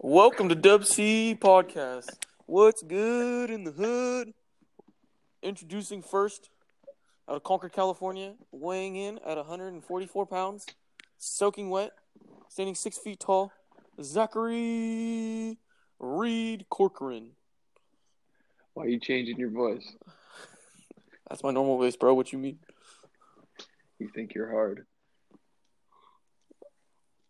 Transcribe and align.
Welcome 0.00 0.48
to 0.48 0.54
Dub 0.54 0.84
C 0.84 1.36
Podcast. 1.36 2.24
What's 2.46 2.84
good 2.84 3.50
in 3.50 3.64
the 3.64 3.72
hood? 3.72 4.32
Introducing 5.42 6.02
first, 6.02 6.50
out 7.28 7.34
of 7.34 7.42
Concord, 7.42 7.72
California, 7.72 8.34
weighing 8.52 8.94
in 8.94 9.18
at 9.26 9.36
144 9.36 10.24
pounds, 10.26 10.66
soaking 11.18 11.68
wet, 11.68 11.90
standing 12.48 12.76
six 12.76 12.96
feet 12.96 13.18
tall, 13.18 13.50
Zachary 14.00 15.58
Reed 15.98 16.66
Corcoran. 16.70 17.32
Why 18.74 18.84
are 18.84 18.88
you 18.88 19.00
changing 19.00 19.36
your 19.36 19.50
voice? 19.50 19.96
That's 21.28 21.42
my 21.42 21.50
normal 21.50 21.76
voice, 21.76 21.96
bro. 21.96 22.14
What 22.14 22.32
you 22.32 22.38
mean? 22.38 22.60
You 23.98 24.08
think 24.14 24.32
you're 24.32 24.48
hard. 24.48 24.86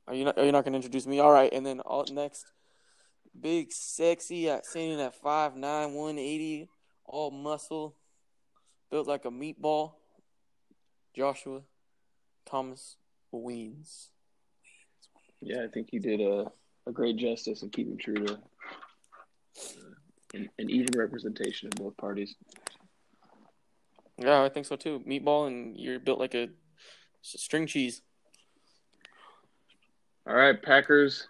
Are 0.07 0.15
you 0.15 0.27
not? 0.27 0.37
Are 0.37 0.45
you 0.45 0.53
not 0.53 0.65
going 0.65 0.73
to 0.73 0.77
introduce 0.77 1.07
me? 1.07 1.19
All 1.19 1.33
right, 1.33 1.51
and 1.51 1.65
then 1.65 1.81
all, 1.81 2.05
next, 2.11 2.47
big, 3.41 3.73
sexy, 3.73 4.49
at 4.49 4.67
standing 4.67 5.01
at 5.01 5.21
5'9", 5.23 5.55
180, 5.55 6.69
all 7.05 7.31
muscle, 7.31 7.97
built 8.91 9.07
like 9.07 9.25
a 9.25 9.31
meatball. 9.31 9.93
Joshua 11.15 11.63
Thomas 12.47 12.97
Weens. 13.35 14.09
Yeah, 15.41 15.65
I 15.65 15.69
think 15.69 15.93
you 15.93 16.01
did 16.01 16.21
a, 16.21 16.51
a 16.87 16.93
great 16.93 17.17
justice 17.17 17.63
in 17.63 17.71
keeping 17.71 17.99
true 17.99 18.15
to 18.15 18.35
uh, 18.35 18.37
an, 20.35 20.49
an 20.59 20.71
even 20.71 20.99
representation 20.99 21.69
of 21.69 21.75
both 21.75 21.97
parties. 21.97 22.35
Yeah, 24.17 24.43
I 24.43 24.49
think 24.49 24.67
so 24.67 24.77
too. 24.77 25.01
Meatball, 25.07 25.47
and 25.47 25.77
you're 25.77 26.01
built 26.01 26.19
like 26.19 26.35
a 26.35 26.49
string 27.23 27.67
cheese. 27.67 28.03
All 30.27 30.35
right, 30.35 30.61
Packers 30.61 31.27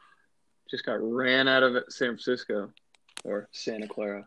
just 0.70 0.84
got 0.84 1.00
ran 1.02 1.48
out 1.48 1.62
of 1.62 1.84
San 1.88 2.08
Francisco 2.08 2.70
or 3.24 3.48
Santa 3.52 3.88
Clara. 3.88 4.26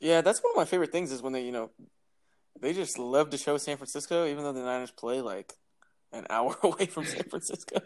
Yeah, 0.00 0.20
that's 0.20 0.42
one 0.42 0.52
of 0.52 0.56
my 0.56 0.64
favorite 0.64 0.92
things 0.92 1.10
is 1.10 1.22
when 1.22 1.32
they, 1.32 1.42
you 1.42 1.52
know, 1.52 1.70
they 2.60 2.72
just 2.72 2.98
love 2.98 3.30
to 3.30 3.38
show 3.38 3.56
San 3.56 3.76
Francisco, 3.76 4.26
even 4.26 4.44
though 4.44 4.52
the 4.52 4.62
Niners 4.62 4.90
play 4.90 5.20
like 5.20 5.54
an 6.12 6.26
hour 6.30 6.56
away 6.62 6.86
from 6.86 7.04
San 7.04 7.24
Francisco. 7.24 7.80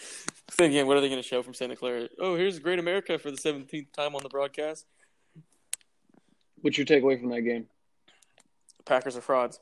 then 0.58 0.70
again, 0.70 0.86
what 0.86 0.96
are 0.96 1.00
they 1.00 1.08
going 1.08 1.22
to 1.22 1.28
show 1.28 1.42
from 1.42 1.54
Santa 1.54 1.76
Clara? 1.76 2.08
Oh, 2.18 2.36
here's 2.36 2.58
Great 2.58 2.78
America 2.78 3.18
for 3.18 3.30
the 3.30 3.36
17th 3.36 3.92
time 3.92 4.14
on 4.14 4.22
the 4.22 4.28
broadcast. 4.28 4.86
What's 6.60 6.78
your 6.78 6.86
takeaway 6.86 7.18
from 7.20 7.30
that 7.30 7.42
game? 7.42 7.66
Packers 8.84 9.16
are 9.16 9.20
frauds. 9.20 9.60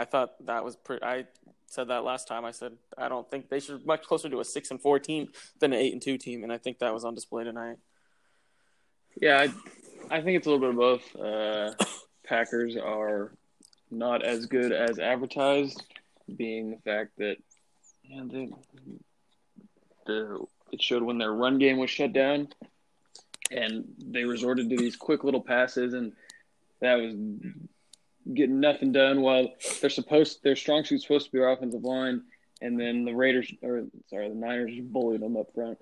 I 0.00 0.06
thought 0.06 0.46
that 0.46 0.64
was 0.64 0.76
pretty. 0.76 1.04
I 1.04 1.26
said 1.66 1.88
that 1.88 2.04
last 2.04 2.26
time. 2.26 2.46
I 2.46 2.52
said 2.52 2.72
I 2.96 3.10
don't 3.10 3.30
think 3.30 3.50
they 3.50 3.60
should 3.60 3.84
much 3.84 4.02
closer 4.02 4.30
to 4.30 4.40
a 4.40 4.44
six 4.44 4.70
and 4.70 4.80
four 4.80 4.98
team 4.98 5.28
than 5.58 5.74
an 5.74 5.78
eight 5.78 5.92
and 5.92 6.00
two 6.00 6.16
team, 6.16 6.42
and 6.42 6.50
I 6.50 6.56
think 6.56 6.78
that 6.78 6.94
was 6.94 7.04
on 7.04 7.14
display 7.14 7.44
tonight. 7.44 7.76
Yeah, 9.20 9.36
I, 9.38 10.16
I 10.16 10.22
think 10.22 10.38
it's 10.38 10.46
a 10.46 10.50
little 10.50 10.58
bit 10.58 10.70
of 10.70 10.76
both. 10.76 11.16
Uh, 11.16 11.74
Packers 12.24 12.78
are 12.78 13.32
not 13.90 14.24
as 14.24 14.46
good 14.46 14.72
as 14.72 14.98
advertised, 14.98 15.82
being 16.34 16.70
the 16.70 16.78
fact 16.78 17.10
that 17.18 17.36
man, 18.08 18.28
they, 18.28 18.48
the 20.06 20.46
it 20.72 20.82
showed 20.82 21.02
when 21.02 21.18
their 21.18 21.32
run 21.32 21.58
game 21.58 21.76
was 21.76 21.90
shut 21.90 22.14
down, 22.14 22.48
and 23.50 23.84
they 23.98 24.24
resorted 24.24 24.70
to 24.70 24.76
these 24.78 24.96
quick 24.96 25.24
little 25.24 25.42
passes, 25.42 25.92
and 25.92 26.14
that 26.80 26.94
was 26.94 27.14
getting 28.34 28.60
nothing 28.60 28.92
done. 28.92 29.22
While 29.22 29.48
they're 29.80 29.90
supposed 29.90 30.42
their 30.42 30.56
strong 30.56 30.84
suit's 30.84 31.04
supposed 31.04 31.26
to 31.26 31.32
be 31.32 31.40
our 31.40 31.52
offensive 31.52 31.84
line, 31.84 32.22
and 32.60 32.78
then 32.78 33.04
the 33.04 33.14
Raiders 33.14 33.52
or 33.62 33.84
sorry 34.08 34.28
the 34.28 34.34
Niners 34.34 34.72
bullied 34.80 35.20
them 35.20 35.36
up 35.36 35.52
front. 35.54 35.78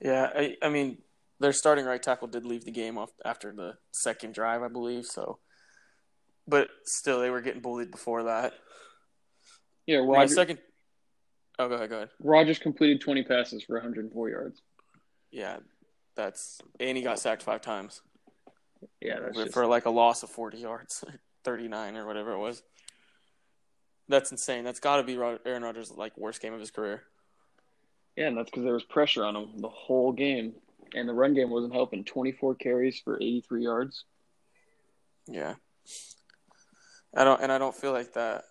Yeah, 0.00 0.30
I, 0.34 0.56
I 0.62 0.68
mean 0.68 0.98
their 1.40 1.52
starting 1.52 1.84
right 1.84 2.02
tackle 2.02 2.28
did 2.28 2.44
leave 2.44 2.64
the 2.64 2.70
game 2.70 2.98
off 2.98 3.10
after 3.24 3.52
the 3.52 3.76
second 3.92 4.34
drive, 4.34 4.62
I 4.62 4.68
believe. 4.68 5.06
So, 5.06 5.38
but 6.46 6.68
still, 6.84 7.20
they 7.20 7.30
were 7.30 7.40
getting 7.40 7.62
bullied 7.62 7.90
before 7.90 8.24
that. 8.24 8.54
Yeah, 9.86 9.98
Roger, 9.98 10.34
second. 10.34 10.58
Oh, 11.58 11.68
go 11.68 11.74
ahead. 11.74 11.90
Go 11.90 11.96
ahead. 11.96 12.08
Rodgers 12.18 12.58
completed 12.58 13.00
20 13.00 13.22
passes 13.24 13.62
for 13.62 13.74
104 13.74 14.30
yards. 14.30 14.62
Yeah, 15.30 15.58
that's 16.16 16.60
and 16.80 16.96
he 16.96 17.02
got 17.02 17.18
sacked 17.18 17.42
five 17.42 17.60
times 17.60 18.00
Yeah, 19.00 19.20
that's 19.20 19.36
just, 19.36 19.52
for 19.52 19.66
like 19.66 19.86
a 19.86 19.90
loss 19.90 20.22
of 20.22 20.30
forty 20.30 20.58
yards, 20.58 21.04
thirty 21.44 21.68
nine 21.68 21.96
or 21.96 22.06
whatever 22.06 22.32
it 22.32 22.38
was. 22.38 22.62
That's 24.08 24.30
insane. 24.30 24.64
That's 24.64 24.80
got 24.80 24.98
to 24.98 25.02
be 25.02 25.14
Aaron 25.14 25.62
Rodgers' 25.62 25.90
like 25.90 26.16
worst 26.18 26.42
game 26.42 26.52
of 26.52 26.60
his 26.60 26.70
career. 26.70 27.04
yeah, 28.16 28.26
and 28.26 28.36
that's 28.36 28.50
because 28.50 28.64
there 28.64 28.74
was 28.74 28.84
pressure 28.84 29.24
on 29.24 29.36
him 29.36 29.58
the 29.58 29.68
whole 29.68 30.12
game, 30.12 30.54
and 30.94 31.08
the 31.08 31.14
run 31.14 31.34
game 31.34 31.50
wasn't 31.50 31.72
helping. 31.72 32.04
24 32.04 32.56
carries 32.56 33.00
for 33.00 33.16
83 33.16 33.62
yards. 33.62 34.04
Yeah, 35.26 35.54
I 37.16 37.24
don't, 37.24 37.40
and 37.40 37.50
I 37.50 37.58
don't 37.58 37.74
feel 37.74 37.92
like 37.92 38.12
that 38.12 38.44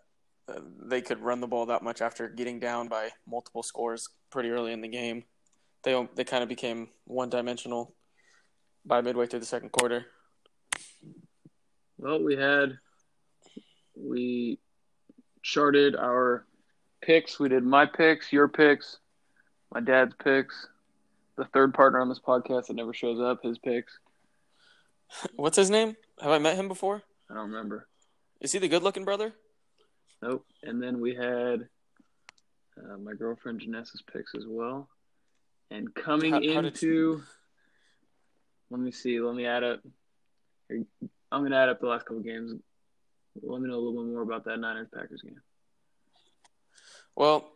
uh, 0.47 0.59
they 0.85 1.01
could 1.01 1.19
run 1.19 1.39
the 1.39 1.47
ball 1.47 1.67
that 1.67 1.83
much 1.83 2.01
after 2.01 2.27
getting 2.27 2.59
down 2.59 2.87
by 2.87 3.09
multiple 3.27 3.63
scores 3.63 4.09
pretty 4.31 4.49
early 4.49 4.73
in 4.73 4.81
the 4.81 4.87
game. 4.87 5.23
They 5.83 6.07
they 6.15 6.23
kind 6.23 6.43
of 6.43 6.49
became 6.49 6.89
one 7.05 7.29
dimensional 7.29 7.93
by 8.85 9.01
midway 9.01 9.27
through 9.27 9.41
the 9.41 9.45
second 9.45 9.71
quarter. 9.71 10.05
Well, 11.97 12.23
we 12.23 12.35
had 12.35 12.77
we 14.03 14.59
charted 15.41 15.95
our 15.95 16.45
picks. 17.01 17.39
We 17.39 17.49
did 17.49 17.63
my 17.63 17.85
picks, 17.85 18.31
your 18.31 18.47
picks, 18.47 18.97
my 19.73 19.79
dad's 19.79 20.13
picks, 20.23 20.67
the 21.37 21.45
third 21.45 21.73
partner 21.73 21.99
on 22.01 22.09
this 22.09 22.19
podcast 22.19 22.67
that 22.67 22.75
never 22.75 22.93
shows 22.93 23.19
up, 23.19 23.43
his 23.43 23.57
picks. 23.57 23.97
What's 25.35 25.57
his 25.57 25.69
name? 25.69 25.95
Have 26.21 26.31
I 26.31 26.37
met 26.39 26.55
him 26.57 26.67
before? 26.67 27.01
I 27.29 27.33
don't 27.35 27.49
remember. 27.51 27.87
Is 28.41 28.51
he 28.51 28.59
the 28.59 28.67
good-looking 28.67 29.05
brother? 29.05 29.33
Nope. 30.21 30.45
And 30.63 30.81
then 30.81 30.99
we 31.01 31.15
had 31.15 31.67
uh, 32.77 32.97
my 32.97 33.13
girlfriend 33.13 33.61
Janessa's 33.61 34.03
picks 34.11 34.35
as 34.35 34.43
well. 34.47 34.89
And 35.71 35.93
coming 35.95 36.31
How- 36.33 36.39
how 36.53 36.61
did- 36.61 36.65
into, 36.73 37.21
let 38.69 38.79
me 38.79 38.91
see. 38.91 39.19
Let 39.19 39.35
me 39.35 39.45
add 39.45 39.63
up. 39.63 39.79
I'm 40.69 41.43
gonna 41.43 41.55
add 41.57 41.69
up 41.69 41.79
the 41.79 41.87
last 41.87 42.05
couple 42.05 42.21
games. 42.21 42.53
Let 43.41 43.61
me 43.61 43.67
know 43.67 43.75
a 43.75 43.81
little 43.81 44.03
bit 44.03 44.11
more 44.11 44.21
about 44.21 44.45
that 44.45 44.59
Niners 44.59 44.87
Packers 44.93 45.21
game. 45.21 45.41
Well, 47.15 47.51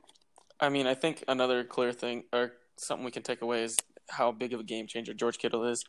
I 0.59 0.69
mean, 0.69 0.87
I 0.87 0.93
think 0.93 1.23
another 1.27 1.63
clear 1.63 1.91
thing 1.91 2.23
or 2.33 2.53
something 2.77 3.05
we 3.05 3.11
can 3.11 3.23
take 3.23 3.41
away 3.41 3.63
is 3.63 3.77
how 4.09 4.31
big 4.31 4.53
of 4.53 4.59
a 4.59 4.63
game 4.63 4.87
changer 4.87 5.13
George 5.13 5.37
Kittle 5.37 5.63
is. 5.65 5.83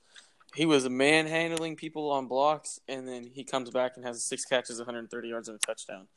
He 0.54 0.66
was 0.66 0.88
manhandling 0.88 1.76
people 1.76 2.10
on 2.10 2.26
blocks, 2.26 2.81
and 2.88 3.06
then 3.06 3.31
he 3.32 3.44
comes 3.44 3.71
back 3.71 3.93
and 3.97 4.04
has 4.04 4.25
six 4.25 4.44
catches, 4.44 4.78
130 4.78 5.28
yards, 5.28 5.49
and 5.49 5.56
a 5.56 5.66
touchdown. 5.66 6.09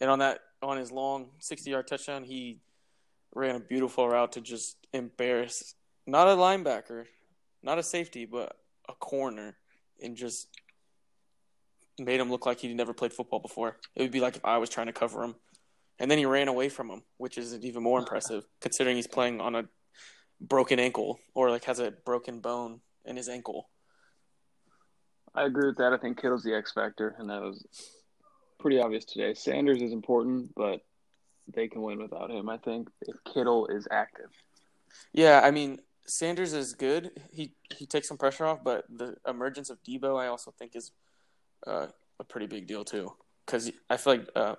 And 0.00 0.08
on 0.08 0.20
that, 0.20 0.40
on 0.62 0.76
his 0.76 0.92
long 0.92 1.30
60-yard 1.40 1.86
touchdown, 1.86 2.24
he 2.24 2.60
ran 3.34 3.56
a 3.56 3.60
beautiful 3.60 4.08
route 4.08 4.32
to 4.32 4.40
just 4.40 4.76
embarrass 4.92 5.74
not 6.06 6.28
a 6.28 6.30
linebacker, 6.30 7.06
not 7.62 7.78
a 7.78 7.82
safety, 7.82 8.24
but 8.24 8.56
a 8.88 8.94
corner, 8.94 9.56
and 10.02 10.16
just 10.16 10.48
made 12.04 12.20
him 12.20 12.30
look 12.30 12.46
like 12.46 12.60
he'd 12.60 12.76
never 12.76 12.92
played 12.92 13.12
football 13.12 13.40
before. 13.40 13.76
It 13.94 14.02
would 14.02 14.10
be 14.10 14.20
like 14.20 14.36
if 14.36 14.44
I 14.44 14.58
was 14.58 14.68
trying 14.68 14.86
to 14.86 14.92
cover 14.92 15.22
him. 15.22 15.34
And 15.98 16.10
then 16.10 16.18
he 16.18 16.26
ran 16.26 16.48
away 16.48 16.68
from 16.68 16.90
him, 16.90 17.02
which 17.18 17.38
is 17.38 17.54
even 17.64 17.82
more 17.82 17.98
impressive 17.98 18.44
considering 18.60 18.96
he's 18.96 19.06
playing 19.06 19.40
on 19.40 19.54
a 19.54 19.64
broken 20.40 20.78
ankle 20.78 21.20
or 21.34 21.50
like 21.50 21.64
has 21.64 21.78
a 21.78 21.92
broken 22.04 22.40
bone 22.40 22.80
in 23.04 23.16
his 23.16 23.28
ankle. 23.28 23.68
I 25.34 25.44
agree 25.44 25.66
with 25.66 25.78
that. 25.78 25.92
I 25.92 25.96
think 25.96 26.20
Kittle's 26.20 26.42
the 26.42 26.54
X 26.54 26.72
factor, 26.72 27.14
and 27.18 27.30
that 27.30 27.40
was 27.40 27.64
pretty 28.58 28.80
obvious 28.80 29.04
today. 29.04 29.34
Sanders 29.34 29.80
is 29.80 29.92
important, 29.92 30.52
but 30.54 30.80
they 31.52 31.68
can 31.68 31.82
win 31.82 32.02
without 32.02 32.30
him. 32.30 32.48
I 32.48 32.58
think 32.58 32.88
if 33.02 33.16
Kittle 33.24 33.66
is 33.68 33.88
active. 33.90 34.30
Yeah, 35.12 35.40
I 35.42 35.50
mean 35.50 35.80
Sanders 36.06 36.52
is 36.52 36.74
good. 36.74 37.12
He 37.32 37.54
he 37.74 37.86
takes 37.86 38.08
some 38.08 38.18
pressure 38.18 38.44
off, 38.44 38.62
but 38.62 38.84
the 38.88 39.16
emergence 39.26 39.70
of 39.70 39.82
Debo 39.82 40.20
I 40.20 40.26
also 40.26 40.52
think 40.58 40.76
is 40.76 40.90
uh, 41.66 41.86
a 42.18 42.24
pretty 42.24 42.46
big 42.46 42.66
deal 42.66 42.84
too. 42.84 43.12
Because 43.46 43.70
I 43.90 43.96
feel 43.96 44.14
like 44.14 44.28
uh, 44.34 44.54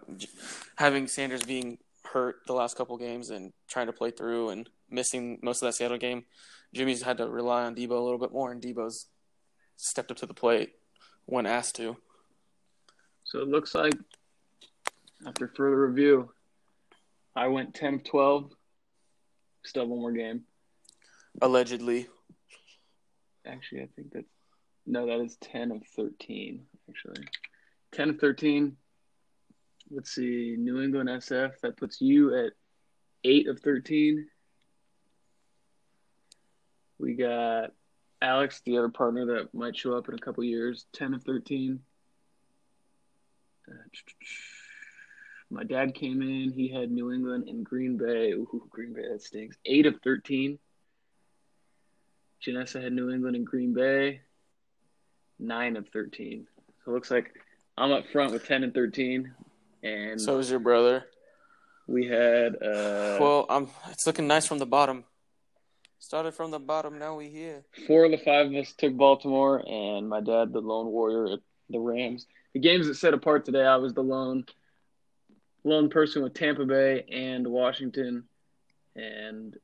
having 0.77 1.07
Sanders 1.07 1.43
being 1.43 1.77
hurt 2.05 2.37
the 2.47 2.53
last 2.53 2.77
couple 2.77 2.97
games 2.97 3.29
and 3.29 3.53
trying 3.67 3.87
to 3.87 3.93
play 3.93 4.11
through 4.11 4.49
and 4.49 4.69
missing 4.89 5.39
most 5.41 5.61
of 5.61 5.67
that 5.67 5.73
Seattle 5.73 5.97
game, 5.97 6.25
Jimmy's 6.73 7.01
had 7.01 7.17
to 7.17 7.29
rely 7.29 7.63
on 7.63 7.75
Debo 7.75 7.91
a 7.91 7.95
little 7.95 8.17
bit 8.17 8.33
more, 8.33 8.51
and 8.51 8.61
Debo's 8.61 9.07
stepped 9.77 10.11
up 10.11 10.17
to 10.17 10.25
the 10.25 10.33
plate 10.33 10.73
when 11.25 11.45
asked 11.45 11.75
to. 11.75 11.95
So 13.23 13.39
it 13.39 13.47
looks 13.47 13.73
like 13.73 13.93
after 15.25 15.47
further 15.47 15.87
review, 15.87 16.29
I 17.35 17.47
went 17.47 17.73
10 17.73 17.95
of 17.95 18.03
12. 18.03 18.51
Still 19.63 19.87
one 19.87 19.99
more 19.99 20.11
game. 20.11 20.43
Allegedly, 21.41 22.07
Actually, 23.45 23.81
I 23.81 23.87
think 23.95 24.13
that's 24.13 24.25
no, 24.85 25.05
that 25.07 25.19
is 25.23 25.37
10 25.37 25.71
of 25.71 25.81
13. 25.95 26.61
Actually, 26.89 27.25
10 27.93 28.11
of 28.11 28.19
13. 28.19 28.75
Let's 29.91 30.11
see, 30.11 30.55
New 30.57 30.81
England 30.81 31.09
SF. 31.09 31.59
That 31.61 31.77
puts 31.77 32.01
you 32.01 32.35
at 32.35 32.53
8 33.23 33.47
of 33.47 33.59
13. 33.59 34.27
We 36.99 37.13
got 37.13 37.71
Alex, 38.21 38.61
the 38.65 38.77
other 38.77 38.89
partner 38.89 39.25
that 39.25 39.53
might 39.53 39.75
show 39.75 39.97
up 39.97 40.07
in 40.07 40.15
a 40.15 40.19
couple 40.19 40.43
years, 40.43 40.85
10 40.93 41.13
of 41.13 41.23
13. 41.23 41.79
Uh, 43.69 43.73
my 45.49 45.63
dad 45.63 45.93
came 45.93 46.21
in. 46.21 46.51
He 46.51 46.69
had 46.69 46.91
New 46.91 47.11
England 47.11 47.47
and 47.47 47.63
Green 47.63 47.97
Bay. 47.97 48.31
Ooh, 48.31 48.67
Green 48.69 48.93
Bay, 48.93 49.03
that 49.11 49.21
stinks. 49.21 49.57
8 49.65 49.85
of 49.85 50.01
13. 50.03 50.57
Janessa 52.45 52.81
had 52.81 52.93
New 52.93 53.11
England 53.11 53.35
and 53.35 53.45
Green 53.45 53.73
Bay. 53.73 54.21
9 55.39 55.75
of 55.75 55.87
13. 55.89 56.47
So 56.83 56.91
it 56.91 56.93
looks 56.95 57.11
like 57.11 57.31
I'm 57.77 57.91
up 57.91 58.05
front 58.07 58.31
with 58.33 58.45
10 58.45 58.63
and 58.63 58.73
13. 58.73 59.33
And 59.83 60.19
So 60.21 60.39
is 60.39 60.49
your 60.49 60.59
brother. 60.59 61.05
we 61.87 62.07
had. 62.07 62.55
Uh, 62.55 63.17
Well, 63.19 63.45
um, 63.49 63.69
it's 63.89 64.05
looking 64.07 64.27
nice 64.27 64.45
from 64.45 64.59
the 64.59 64.65
bottom. 64.65 65.03
Started 65.99 66.33
from 66.33 66.51
the 66.51 66.59
bottom, 66.59 66.99
now 66.99 67.15
we 67.15 67.29
here. 67.29 67.63
Four 67.87 68.05
of 68.05 68.11
the 68.11 68.17
five 68.17 68.47
of 68.47 68.53
us 68.55 68.73
took 68.73 68.95
Baltimore, 68.95 69.63
and 69.65 70.09
my 70.09 70.19
dad, 70.19 70.51
the 70.51 70.59
lone 70.59 70.87
warrior 70.87 71.33
at 71.33 71.39
the 71.69 71.79
Rams. 71.79 72.25
The 72.53 72.59
games 72.59 72.87
that 72.87 72.95
set 72.95 73.13
apart 73.13 73.45
today, 73.45 73.65
I 73.65 73.77
was 73.77 73.93
the 73.93 74.03
lone 74.03 74.45
lone 75.63 75.89
person 75.89 76.21
with 76.21 76.33
Tampa 76.33 76.65
Bay 76.65 77.05
and 77.09 77.47
Washington, 77.47 78.25
and 78.97 79.55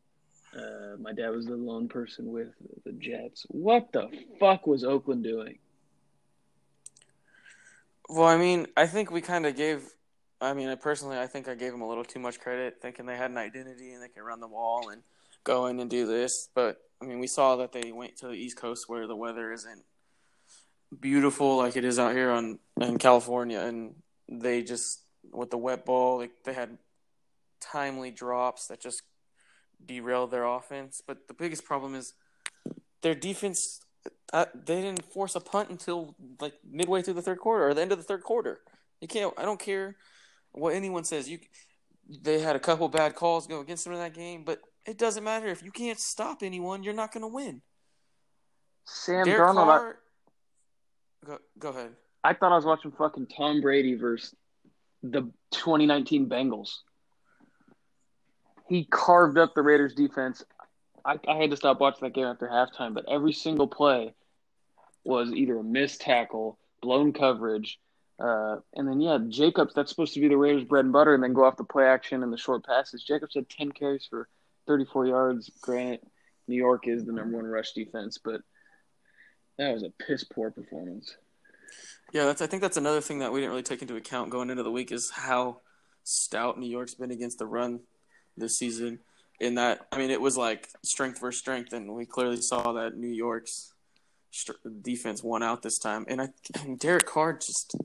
uh, 0.55 0.95
my 0.97 1.11
dad 1.11 1.29
was 1.31 1.45
the 1.45 1.57
lone 1.57 1.89
person 1.89 2.31
with 2.31 2.53
the 2.85 2.93
Jets. 2.93 3.45
What 3.49 3.91
the 3.91 4.07
fuck 4.39 4.65
was 4.65 4.85
Oakland 4.85 5.23
doing? 5.25 5.59
Well, 8.09 8.27
I 8.27 8.37
mean, 8.37 8.65
I 8.75 8.87
think 8.87 9.11
we 9.11 9.21
kind 9.21 9.45
of 9.45 9.55
gave. 9.55 9.83
I 10.41 10.53
mean, 10.53 10.67
I 10.67 10.75
personally, 10.75 11.19
I 11.19 11.27
think 11.27 11.47
I 11.47 11.53
gave 11.53 11.71
them 11.71 11.81
a 11.81 11.87
little 11.87 12.03
too 12.03 12.19
much 12.19 12.39
credit, 12.39 12.77
thinking 12.81 13.05
they 13.05 13.15
had 13.15 13.29
an 13.29 13.37
identity 13.37 13.91
and 13.93 14.01
they 14.01 14.07
could 14.07 14.23
run 14.23 14.39
the 14.39 14.47
wall 14.47 14.89
and 14.89 15.03
go 15.43 15.67
in 15.67 15.79
and 15.79 15.89
do 15.89 16.07
this. 16.07 16.49
But 16.55 16.77
I 17.01 17.05
mean, 17.05 17.19
we 17.19 17.27
saw 17.27 17.57
that 17.57 17.71
they 17.71 17.91
went 17.91 18.17
to 18.17 18.27
the 18.27 18.33
East 18.33 18.57
Coast 18.57 18.89
where 18.89 19.05
the 19.05 19.15
weather 19.15 19.53
isn't 19.53 19.83
beautiful 20.99 21.57
like 21.57 21.75
it 21.75 21.85
is 21.85 21.99
out 21.99 22.13
here 22.13 22.31
on 22.31 22.57
in 22.81 22.97
California, 22.97 23.59
and 23.59 23.95
they 24.27 24.63
just 24.63 25.01
with 25.31 25.51
the 25.51 25.57
wet 25.57 25.85
ball, 25.85 26.17
like 26.17 26.31
they 26.45 26.53
had 26.53 26.79
timely 27.61 28.09
drops 28.09 28.67
that 28.67 28.79
just 28.79 29.03
derailed 29.85 30.31
their 30.31 30.45
offense. 30.45 31.01
But 31.05 31.27
the 31.27 31.35
biggest 31.35 31.63
problem 31.63 31.93
is 31.93 32.13
their 33.03 33.15
defense. 33.15 33.81
Uh, 34.31 34.45
they 34.53 34.81
didn't 34.81 35.05
force 35.05 35.35
a 35.35 35.39
punt 35.39 35.69
until 35.69 36.15
like 36.39 36.53
midway 36.69 37.01
through 37.01 37.15
the 37.15 37.21
third 37.21 37.39
quarter 37.39 37.67
or 37.67 37.73
the 37.73 37.81
end 37.81 37.91
of 37.91 37.97
the 37.97 38.03
third 38.03 38.23
quarter. 38.23 38.59
You 39.01 39.07
can't. 39.07 39.33
I 39.37 39.43
don't 39.43 39.59
care 39.59 39.95
what 40.51 40.75
anyone 40.75 41.03
says. 41.03 41.29
You, 41.29 41.39
they 42.07 42.39
had 42.39 42.55
a 42.55 42.59
couple 42.59 42.87
bad 42.89 43.15
calls 43.15 43.47
go 43.47 43.59
against 43.59 43.85
them 43.85 43.93
in 43.93 43.99
that 43.99 44.13
game, 44.13 44.43
but 44.43 44.59
it 44.85 44.97
doesn't 44.97 45.23
matter 45.23 45.47
if 45.47 45.63
you 45.63 45.71
can't 45.71 45.99
stop 45.99 46.43
anyone. 46.43 46.83
You're 46.83 46.93
not 46.93 47.11
going 47.11 47.21
to 47.21 47.27
win. 47.27 47.61
Sam 48.85 49.25
Derek 49.25 49.41
Darnold. 49.41 49.65
Carr. 49.65 49.99
Go, 51.25 51.37
go 51.57 51.69
ahead. 51.69 51.91
I, 52.23 52.29
I 52.29 52.33
thought 52.33 52.51
I 52.51 52.55
was 52.55 52.65
watching 52.65 52.91
fucking 52.91 53.27
Tom 53.27 53.61
Brady 53.61 53.95
versus 53.95 54.35
the 55.03 55.21
2019 55.51 56.27
Bengals. 56.27 56.69
He 58.67 58.85
carved 58.85 59.37
up 59.37 59.55
the 59.55 59.61
Raiders 59.61 59.95
defense. 59.95 60.43
I, 61.05 61.19
I 61.27 61.35
had 61.35 61.51
to 61.51 61.57
stop 61.57 61.79
watching 61.79 62.01
that 62.01 62.13
game 62.13 62.25
after 62.25 62.47
halftime, 62.47 62.93
but 62.93 63.05
every 63.09 63.33
single 63.33 63.67
play 63.67 64.13
was 65.03 65.31
either 65.31 65.57
a 65.57 65.63
missed 65.63 66.01
tackle, 66.01 66.57
blown 66.81 67.13
coverage, 67.13 67.79
uh, 68.19 68.57
and 68.75 68.87
then 68.87 68.99
yeah, 68.99 69.17
Jacobs. 69.29 69.73
That's 69.73 69.89
supposed 69.89 70.13
to 70.13 70.19
be 70.19 70.27
the 70.27 70.37
Raiders' 70.37 70.65
bread 70.65 70.85
and 70.85 70.93
butter, 70.93 71.13
and 71.13 71.23
then 71.23 71.33
go 71.33 71.45
off 71.45 71.57
the 71.57 71.63
play 71.63 71.85
action 71.85 72.21
and 72.21 72.33
the 72.33 72.37
short 72.37 72.65
passes. 72.65 73.03
Jacobs 73.03 73.35
had 73.35 73.49
10 73.49 73.71
carries 73.71 74.05
for 74.05 74.27
34 74.67 75.07
yards. 75.07 75.49
Granted, 75.61 76.01
New 76.47 76.57
York 76.57 76.87
is 76.87 77.05
the 77.05 77.13
number 77.13 77.37
one 77.37 77.45
rush 77.45 77.71
defense, 77.71 78.17
but 78.23 78.41
that 79.57 79.73
was 79.73 79.83
a 79.83 79.89
piss 80.05 80.25
poor 80.25 80.51
performance. 80.51 81.15
Yeah, 82.11 82.25
that's. 82.25 82.41
I 82.41 82.47
think 82.47 82.61
that's 82.61 82.77
another 82.77 83.01
thing 83.01 83.19
that 83.19 83.31
we 83.31 83.39
didn't 83.39 83.51
really 83.51 83.63
take 83.63 83.81
into 83.81 83.95
account 83.95 84.31
going 84.31 84.49
into 84.49 84.63
the 84.63 84.71
week 84.71 84.91
is 84.91 85.11
how 85.11 85.61
stout 86.03 86.59
New 86.59 86.69
York's 86.69 86.95
been 86.95 87.11
against 87.11 87.39
the 87.39 87.45
run 87.45 87.81
this 88.35 88.57
season. 88.57 88.99
In 89.39 89.55
that, 89.55 89.87
I 89.91 89.97
mean, 89.97 90.11
it 90.11 90.19
was 90.19 90.35
like 90.35 90.67
strength 90.83 91.21
versus 91.21 91.39
strength, 91.39 91.71
and 91.71 91.93
we 91.93 92.05
clearly 92.05 92.41
saw 92.41 92.73
that 92.73 92.97
New 92.97 93.07
York's 93.07 93.73
defense 94.81 95.23
won 95.23 95.43
out 95.43 95.61
this 95.61 95.79
time. 95.79 96.05
And 96.09 96.21
I, 96.21 96.27
and 96.61 96.77
Derek 96.77 97.05
Carr 97.05 97.33
just 97.33 97.75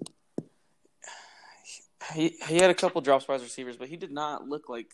he 2.12 2.36
he 2.46 2.56
had 2.56 2.70
a 2.70 2.74
couple 2.74 3.00
drops 3.00 3.24
by 3.24 3.34
his 3.34 3.42
receivers, 3.42 3.76
but 3.76 3.88
he 3.88 3.96
did 3.96 4.12
not 4.12 4.48
look 4.48 4.68
like. 4.68 4.90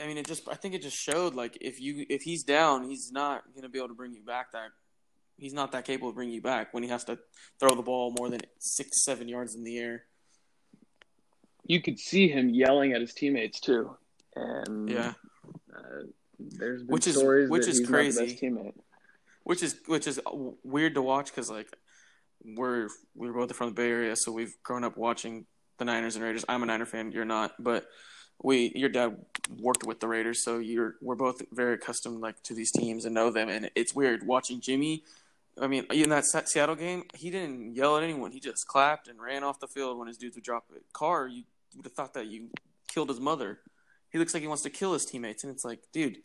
I 0.00 0.06
mean, 0.06 0.18
it 0.18 0.26
just. 0.26 0.48
I 0.48 0.54
think 0.54 0.74
it 0.74 0.82
just 0.82 0.96
showed 0.96 1.34
like 1.34 1.56
if 1.60 1.80
you 1.80 2.04
if 2.08 2.22
he's 2.22 2.42
down, 2.42 2.88
he's 2.88 3.12
not 3.12 3.44
going 3.52 3.62
to 3.62 3.68
be 3.68 3.78
able 3.78 3.88
to 3.88 3.94
bring 3.94 4.12
you 4.12 4.22
back. 4.22 4.52
That 4.52 4.70
he's 5.36 5.54
not 5.54 5.72
that 5.72 5.84
capable 5.84 6.10
of 6.10 6.14
bringing 6.14 6.34
you 6.34 6.42
back 6.42 6.74
when 6.74 6.82
he 6.82 6.88
has 6.88 7.04
to 7.04 7.18
throw 7.60 7.74
the 7.74 7.82
ball 7.82 8.14
more 8.18 8.28
than 8.28 8.40
six 8.58 9.04
seven 9.04 9.28
yards 9.28 9.54
in 9.54 9.64
the 9.64 9.78
air. 9.78 10.04
You 11.66 11.80
could 11.80 11.98
see 11.98 12.28
him 12.28 12.50
yelling 12.50 12.92
at 12.92 13.00
his 13.00 13.14
teammates 13.14 13.60
too, 13.60 13.96
and 14.34 14.90
Yeah, 14.90 15.14
there's 16.38 16.82
been 16.82 16.92
Which 16.92 17.06
is- 17.06 17.16
stories 17.16 17.48
which 17.50 17.64
that 17.64 17.70
is 17.70 17.78
he's 17.78 17.88
crazy. 17.88 18.20
not 18.20 18.26
the 18.26 18.32
best 18.32 18.42
teammate. 18.42 18.74
which 19.44 19.62
is 19.62 19.76
which 19.86 20.06
is 20.06 20.20
weird 20.64 20.94
to 20.94 21.02
watch 21.02 21.26
because 21.26 21.50
like 21.50 21.68
we're 22.44 22.88
we're 23.14 23.32
both 23.32 23.54
from 23.56 23.68
the 23.68 23.74
Bay 23.74 23.88
Area, 23.90 24.16
so 24.16 24.32
we've 24.32 24.54
grown 24.62 24.84
up 24.84 24.96
watching 24.96 25.46
the 25.78 25.84
Niners 25.84 26.14
and 26.16 26.24
Raiders. 26.24 26.44
I'm 26.48 26.62
a 26.62 26.66
Niner 26.66 26.86
fan, 26.86 27.10
you're 27.12 27.24
not, 27.24 27.54
but 27.58 27.86
we 28.42 28.72
your 28.74 28.88
dad 28.90 29.24
worked 29.58 29.84
with 29.84 30.00
the 30.00 30.08
Raiders, 30.08 30.42
so 30.44 30.58
you're 30.58 30.96
we're 31.00 31.14
both 31.14 31.40
very 31.52 31.74
accustomed 31.74 32.20
like 32.20 32.42
to 32.44 32.54
these 32.54 32.70
teams 32.70 33.04
and 33.04 33.14
know 33.14 33.30
them. 33.30 33.48
And 33.48 33.70
it's 33.74 33.94
weird 33.94 34.26
watching 34.26 34.60
Jimmy. 34.60 35.04
I 35.60 35.68
mean, 35.68 35.86
in 35.92 36.08
that 36.10 36.26
Seattle 36.26 36.74
game, 36.74 37.04
he 37.14 37.30
didn't 37.30 37.76
yell 37.76 37.96
at 37.96 38.02
anyone. 38.02 38.32
He 38.32 38.40
just 38.40 38.66
clapped 38.66 39.06
and 39.06 39.20
ran 39.22 39.44
off 39.44 39.60
the 39.60 39.68
field 39.68 39.96
when 39.98 40.08
his 40.08 40.18
dudes 40.18 40.34
would 40.34 40.42
drop 40.44 40.64
a 40.74 40.80
car. 40.92 41.28
you 41.28 41.44
would 41.76 41.84
have 41.86 41.92
thought 41.92 42.12
that 42.14 42.26
you 42.26 42.48
killed 42.88 43.08
his 43.08 43.20
mother. 43.20 43.60
He 44.14 44.20
looks 44.20 44.32
like 44.32 44.42
he 44.42 44.46
wants 44.46 44.62
to 44.62 44.70
kill 44.70 44.92
his 44.92 45.04
teammates, 45.04 45.42
and 45.42 45.52
it's 45.52 45.64
like, 45.64 45.80
dude, 45.92 46.18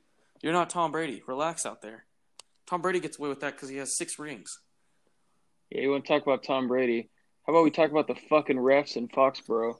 you're 0.43 0.53
not 0.53 0.69
Tom 0.69 0.91
Brady. 0.91 1.23
Relax 1.25 1.65
out 1.65 1.81
there. 1.81 2.05
Tom 2.67 2.83
Brady 2.83 2.99
gets 2.99 3.17
away 3.17 3.29
with 3.29 3.39
that 3.39 3.55
because 3.55 3.67
he 3.67 3.77
has 3.77 3.97
six 3.97 4.19
rings. 4.19 4.59
Yeah, 5.71 5.81
you 5.81 5.89
want 5.89 6.05
to 6.05 6.07
talk 6.07 6.21
about 6.21 6.43
Tom 6.43 6.67
Brady? 6.67 7.09
How 7.47 7.51
about 7.51 7.63
we 7.63 7.71
talk 7.71 7.89
about 7.89 8.05
the 8.05 8.13
fucking 8.13 8.57
refs 8.57 8.95
in 8.95 9.07
Foxborough? 9.07 9.77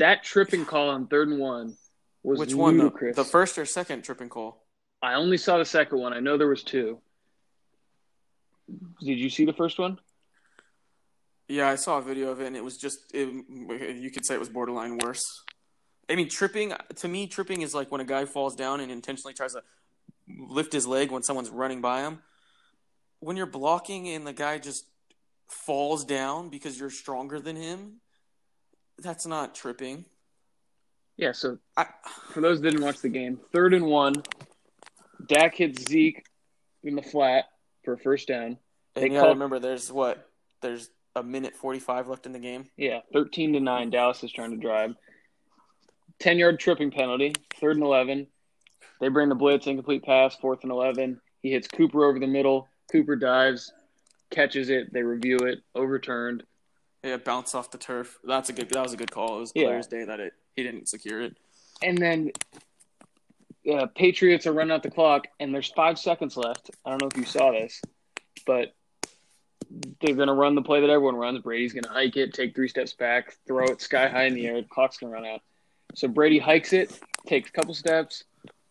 That 0.00 0.22
tripping 0.22 0.66
call 0.66 0.90
on 0.90 1.06
third 1.06 1.28
and 1.28 1.40
one 1.40 1.78
was 2.22 2.38
Which 2.38 2.54
one? 2.54 2.76
The, 2.76 3.12
the 3.16 3.24
first 3.24 3.56
or 3.56 3.64
second 3.64 4.02
tripping 4.02 4.28
call? 4.28 4.62
I 5.00 5.14
only 5.14 5.38
saw 5.38 5.56
the 5.56 5.64
second 5.64 5.98
one. 5.98 6.12
I 6.12 6.20
know 6.20 6.36
there 6.36 6.46
was 6.46 6.62
two. 6.62 6.98
Did 9.00 9.18
you 9.18 9.30
see 9.30 9.46
the 9.46 9.54
first 9.54 9.78
one? 9.78 9.98
Yeah, 11.48 11.70
I 11.70 11.76
saw 11.76 11.96
a 11.96 12.02
video 12.02 12.28
of 12.28 12.42
it, 12.42 12.48
and 12.48 12.56
it 12.56 12.62
was 12.62 12.76
just 12.76 12.98
it, 13.14 13.28
you 13.96 14.10
could 14.10 14.26
say 14.26 14.34
it 14.34 14.40
was 14.40 14.50
borderline 14.50 14.98
worse. 14.98 15.24
I 16.12 16.14
mean, 16.14 16.28
tripping 16.28 16.74
to 16.96 17.08
me, 17.08 17.26
tripping 17.26 17.62
is 17.62 17.74
like 17.74 17.90
when 17.90 18.02
a 18.02 18.04
guy 18.04 18.26
falls 18.26 18.54
down 18.54 18.80
and 18.80 18.92
intentionally 18.92 19.32
tries 19.32 19.54
to 19.54 19.62
lift 20.28 20.72
his 20.72 20.86
leg 20.86 21.10
when 21.10 21.22
someone's 21.22 21.48
running 21.48 21.80
by 21.80 22.02
him. 22.02 22.18
When 23.20 23.38
you're 23.38 23.46
blocking 23.46 24.08
and 24.08 24.26
the 24.26 24.34
guy 24.34 24.58
just 24.58 24.84
falls 25.48 26.04
down 26.04 26.50
because 26.50 26.78
you're 26.78 26.90
stronger 26.90 27.40
than 27.40 27.56
him, 27.56 27.94
that's 28.98 29.26
not 29.26 29.54
tripping. 29.54 30.04
Yeah. 31.16 31.32
So 31.32 31.58
I, 31.78 31.86
for 32.30 32.42
those 32.42 32.60
that 32.60 32.70
didn't 32.70 32.84
watch 32.84 33.00
the 33.00 33.08
game, 33.08 33.40
third 33.50 33.72
and 33.72 33.86
one, 33.86 34.14
Dak 35.26 35.54
hits 35.54 35.88
Zeke 35.88 36.26
in 36.82 36.94
the 36.94 37.02
flat 37.02 37.46
for 37.84 37.94
a 37.94 37.98
first 37.98 38.28
down. 38.28 38.58
They 38.94 39.04
and 39.04 39.12
you 39.12 39.18
gotta 39.18 39.28
call- 39.28 39.34
remember, 39.34 39.58
there's 39.60 39.90
what 39.90 40.28
there's 40.60 40.90
a 41.16 41.22
minute 41.22 41.54
forty 41.56 41.78
five 41.78 42.06
left 42.08 42.26
in 42.26 42.32
the 42.32 42.38
game. 42.38 42.68
Yeah, 42.76 43.00
thirteen 43.14 43.54
to 43.54 43.60
nine. 43.60 43.88
Dallas 43.88 44.22
is 44.22 44.30
trying 44.30 44.50
to 44.50 44.58
drive. 44.58 44.94
Ten 46.22 46.38
yard 46.38 46.60
tripping 46.60 46.92
penalty. 46.92 47.34
Third 47.60 47.76
and 47.76 47.84
eleven. 47.84 48.28
They 49.00 49.08
bring 49.08 49.28
the 49.28 49.34
blitz, 49.34 49.66
incomplete 49.66 50.04
pass. 50.04 50.36
Fourth 50.36 50.60
and 50.62 50.70
eleven. 50.70 51.20
He 51.40 51.50
hits 51.50 51.66
Cooper 51.66 52.04
over 52.04 52.20
the 52.20 52.28
middle. 52.28 52.68
Cooper 52.92 53.16
dives, 53.16 53.72
catches 54.30 54.70
it. 54.70 54.92
They 54.92 55.02
review 55.02 55.38
it. 55.38 55.58
Overturned. 55.74 56.44
Yeah, 57.02 57.16
bounce 57.16 57.56
off 57.56 57.72
the 57.72 57.78
turf. 57.78 58.20
That's 58.22 58.48
a 58.50 58.52
good. 58.52 58.70
That 58.70 58.84
was 58.84 58.92
a 58.92 58.96
good 58.96 59.10
call. 59.10 59.38
It 59.38 59.40
was 59.40 59.52
Yeah. 59.56 59.80
day 59.90 60.04
that 60.04 60.20
it 60.20 60.34
he 60.54 60.62
didn't 60.62 60.88
secure 60.88 61.20
it. 61.22 61.36
And 61.82 61.98
then 61.98 62.30
uh, 63.68 63.86
Patriots 63.86 64.46
are 64.46 64.52
running 64.52 64.70
out 64.72 64.84
the 64.84 64.92
clock, 64.92 65.26
and 65.40 65.52
there's 65.52 65.72
five 65.72 65.98
seconds 65.98 66.36
left. 66.36 66.70
I 66.84 66.90
don't 66.90 67.02
know 67.02 67.08
if 67.08 67.16
you 67.16 67.24
saw 67.24 67.50
this, 67.50 67.82
but 68.46 68.74
they're 70.00 70.14
going 70.14 70.28
to 70.28 70.34
run 70.34 70.54
the 70.54 70.62
play 70.62 70.82
that 70.82 70.90
everyone 70.90 71.16
runs. 71.16 71.40
Brady's 71.40 71.72
going 71.72 71.82
to 71.82 71.90
hike 71.90 72.16
it, 72.16 72.32
take 72.32 72.54
three 72.54 72.68
steps 72.68 72.92
back, 72.92 73.34
throw 73.48 73.64
it 73.64 73.80
sky 73.80 74.06
high 74.06 74.26
in 74.26 74.34
the 74.34 74.46
air. 74.46 74.60
The 74.62 74.68
clock's 74.68 74.98
going 74.98 75.12
to 75.12 75.14
run 75.20 75.26
out. 75.26 75.40
So 75.94 76.08
Brady 76.08 76.38
hikes 76.38 76.72
it, 76.72 76.98
takes 77.26 77.48
a 77.48 77.52
couple 77.52 77.74
steps. 77.74 78.24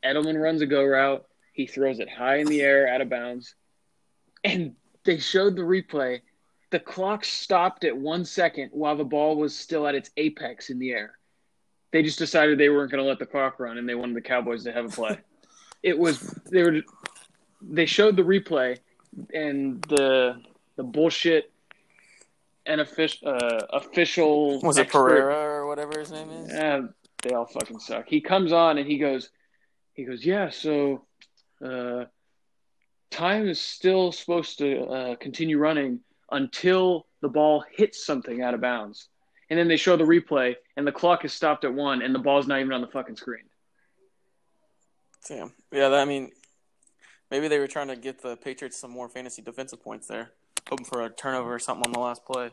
Edelman 0.03 0.41
runs 0.41 0.61
a 0.61 0.65
go 0.65 0.83
route. 0.83 1.25
He 1.53 1.67
throws 1.67 1.99
it 1.99 2.09
high 2.09 2.37
in 2.37 2.47
the 2.47 2.61
air, 2.61 2.87
out 2.87 3.01
of 3.01 3.09
bounds. 3.09 3.55
And 4.43 4.75
they 5.03 5.19
showed 5.19 5.55
the 5.55 5.61
replay. 5.61 6.21
The 6.71 6.79
clock 6.79 7.25
stopped 7.25 7.83
at 7.83 7.95
one 7.95 8.25
second 8.25 8.69
while 8.71 8.95
the 8.95 9.03
ball 9.03 9.35
was 9.35 9.55
still 9.55 9.85
at 9.85 9.95
its 9.95 10.09
apex 10.17 10.69
in 10.69 10.79
the 10.79 10.91
air 10.91 11.17
they 11.91 12.03
just 12.03 12.17
decided 12.17 12.57
they 12.57 12.69
weren't 12.69 12.91
going 12.91 13.03
to 13.03 13.07
let 13.07 13.19
the 13.19 13.25
clock 13.25 13.59
run 13.59 13.77
and 13.77 13.87
they 13.87 13.95
wanted 13.95 14.15
the 14.15 14.21
Cowboys 14.21 14.63
to 14.63 14.71
have 14.71 14.85
a 14.85 14.89
play. 14.89 15.17
it 15.83 15.97
was 15.97 16.19
they 16.51 16.63
were 16.63 16.81
they 17.61 17.85
showed 17.85 18.15
the 18.15 18.23
replay 18.23 18.77
and 19.33 19.81
the 19.83 20.41
the 20.77 20.83
bullshit 20.83 21.51
and 22.65 22.81
official 22.81 23.29
uh, 23.29 23.65
official 23.73 24.61
Was 24.61 24.77
it 24.77 24.89
Pereira 24.89 25.35
or 25.35 25.67
whatever 25.67 25.99
his 25.99 26.11
name 26.11 26.29
is? 26.29 26.51
Yeah, 26.51 26.81
they 27.21 27.33
all 27.33 27.45
fucking 27.45 27.79
suck. 27.79 28.07
He 28.07 28.21
comes 28.21 28.51
on 28.51 28.77
and 28.77 28.87
he 28.87 28.97
goes, 28.97 29.29
he 29.93 30.05
goes, 30.05 30.25
yeah. 30.25 30.49
So, 30.49 31.05
uh, 31.63 32.05
time 33.11 33.47
is 33.47 33.59
still 33.59 34.11
supposed 34.11 34.57
to 34.59 34.83
uh, 34.85 35.15
continue 35.17 35.57
running 35.57 35.99
until 36.31 37.05
the 37.21 37.29
ball 37.29 37.63
hits 37.71 38.05
something 38.05 38.41
out 38.41 38.53
of 38.53 38.61
bounds, 38.61 39.09
and 39.49 39.59
then 39.59 39.67
they 39.67 39.77
show 39.77 39.97
the 39.97 40.03
replay 40.03 40.55
and 40.77 40.87
the 40.87 40.91
clock 40.91 41.25
is 41.25 41.33
stopped 41.33 41.65
at 41.65 41.73
one 41.73 42.01
and 42.01 42.15
the 42.15 42.19
ball's 42.19 42.47
not 42.47 42.59
even 42.59 42.71
on 42.71 42.81
the 42.81 42.87
fucking 42.87 43.15
screen. 43.15 43.43
Damn. 45.27 45.53
Yeah, 45.71 45.89
that, 45.89 45.99
I 45.99 46.05
mean, 46.05 46.31
maybe 47.29 47.47
they 47.47 47.59
were 47.59 47.67
trying 47.67 47.89
to 47.89 47.95
get 47.95 48.21
the 48.21 48.37
Patriots 48.37 48.77
some 48.77 48.91
more 48.91 49.09
fantasy 49.09 49.41
defensive 49.41 49.83
points 49.83 50.07
there, 50.07 50.31
hoping 50.67 50.85
for 50.85 51.03
a 51.03 51.09
turnover 51.09 51.53
or 51.53 51.59
something 51.59 51.85
on 51.85 51.91
the 51.91 51.99
last 51.99 52.25
play. 52.25 52.49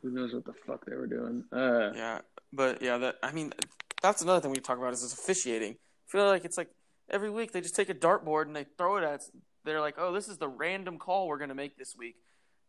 Who 0.00 0.10
knows 0.10 0.32
what 0.32 0.44
the 0.44 0.54
fuck 0.66 0.84
they 0.86 0.94
were 0.96 1.06
doing? 1.06 1.44
Uh, 1.52 1.92
Yeah, 1.94 2.20
but 2.52 2.82
yeah, 2.82 2.98
that 2.98 3.16
I 3.22 3.32
mean, 3.32 3.52
that's 4.02 4.22
another 4.22 4.40
thing 4.40 4.50
we 4.50 4.58
talk 4.58 4.78
about 4.78 4.92
is 4.92 5.02
this 5.02 5.12
officiating. 5.12 5.72
I 5.72 6.10
feel 6.10 6.26
like 6.26 6.44
it's 6.44 6.56
like 6.56 6.70
every 7.10 7.30
week 7.30 7.52
they 7.52 7.60
just 7.60 7.76
take 7.76 7.90
a 7.90 7.94
dartboard 7.94 8.46
and 8.46 8.56
they 8.56 8.66
throw 8.78 8.96
it 8.96 9.04
at. 9.04 9.22
They're 9.64 9.80
like, 9.80 9.94
oh, 9.98 10.12
this 10.12 10.28
is 10.28 10.38
the 10.38 10.48
random 10.48 10.98
call 10.98 11.28
we're 11.28 11.38
gonna 11.38 11.54
make 11.54 11.76
this 11.76 11.94
week 11.96 12.16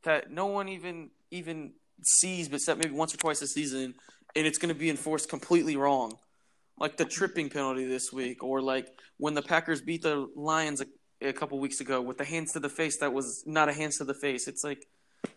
that 0.03 0.31
no 0.31 0.47
one 0.47 0.69
even 0.69 1.09
even 1.31 1.73
sees, 2.03 2.49
but 2.49 2.55
except 2.55 2.83
maybe 2.83 2.93
once 2.93 3.13
or 3.13 3.17
twice 3.17 3.41
a 3.41 3.47
season, 3.47 3.95
and 4.35 4.45
it's 4.45 4.57
gonna 4.57 4.73
be 4.73 4.89
enforced 4.89 5.29
completely 5.29 5.75
wrong. 5.75 6.17
Like 6.77 6.97
the 6.97 7.05
tripping 7.05 7.49
penalty 7.49 7.85
this 7.85 8.11
week, 8.11 8.43
or 8.43 8.61
like 8.61 8.87
when 9.17 9.33
the 9.33 9.41
Packers 9.41 9.81
beat 9.81 10.01
the 10.01 10.27
Lions 10.35 10.81
a, 10.81 10.85
a 11.27 11.33
couple 11.33 11.59
weeks 11.59 11.79
ago 11.79 12.01
with 12.01 12.17
the 12.17 12.25
hands 12.25 12.51
to 12.53 12.59
the 12.59 12.69
face 12.69 12.99
that 12.99 13.13
was 13.13 13.43
not 13.45 13.69
a 13.69 13.73
hands 13.73 13.97
to 13.97 14.03
the 14.03 14.15
face. 14.15 14.47
It's 14.47 14.63
like, 14.63 14.85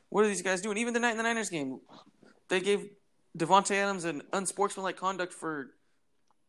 what 0.08 0.24
are 0.24 0.28
these 0.28 0.42
guys 0.42 0.60
doing? 0.60 0.76
Even 0.78 0.94
the 0.94 1.00
night 1.00 1.12
in 1.12 1.16
the 1.16 1.22
Niners 1.22 1.50
game, 1.50 1.80
they 2.48 2.60
gave 2.60 2.88
Davante 3.36 3.72
Adams 3.72 4.04
an 4.04 4.22
unsportsmanlike 4.32 4.96
conduct 4.96 5.32
for 5.32 5.70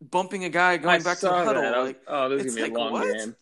bumping 0.01 0.43
a 0.45 0.49
guy 0.49 0.77
going 0.77 1.01
I 1.01 1.03
back 1.03 1.19
to 1.19 1.25
the 1.27 1.31
huddle. 1.31 1.63
Was- 1.63 1.87
Like, 1.87 2.01
oh, 2.07 2.29
this 2.29 2.45
is 2.45 2.45
it's 2.45 2.55
gonna 2.55 2.67
be 2.67 2.73
a 2.73 2.77
like, 2.77 2.83
long 2.83 2.91
what? 2.93 3.17
game. 3.17 3.35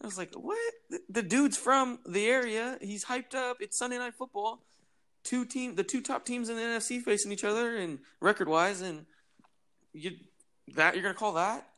I 0.00 0.06
was 0.06 0.18
like, 0.18 0.34
what? 0.34 0.58
The, 0.90 1.00
the 1.10 1.22
dude's 1.22 1.56
from 1.56 1.98
the 2.06 2.26
area. 2.26 2.78
He's 2.80 3.04
hyped 3.04 3.34
up. 3.34 3.58
It's 3.60 3.78
Sunday 3.78 3.98
night 3.98 4.14
football. 4.14 4.62
Two 5.22 5.44
team, 5.44 5.76
the 5.76 5.84
two 5.84 6.00
top 6.00 6.24
teams 6.24 6.48
in 6.48 6.56
the 6.56 6.62
NFC 6.62 7.00
facing 7.00 7.30
each 7.30 7.44
other, 7.44 7.76
and 7.76 8.00
record 8.20 8.48
wise, 8.48 8.80
and 8.80 9.06
you 9.92 10.12
that 10.74 10.94
you're 10.94 11.02
gonna 11.02 11.14
call 11.14 11.34
that? 11.34 11.68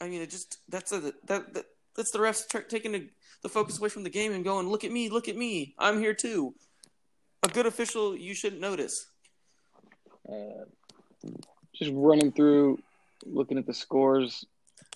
I 0.00 0.08
mean, 0.08 0.22
it 0.22 0.30
just 0.30 0.58
that's 0.68 0.92
a 0.92 1.00
that, 1.00 1.52
that 1.54 1.64
that's 1.94 2.10
the 2.12 2.18
refs 2.18 2.48
t- 2.48 2.60
taking 2.68 2.92
the, 2.92 3.08
the 3.42 3.48
focus 3.50 3.78
away 3.78 3.90
from 3.90 4.02
the 4.02 4.10
game 4.10 4.32
and 4.32 4.44
going, 4.44 4.68
look 4.68 4.84
at 4.84 4.92
me, 4.92 5.10
look 5.10 5.28
at 5.28 5.36
me, 5.36 5.74
I'm 5.78 5.98
here 6.00 6.14
too. 6.14 6.54
Good 7.56 7.64
official, 7.64 8.14
you 8.14 8.34
shouldn't 8.34 8.60
notice. 8.60 9.06
Uh, 10.28 10.66
just 11.74 11.90
running 11.94 12.30
through, 12.30 12.78
looking 13.24 13.56
at 13.56 13.64
the 13.64 13.72
scores. 13.72 14.44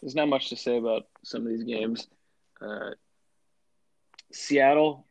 There's 0.03 0.15
not 0.15 0.29
much 0.29 0.51
to 0.51 0.57
say 0.57 0.77
about 0.77 1.07
some 1.25 1.41
of 1.41 1.49
these 1.49 1.65
games. 1.65 2.07
Uh, 2.61 2.91
Seattle, 4.31 5.07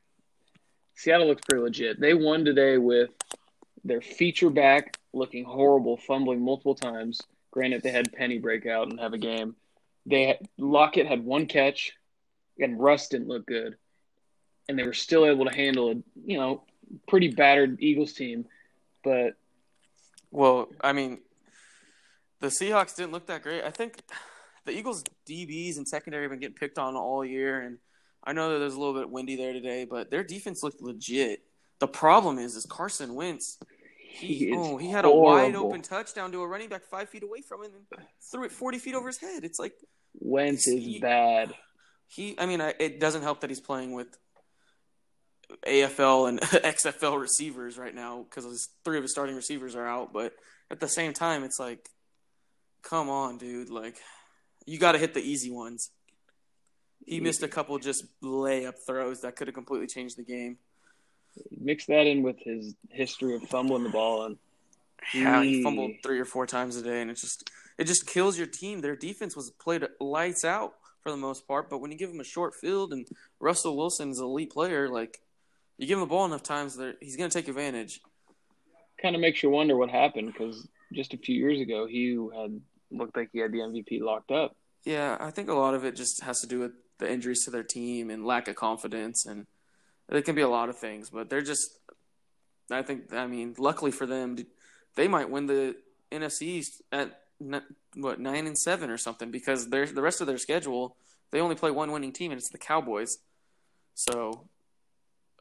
Seattle 0.94 1.26
looks 1.26 1.42
pretty 1.50 1.64
legit. 1.64 2.00
They 2.00 2.14
won 2.14 2.46
today 2.46 2.78
with 2.78 3.10
their 3.84 4.02
feature 4.02 4.52
back 4.52 5.00
looking 5.12 5.44
horrible, 5.44 5.98
fumbling 5.98 6.46
multiple 6.46 6.76
times. 6.76 7.20
Granted, 7.50 7.82
they 7.82 7.90
had 7.90 8.14
Penny 8.14 8.38
break 8.38 8.68
out 8.68 8.92
and 8.92 9.00
have 9.00 9.14
a 9.14 9.18
game. 9.18 9.56
They 10.06 10.28
had, 10.28 10.38
Lockett 10.60 11.08
had 11.08 11.26
one 11.26 11.48
catch, 11.48 11.94
and 12.60 12.80
Russ 12.80 13.08
didn't 13.08 13.28
look 13.28 13.48
good, 13.48 13.76
and 14.68 14.78
they 14.78 14.84
were 14.84 14.94
still 14.94 15.26
able 15.26 15.46
to 15.46 15.56
handle 15.56 15.90
a 15.90 15.96
you 16.24 16.38
know 16.38 16.62
pretty 17.08 17.30
battered 17.30 17.78
Eagles 17.82 18.14
team. 18.14 18.46
But 19.04 19.36
Well, 20.32 20.70
I 20.82 20.94
mean, 20.94 21.20
the 22.40 22.48
Seahawks 22.48 22.96
didn't 22.96 23.12
look 23.12 23.28
that 23.28 23.44
great. 23.44 23.64
I 23.64 23.72
think 23.72 24.02
the 24.66 24.72
Eagles' 24.72 25.04
DBs 25.28 25.78
and 25.78 25.88
secondary 25.88 26.24
have 26.24 26.32
been 26.32 26.40
getting 26.40 26.56
picked 26.56 26.78
on 26.78 26.96
all 26.96 27.24
year, 27.26 27.62
and 27.62 27.78
I 28.24 28.34
know 28.34 28.54
that 28.54 28.60
there's 28.60 28.76
a 28.76 28.80
little 28.80 28.94
bit 29.00 29.10
windy 29.10 29.36
there 29.36 29.54
today, 29.54 29.86
but 29.86 30.12
their 30.12 30.24
defense 30.24 30.64
looked 30.64 30.82
legit. 30.82 31.44
The 31.80 31.88
problem 31.88 32.38
is, 32.40 32.56
is 32.56 32.66
Carson 32.66 33.16
Wentz. 33.16 33.58
He, 34.12 34.34
He 34.36 34.54
oh, 34.56 34.78
he 34.78 34.90
had 34.90 35.06
a 35.06 35.10
wide 35.10 35.56
open 35.56 35.82
touchdown 35.82 36.32
to 36.34 36.42
a 36.42 36.48
running 36.48 36.68
back 36.68 36.84
five 36.84 37.10
feet 37.10 37.24
away 37.24 37.42
from 37.42 37.64
him 37.64 37.72
and 37.96 38.06
threw 38.32 38.44
it 38.44 38.52
40 38.52 38.80
feet 38.80 38.96
over 38.96 39.08
his 39.08 39.18
head. 39.18 39.44
It's 39.46 39.60
like 39.60 39.74
Wentz 40.20 40.68
is 40.68 40.84
He- 40.84 41.00
bad. 41.00 41.54
he. 42.08 42.36
I 42.38 42.46
mean, 42.46 42.60
I, 42.60 42.74
it 42.80 43.00
doesn't 43.00 43.22
help 43.22 43.42
that 43.42 43.50
he's 43.50 43.62
playing 43.62 43.94
with 43.94 44.08
AFL 45.68 46.30
and 46.30 46.40
XFL 46.42 47.20
receivers 47.20 47.78
right 47.78 47.94
now 47.94 48.24
because 48.24 48.70
three 48.84 48.98
of 48.98 49.04
his 49.04 49.12
starting 49.12 49.36
receivers 49.36 49.76
are 49.76 49.88
out. 49.88 50.14
But 50.14 50.34
at 50.72 50.80
the 50.80 50.88
same 50.88 51.14
time, 51.14 51.44
it's 51.44 51.60
like, 51.60 51.90
come 52.84 53.10
on, 53.10 53.38
dude! 53.38 53.70
Like, 53.70 53.98
you 54.66 54.80
got 54.80 54.94
to 54.94 55.00
hit 55.00 55.14
the 55.14 55.22
easy 55.22 55.52
ones. 55.52 55.92
He 57.06 57.20
missed 57.20 57.42
a 57.42 57.48
couple 57.48 57.78
just 57.80 58.04
layup 58.22 58.76
throws 58.86 59.22
that 59.22 59.36
could 59.36 59.48
have 59.48 59.56
completely 59.56 59.88
changed 59.88 60.18
the 60.18 60.24
game. 60.24 60.58
Mix 61.58 61.86
that 61.86 62.06
in 62.06 62.22
with 62.22 62.38
his 62.40 62.76
history 62.90 63.36
of 63.36 63.42
fumbling 63.44 63.84
the 63.84 63.90
ball, 63.90 64.26
and 64.26 64.38
Yeah, 65.14 65.42
he 65.42 65.64
fumbled 65.64 65.94
three 66.04 66.20
or 66.20 66.26
four 66.26 66.46
times 66.46 66.76
a 66.76 66.84
day, 66.84 67.02
and 67.02 67.10
it 67.10 67.16
just 67.18 67.50
it 67.78 67.86
just 67.86 68.06
kills 68.06 68.38
your 68.38 68.48
team. 68.48 68.82
Their 68.82 68.96
defense 68.96 69.36
was 69.36 69.52
played 69.52 69.88
lights 70.00 70.44
out 70.44 70.74
for 71.02 71.12
the 71.12 71.18
most 71.18 71.48
part, 71.48 71.70
but 71.70 71.80
when 71.80 71.92
you 71.92 71.98
give 71.98 72.10
him 72.10 72.20
a 72.20 72.26
short 72.26 72.54
field 72.54 72.92
and 72.94 73.08
Russell 73.40 73.78
Wilson's 73.78 74.20
an 74.20 74.26
elite 74.26 74.52
player, 74.52 74.90
like 74.90 75.22
you 75.80 75.88
give 75.88 75.98
him 75.98 76.02
the 76.02 76.08
ball 76.08 76.26
enough 76.26 76.44
times, 76.44 76.78
he's 77.00 77.18
going 77.18 77.30
to 77.30 77.34
take 77.34 77.48
advantage. 77.48 78.02
kind 79.02 79.16
of 79.16 79.22
makes 79.22 79.42
you 79.42 79.50
wonder 79.50 79.76
what 79.76 79.90
happened 79.90 80.32
because 80.32 80.68
just 80.94 81.14
a 81.14 81.18
few 81.18 81.36
years 81.36 81.60
ago 81.60 81.88
he 81.88 82.18
had 82.36 82.62
looked 82.92 83.16
like 83.16 83.30
he 83.32 83.40
had 83.40 83.52
the 83.52 83.60
MVP 83.60 84.02
locked 84.02 84.30
up. 84.30 84.56
Yeah, 84.84 85.18
I 85.20 85.32
think 85.32 85.50
a 85.50 85.54
lot 85.54 85.74
of 85.74 85.86
it 85.86 85.96
just 85.96 86.24
has 86.24 86.42
to 86.42 86.48
do 86.48 86.60
with 86.60 86.72
the 87.00 87.12
injuries 87.12 87.44
to 87.46 87.52
their 87.52 87.64
team 87.64 88.10
and 88.10 88.26
lack 88.26 88.48
of 88.48 88.56
confidence, 88.56 89.26
and 89.26 89.48
it 90.10 90.26
can 90.26 90.36
be 90.36 90.42
a 90.42 90.50
lot 90.50 90.70
of 90.70 90.78
things. 90.78 91.10
But 91.10 91.30
they're 91.30 91.42
just, 91.42 91.80
I 92.70 92.82
think, 92.82 93.14
I 93.14 93.28
mean, 93.28 93.56
luckily 93.58 93.92
for 93.92 94.06
them, 94.06 94.38
they 94.96 95.08
might 95.08 95.30
win 95.30 95.48
the 95.48 95.78
NFC 96.12 96.42
East 96.44 96.82
at 96.92 97.22
what 97.96 98.20
nine 98.20 98.48
and 98.48 98.58
seven 98.58 98.90
or 98.90 98.98
something 98.98 99.32
because 99.32 99.70
they're 99.70 99.86
the 99.86 100.02
rest 100.02 100.20
of 100.20 100.28
their 100.28 100.38
schedule 100.38 100.98
they 101.32 101.42
only 101.42 101.56
play 101.56 101.72
one 101.72 101.92
winning 101.92 102.12
team 102.12 102.32
and 102.32 102.40
it's 102.40 102.50
the 102.50 102.58
Cowboys. 102.58 103.20
So, 103.94 104.48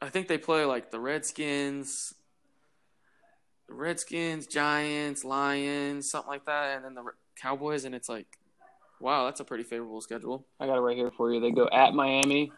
I 0.01 0.09
think 0.09 0.27
they 0.27 0.37
play 0.37 0.65
like 0.65 0.91
the 0.91 0.99
Redskins, 0.99 2.13
the 3.67 3.73
Redskins, 3.75 4.47
Giants, 4.47 5.23
Lions, 5.25 6.09
something 6.09 6.29
like 6.29 6.45
that, 6.45 6.75
and 6.77 6.85
then 6.85 6.95
the 6.95 7.03
Cowboys, 7.35 7.85
and 7.85 7.93
it's 7.95 8.09
like. 8.09 8.27
Wow, 9.01 9.23
that's 9.25 9.39
a 9.39 9.45
pretty 9.45 9.63
favorable 9.63 10.01
schedule. 10.01 10.45
I 10.59 10.65
got 10.65 10.75
it 10.77 10.81
right 10.81 10.97
here 10.97 11.09
for 11.09 11.31
you. 11.31 11.39
They 11.39 11.51
go 11.51 11.69
at 11.71 11.93
Miami, 11.93 12.51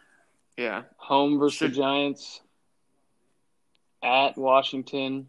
Yeah. 0.58 0.84
home 0.98 1.38
versus 1.38 1.56
Should- 1.58 1.72
the 1.74 1.76
Giants, 1.76 2.42
at 4.02 4.38
Washington, 4.38 5.28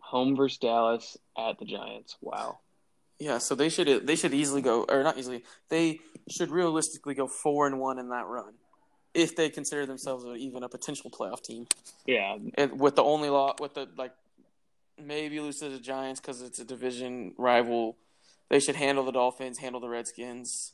home 0.00 0.34
versus 0.34 0.58
Dallas, 0.58 1.16
at 1.38 1.58
the 1.60 1.64
Giants. 1.64 2.16
Wow. 2.20 2.58
Yeah, 3.20 3.38
so 3.38 3.54
they 3.54 3.68
should 3.68 4.06
they 4.08 4.16
should 4.16 4.34
easily 4.34 4.60
go 4.60 4.84
or 4.88 5.04
not 5.04 5.18
easily. 5.18 5.44
They 5.68 6.00
should 6.28 6.50
realistically 6.50 7.14
go 7.14 7.28
4 7.28 7.68
and 7.68 7.78
1 7.78 7.98
in 8.00 8.08
that 8.08 8.26
run 8.26 8.54
if 9.14 9.34
they 9.36 9.50
consider 9.50 9.86
themselves 9.86 10.24
even 10.38 10.62
a 10.62 10.68
potential 10.68 11.10
playoff 11.10 11.42
team. 11.42 11.66
Yeah, 12.06 12.38
And 12.54 12.80
with 12.80 12.96
the 12.96 13.02
only 13.02 13.28
lot 13.28 13.60
with 13.60 13.74
the 13.74 13.88
like 13.96 14.12
maybe 15.02 15.40
lose 15.40 15.58
to 15.60 15.68
the 15.68 15.78
Giants 15.78 16.20
cuz 16.20 16.42
it's 16.42 16.58
a 16.58 16.64
division 16.64 17.34
rival. 17.38 17.96
They 18.48 18.60
should 18.60 18.76
handle 18.76 19.04
the 19.04 19.12
Dolphins, 19.12 19.58
handle 19.58 19.80
the 19.80 19.88
Redskins, 19.88 20.72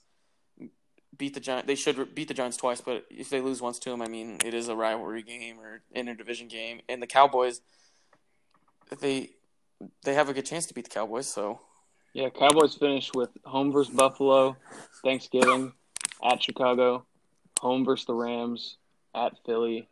beat 1.17 1.35
the 1.35 1.41
Giants. 1.41 1.67
They 1.67 1.75
should 1.75 2.15
beat 2.15 2.29
the 2.29 2.35
Giants 2.35 2.57
twice, 2.57 2.81
but 2.81 3.07
if 3.11 3.31
they 3.31 3.41
lose 3.41 3.61
once 3.61 3.79
to 3.81 3.91
them, 3.91 4.03
I 4.03 4.09
mean, 4.09 4.39
it 4.45 4.55
is 4.55 4.69
a 4.69 4.77
rivalry 4.77 5.23
game 5.23 5.61
or 5.61 5.83
interdivision 5.95 6.49
game. 6.49 6.81
And 6.89 7.03
the 7.03 7.07
Cowboys 7.07 7.61
they 9.01 9.31
they 10.05 10.15
have 10.15 10.29
a 10.29 10.35
good 10.35 10.47
chance 10.47 10.67
to 10.67 10.75
beat 10.75 10.85
the 10.85 10.91
Cowboys, 10.91 11.27
so 11.27 11.61
yeah. 12.13 12.31
Cowboys 12.31 12.75
finish 12.75 13.13
with 13.15 13.31
home 13.45 13.73
versus 13.73 13.95
Buffalo, 13.95 14.57
Thanksgiving, 15.05 15.73
at 16.25 16.43
Chicago, 16.43 17.05
home 17.61 17.85
versus 17.85 18.07
the 18.07 18.15
Rams, 18.15 18.77
at 19.15 19.33
Philly, 19.45 19.89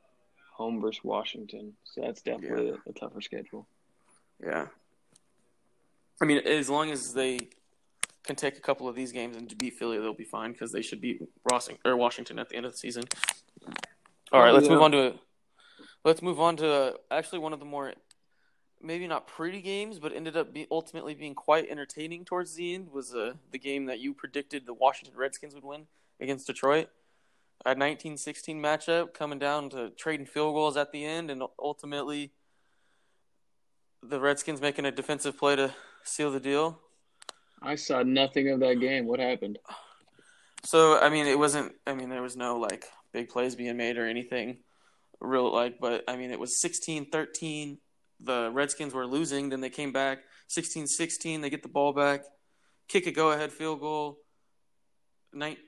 home 0.53 0.81
versus 0.81 1.03
Washington. 1.03 1.75
So 1.85 2.03
that's 2.03 2.23
definitely 2.23 2.71
a, 2.71 2.75
a 2.89 2.93
tougher 2.93 3.21
schedule. 3.21 3.67
Yeah. 4.43 4.67
I 6.21 6.25
mean, 6.27 6.39
as 6.47 6.69
long 6.71 6.91
as 6.91 7.13
they 7.13 7.39
can 8.25 8.37
take 8.37 8.57
a 8.57 8.61
couple 8.61 8.89
of 8.89 8.95
these 8.95 9.13
games 9.13 9.37
and 9.37 9.57
beat 9.59 9.75
Philly, 9.75 9.99
they'll 9.99 10.15
be 10.15 10.25
fine 10.25 10.53
because 10.53 10.73
they 10.73 10.83
should 10.83 11.01
beat 11.01 11.21
Rossing 11.51 11.77
or 11.85 11.97
Washington 11.97 12.39
at 12.39 12.49
the 12.49 12.57
end 12.57 12.67
of 12.67 12.73
the 12.73 12.79
season. 12.79 13.05
All 14.33 14.41
right, 14.41 14.51
Oh, 14.51 14.55
let's 14.55 14.67
yeah. 14.67 14.73
move 14.75 14.83
on 14.83 14.93
to 14.93 15.15
let's 16.05 16.23
move 16.23 16.41
on 16.41 16.57
to 16.59 16.95
actually 17.11 17.39
one 17.39 17.53
of 17.53 17.59
the 17.59 17.65
more 17.65 17.93
maybe 18.83 19.07
not 19.07 19.27
pretty 19.27 19.63
games, 19.63 19.99
but 19.99 20.15
ended 20.15 20.37
up 20.37 20.53
be, 20.53 20.67
ultimately 20.71 21.15
being 21.15 21.35
quite 21.35 21.69
entertaining 21.71 22.25
towards 22.25 22.55
the 22.55 22.75
end 22.75 22.91
was 22.93 23.15
uh, 23.15 23.33
the 23.51 23.59
game 23.59 23.87
that 23.87 23.99
you 23.99 24.13
predicted 24.13 24.67
the 24.67 24.75
Washington 24.75 25.17
Redskins 25.17 25.55
would 25.55 25.65
win 25.65 25.87
against 26.21 26.47
Detroit. 26.47 26.89
A 27.65 27.71
1916 27.71 28.61
matchup 28.61 29.15
coming 29.15 29.39
down 29.39 29.71
to 29.71 29.91
trading 29.91 30.27
field 30.27 30.55
goals 30.55 30.77
at 30.77 30.93
the 30.93 31.05
end, 31.05 31.31
and 31.31 31.43
ultimately 31.59 32.33
the 34.03 34.21
Redskins 34.21 34.61
making 34.61 34.85
a 34.85 34.91
defensive 34.91 35.39
play 35.39 35.57
to 35.57 35.75
seal 36.03 36.31
the 36.31 36.41
deal. 36.41 36.79
I 37.63 37.77
saw 37.77 38.03
nothing 38.03 38.51
of 38.51 38.61
that 38.61 38.81
game. 38.81 39.07
What 39.07 39.21
happened? 39.21 39.59
So 40.65 40.99
I 40.99 41.09
mean, 41.09 41.27
it 41.27 41.39
wasn't. 41.39 41.73
I 41.87 41.95
mean, 41.95 42.11
there 42.11 42.23
was 42.23 42.37
no 42.37 42.59
like 42.59 42.85
big 43.13 43.29
plays 43.29 43.55
being 43.55 43.77
made 43.77 43.97
or 43.97 44.07
anything 44.07 44.59
real 45.21 45.53
like, 45.53 45.79
but 45.81 46.05
I 46.09 46.17
mean, 46.17 46.31
it 46.31 46.39
was 46.39 46.61
16-13. 46.63 47.79
The 48.21 48.51
Redskins 48.53 48.95
were 48.95 49.07
losing, 49.07 49.49
then 49.49 49.61
they 49.61 49.71
came 49.71 49.93
back 49.93 50.19
16-16. 50.51 51.41
They 51.41 51.51
get 51.51 51.63
the 51.63 51.69
ball 51.69 51.93
back, 51.93 52.25
kick 52.89 53.07
a 53.07 53.13
go-ahead 53.13 53.53
field 53.53 53.81
goal. 53.81 54.19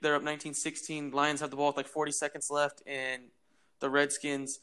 They're 0.03 0.15
up 0.15 0.23
19-16. 0.23 1.13
Lions 1.13 1.41
have 1.41 1.51
the 1.51 1.57
ball 1.57 1.69
with 1.69 1.77
like 1.77 1.87
40 1.87 2.13
seconds 2.13 2.51
left, 2.51 2.83
and 2.87 3.23
the 3.81 3.91
Redskins 3.91 4.61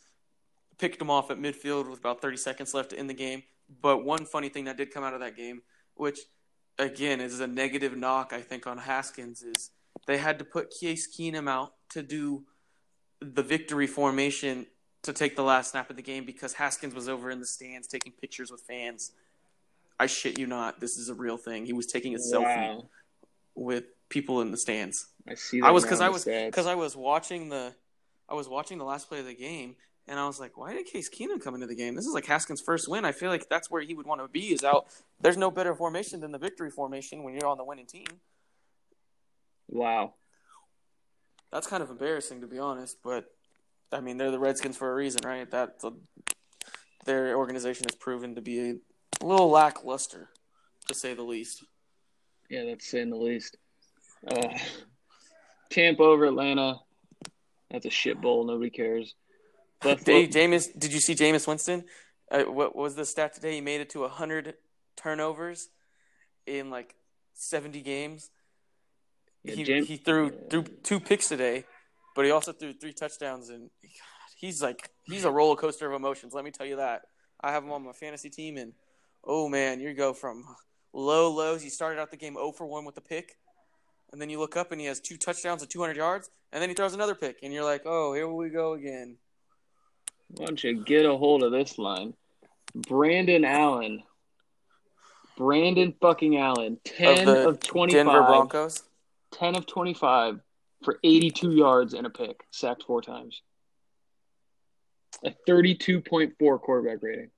picked 0.78 1.00
them 1.00 1.10
off 1.10 1.32
at 1.32 1.38
midfield 1.38 1.90
with 1.90 2.00
about 2.00 2.22
30 2.22 2.38
seconds 2.38 2.74
left 2.74 2.94
in 2.94 3.08
the 3.08 3.14
game. 3.14 3.44
But 3.82 4.04
one 4.04 4.26
funny 4.26 4.50
thing 4.50 4.66
that 4.66 4.78
did 4.78 4.92
come 4.92 5.04
out 5.04 5.14
of 5.14 5.20
that 5.20 5.36
game, 5.36 5.62
which 5.96 6.20
again 6.80 7.22
is 7.22 7.40
a 7.40 7.48
negative 7.48 7.96
knock 7.96 8.34
I 8.34 8.42
think 8.42 8.66
on 8.68 8.78
Haskins, 8.78 9.44
is 9.44 9.72
they 10.08 10.18
had 10.18 10.40
to 10.40 10.46
put 10.46 10.74
Case 10.80 11.08
Keenum 11.08 11.50
out 11.50 11.74
to 11.90 12.04
do 12.04 12.44
the 13.20 13.44
victory 13.44 13.88
formation 13.88 14.66
to 15.04 15.14
take 15.14 15.36
the 15.36 15.44
last 15.44 15.72
snap 15.72 15.90
of 15.90 15.96
the 15.96 16.02
game 16.02 16.26
because 16.26 16.54
Haskins 16.54 16.96
was 16.96 17.08
over 17.08 17.30
in 17.30 17.40
the 17.40 17.46
stands 17.46 17.88
taking 17.88 18.12
pictures 18.12 18.52
with 18.52 18.62
fans. 18.62 19.12
I 20.00 20.08
shit 20.08 20.40
you 20.40 20.48
not, 20.48 20.80
this 20.80 20.98
is 20.98 21.10
a 21.10 21.14
real 21.14 21.38
thing. 21.38 21.66
He 21.66 21.74
was 21.74 21.86
taking 21.86 22.16
a 22.16 22.18
wow. 22.18 22.42
selfie 22.42 22.86
with 23.56 23.86
people 24.14 24.42
in 24.42 24.52
the 24.52 24.58
stands. 24.58 25.08
I 25.28 25.34
see. 25.34 25.62
I 25.62 25.72
was 25.72 25.84
because 25.84 26.00
I 26.00 26.10
was 26.10 26.26
because 26.26 26.68
I 26.68 26.76
was 26.76 26.96
watching 26.96 27.50
the 27.50 27.74
I 28.30 28.36
was 28.36 28.48
watching 28.48 28.78
the 28.78 28.86
last 28.86 29.10
play 29.10 29.20
of 29.20 29.26
the 29.26 29.34
game 29.34 29.76
and 30.08 30.20
I 30.20 30.28
was 30.28 30.40
like, 30.40 30.58
why 30.58 30.74
did 30.74 30.86
Case 30.86 31.10
Keenum 31.10 31.42
come 31.42 31.56
into 31.56 31.66
the 31.68 31.76
game? 31.76 31.96
This 31.96 32.06
is 32.06 32.14
like 32.14 32.26
Haskins' 32.26 32.62
first 32.62 32.88
win. 32.88 33.06
I 33.06 33.12
feel 33.12 33.30
like 33.30 33.50
that's 33.50 33.72
where 33.72 33.82
he 33.82 33.94
would 33.94 34.06
want 34.06 34.22
to 34.22 34.28
be. 34.28 34.54
Is 34.54 34.64
out. 34.64 34.86
There's 35.20 35.38
no 35.38 35.50
better 35.50 35.74
formation 35.74 36.20
than 36.20 36.32
the 36.32 36.38
victory 36.38 36.70
formation 36.70 37.24
when 37.24 37.34
you're 37.34 37.48
on 37.48 37.58
the 37.58 37.64
winning 37.64 37.88
team. 37.88 38.06
Wow. 39.68 40.14
That's 41.52 41.68
kind 41.68 41.82
of 41.82 41.90
embarrassing 41.90 42.42
to 42.42 42.48
be 42.48 42.60
honest, 42.60 42.98
but 43.04 43.26
I 43.92 44.00
mean 44.00 44.18
they're 44.18 44.32
the 44.32 44.40
Redskins 44.40 44.78
for 44.78 44.92
a 44.92 44.96
reason, 44.96 45.22
right? 45.26 45.50
That 45.50 45.80
the, 45.80 45.94
their 47.06 47.36
organization 47.36 47.86
has 47.90 47.96
proven 47.96 48.36
to 48.36 48.42
be 48.42 48.60
a 49.22 49.26
little 49.26 49.50
lackluster, 49.50 50.30
to 50.88 50.94
say 50.94 51.14
the 51.14 51.24
least. 51.24 51.64
Yeah, 52.50 52.66
that's 52.66 52.88
saying 52.88 53.10
the 53.10 53.18
least. 53.18 53.58
Uh, 54.28 54.58
Tampa 55.70 56.04
over 56.04 56.26
Atlanta. 56.26 56.80
That's 57.72 57.86
a 57.86 57.90
shit 57.90 58.22
bowl. 58.22 58.46
Nobody 58.46 58.70
cares. 58.70 59.16
Buffalo. 59.82 60.26
Jameis, 60.26 60.68
did 60.78 60.94
you 60.94 61.00
see 61.00 61.16
Jameis 61.16 61.48
Winston? 61.48 61.84
Uh, 62.32 62.44
what 62.44 62.76
was 62.76 62.96
the 62.96 63.06
stat 63.06 63.34
today? 63.34 63.56
He 63.56 63.62
made 63.62 63.82
it 63.82 63.90
to 63.92 64.08
hundred 64.08 64.56
turnovers 64.96 65.70
in 66.46 66.70
like 66.70 66.96
seventy 67.34 67.82
games. 67.82 68.30
Yeah, 69.44 69.56
he 69.56 69.64
Jameis, 69.66 69.86
he 69.86 69.98
threw 69.98 70.32
threw 70.50 70.64
two 70.64 71.00
picks 71.00 71.28
today, 71.28 71.66
but 72.16 72.26
he 72.26 72.32
also 72.32 72.54
threw 72.54 72.74
three 72.74 72.94
touchdowns, 72.94 73.50
and 73.50 73.70
God, 73.82 73.90
he's 74.38 74.62
like 74.62 74.90
he's 75.04 75.26
a 75.26 75.32
roller 75.32 75.56
coaster 75.56 75.88
of 75.88 75.94
emotions. 75.94 76.34
Let 76.34 76.46
me 76.46 76.52
tell 76.52 76.66
you 76.66 76.78
that. 76.78 77.04
I 77.42 77.52
have 77.52 77.64
him 77.64 77.72
on 77.72 77.84
my 77.84 77.92
fantasy 77.92 78.30
team, 78.30 78.58
and 78.58 78.74
oh 79.24 79.50
man, 79.50 79.80
you 79.80 79.94
go 79.94 80.14
from 80.14 80.46
low 80.94 81.32
lows. 81.32 81.62
He 81.62 81.70
started 81.70 82.00
out 82.00 82.10
the 82.10 82.18
game 82.18 82.36
0 82.36 82.54
for 82.54 82.66
1 82.66 82.86
with 82.86 82.98
a 82.98 83.02
pick, 83.02 83.38
and 84.14 84.22
then 84.22 84.30
you 84.30 84.40
look 84.40 84.56
up 84.56 84.72
and 84.72 84.80
he 84.80 84.88
has 84.88 85.00
two 85.00 85.18
touchdowns 85.18 85.64
and 85.64 85.72
200 85.72 85.98
yards, 85.98 86.30
and 86.54 86.62
then 86.62 86.70
he 86.70 86.76
throws 86.76 86.94
another 86.94 87.16
pick, 87.16 87.40
and 87.42 87.52
you're 87.52 87.64
like, 87.64 87.82
oh, 87.86 88.14
here 88.14 88.30
we 88.30 88.50
go 88.50 88.74
again. 88.74 89.18
Why 90.30 90.46
don't 90.46 90.64
you 90.64 90.84
get 90.84 91.06
a 91.06 91.18
hold 91.18 91.42
of 91.42 91.52
this 91.52 91.80
line? 91.80 92.14
Brandon 92.76 93.44
Allen. 93.44 94.04
Brandon 95.36 95.96
fucking 96.00 96.38
Allen. 96.38 96.80
10 96.86 97.28
of, 97.28 97.38
of 97.48 97.60
25. 97.60 98.06
Denver 98.06 98.22
Broncos. 98.22 98.84
10 99.32 99.56
of 99.56 99.66
25 99.66 100.40
for 100.84 101.00
82 101.04 101.52
yards 101.52 101.96
and 101.96 102.06
a 102.06 102.10
pick, 102.12 102.46
sacked 102.52 102.84
four 102.84 103.02
times. 103.02 103.42
A 105.26 105.34
32.4 105.50 106.62
quarterback 106.62 107.02
rating. 107.02 107.32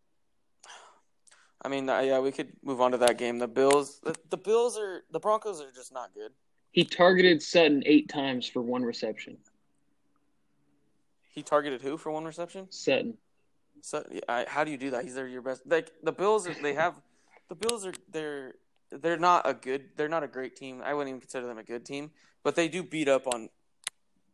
I 1.61 1.69
mean, 1.69 1.89
uh, 1.89 2.01
yeah, 2.01 2.19
we 2.19 2.33
could 2.33 2.51
move 2.63 2.81
on 2.81 2.91
to 2.91 2.97
that 2.97 3.17
game. 3.17 3.39
The 3.39 3.47
Bills, 3.47 4.01
the, 4.03 4.13
the 4.29 4.37
Bills 4.37 4.77
are 4.77 5.03
the 5.09 5.19
Broncos 5.19 5.61
are 5.61 5.71
just 5.71 5.93
not 5.93 6.13
good. 6.13 6.31
He 6.75 6.83
targeted 6.83 7.41
Sutton 7.41 7.83
eight 7.85 8.09
times 8.09 8.45
for 8.45 8.61
one 8.61 8.83
reception. 8.83 9.37
He 11.29 11.41
targeted 11.41 11.81
who 11.81 11.97
for 11.97 12.11
one 12.11 12.25
reception? 12.25 12.67
Sutton. 12.69 13.13
So, 13.79 14.05
I, 14.27 14.43
how 14.45 14.65
do 14.65 14.71
you 14.71 14.77
do 14.77 14.89
that? 14.89 15.05
He's 15.05 15.15
there, 15.15 15.25
your 15.25 15.41
best. 15.41 15.61
Like 15.65 15.93
the 16.03 16.11
Bills, 16.11 16.49
they 16.61 16.73
have 16.73 16.99
the 17.47 17.55
Bills 17.55 17.85
are 17.85 17.93
they're 18.11 18.55
they're 18.91 19.15
not 19.15 19.47
a 19.47 19.53
good, 19.53 19.85
they're 19.95 20.09
not 20.09 20.23
a 20.23 20.27
great 20.27 20.57
team. 20.57 20.81
I 20.83 20.93
wouldn't 20.93 21.07
even 21.07 21.21
consider 21.21 21.47
them 21.47 21.57
a 21.57 21.63
good 21.63 21.85
team, 21.85 22.11
but 22.43 22.55
they 22.55 22.67
do 22.67 22.83
beat 22.83 23.07
up 23.07 23.25
on 23.25 23.47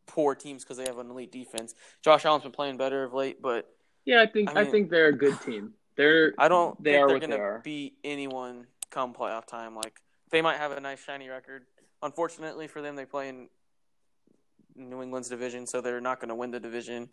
poor 0.08 0.34
teams 0.34 0.64
because 0.64 0.78
they 0.78 0.86
have 0.86 0.98
an 0.98 1.12
elite 1.12 1.32
defense. 1.32 1.76
Josh 2.02 2.26
Allen's 2.26 2.42
been 2.42 2.52
playing 2.52 2.78
better 2.78 3.04
of 3.04 3.14
late, 3.14 3.40
but 3.40 3.72
yeah, 4.06 4.20
I 4.20 4.26
think 4.26 4.50
I, 4.50 4.56
mean, 4.56 4.68
I 4.68 4.72
think 4.72 4.90
they're 4.90 5.10
a 5.10 5.16
good 5.16 5.40
team. 5.42 5.74
They're 5.96 6.34
I 6.40 6.48
don't 6.48 6.84
they 6.84 6.94
think 6.94 7.04
are 7.04 7.08
they're 7.08 7.20
going 7.20 7.40
to 7.40 7.62
beat 7.64 8.00
anyone 8.04 8.66
come 8.90 9.14
playoff 9.14 9.46
time. 9.46 9.76
Like 9.76 10.02
they 10.32 10.42
might 10.42 10.58
have 10.58 10.72
a 10.72 10.80
nice 10.80 11.04
shiny 11.04 11.30
record. 11.30 11.68
Unfortunately 12.04 12.68
for 12.68 12.82
them, 12.82 12.96
they 12.96 13.06
play 13.06 13.30
in 13.30 13.50
New 14.76 15.02
England's 15.02 15.30
division, 15.30 15.68
so 15.68 15.82
they're 15.82 16.02
not 16.02 16.20
going 16.20 16.30
to 16.30 16.36
win 16.36 16.52
the 16.52 16.60
division. 16.60 17.10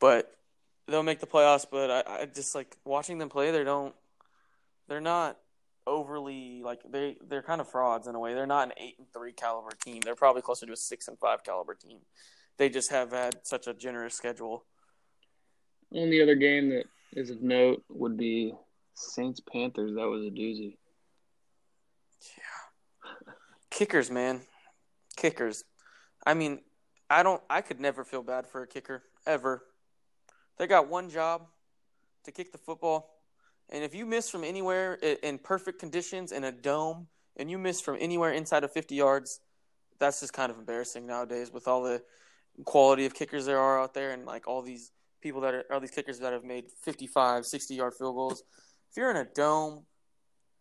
But 0.00 0.36
they'll 0.88 1.02
make 1.02 1.20
the 1.20 1.26
playoffs. 1.26 1.66
But 1.70 1.90
I, 1.90 2.22
I 2.22 2.26
just 2.26 2.54
like 2.54 2.76
watching 2.84 3.18
them 3.18 3.28
play. 3.28 3.50
They 3.50 3.64
don't. 3.64 3.94
They're 4.88 5.00
not 5.00 5.38
overly 5.86 6.62
like 6.64 6.80
they 6.90 7.16
they're 7.28 7.42
kind 7.42 7.60
of 7.60 7.68
frauds 7.68 8.06
in 8.06 8.14
a 8.14 8.20
way. 8.20 8.34
They're 8.34 8.46
not 8.46 8.68
an 8.68 8.74
eight 8.76 8.96
and 8.98 9.06
three 9.12 9.32
caliber 9.32 9.70
team. 9.84 10.00
They're 10.00 10.14
probably 10.14 10.42
closer 10.42 10.66
to 10.66 10.72
a 10.72 10.76
six 10.76 11.08
and 11.08 11.18
five 11.18 11.44
caliber 11.44 11.74
team. 11.74 11.98
They 12.58 12.68
just 12.68 12.90
have 12.90 13.12
had 13.12 13.36
such 13.42 13.66
a 13.66 13.74
generous 13.74 14.14
schedule. 14.14 14.64
Only 15.94 16.22
other 16.22 16.34
game 16.34 16.70
that 16.70 16.84
is 17.12 17.30
of 17.30 17.42
note 17.42 17.84
would 17.88 18.16
be 18.16 18.54
Saints 18.94 19.40
Panthers. 19.40 19.94
That 19.94 20.08
was 20.08 20.24
a 20.24 20.30
doozy. 20.30 20.76
Yeah. 22.36 22.55
Kickers, 23.76 24.10
man. 24.10 24.40
Kickers. 25.16 25.62
I 26.24 26.32
mean, 26.32 26.60
I 27.10 27.22
don't 27.22 27.42
I 27.50 27.60
could 27.60 27.78
never 27.78 28.04
feel 28.04 28.22
bad 28.22 28.46
for 28.46 28.62
a 28.62 28.66
kicker 28.66 29.02
ever. 29.26 29.64
They 30.56 30.66
got 30.66 30.88
one 30.88 31.10
job 31.10 31.42
to 32.24 32.32
kick 32.32 32.52
the 32.52 32.58
football. 32.58 33.10
And 33.68 33.84
if 33.84 33.94
you 33.94 34.06
miss 34.06 34.30
from 34.30 34.44
anywhere 34.44 34.94
in 34.94 35.36
perfect 35.36 35.78
conditions 35.78 36.32
in 36.32 36.44
a 36.44 36.52
dome 36.52 37.08
and 37.36 37.50
you 37.50 37.58
miss 37.58 37.82
from 37.82 37.98
anywhere 38.00 38.32
inside 38.32 38.64
of 38.64 38.72
50 38.72 38.94
yards, 38.94 39.40
that's 40.00 40.20
just 40.20 40.32
kind 40.32 40.50
of 40.50 40.56
embarrassing 40.56 41.06
nowadays 41.06 41.52
with 41.52 41.68
all 41.68 41.82
the 41.82 42.02
quality 42.64 43.04
of 43.04 43.12
kickers 43.12 43.44
there 43.44 43.60
are 43.60 43.78
out 43.78 43.92
there 43.92 44.12
and 44.12 44.24
like 44.24 44.48
all 44.48 44.62
these 44.62 44.90
people 45.20 45.42
that 45.42 45.52
are 45.52 45.64
all 45.70 45.80
these 45.80 45.90
kickers 45.90 46.20
that 46.20 46.32
have 46.32 46.44
made 46.44 46.70
55, 46.82 47.44
60 47.44 47.74
yard 47.74 47.92
field 47.92 48.16
goals. 48.16 48.42
If 48.90 48.96
you're 48.96 49.10
in 49.10 49.18
a 49.18 49.26
dome, 49.26 49.84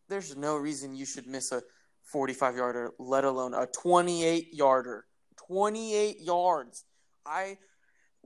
there's 0.10 0.36
no 0.36 0.58
reason 0.58 0.98
you 0.98 1.06
should 1.06 1.28
miss 1.28 1.54
a 1.54 1.62
45 2.06 2.56
yarder, 2.56 2.92
let 3.00 3.24
alone 3.24 3.54
a 3.54 3.68
28 3.68 4.54
yarder. 4.54 5.06
28 5.48 6.22
yards. 6.22 6.86
I 7.26 7.58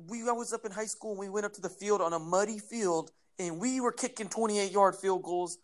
we 0.07 0.27
I 0.27 0.31
was 0.31 0.53
up 0.53 0.65
in 0.65 0.71
high 0.71 0.85
school 0.85 1.11
and 1.11 1.19
we 1.19 1.29
went 1.29 1.45
up 1.45 1.53
to 1.53 1.61
the 1.61 1.69
field 1.69 2.01
on 2.01 2.13
a 2.13 2.19
muddy 2.19 2.59
field 2.59 3.11
and 3.37 3.59
we 3.59 3.81
were 3.81 3.91
kicking 3.91 4.27
28 4.27 4.71
yard 4.71 4.95
field 4.95 5.23
goals, 5.23 5.57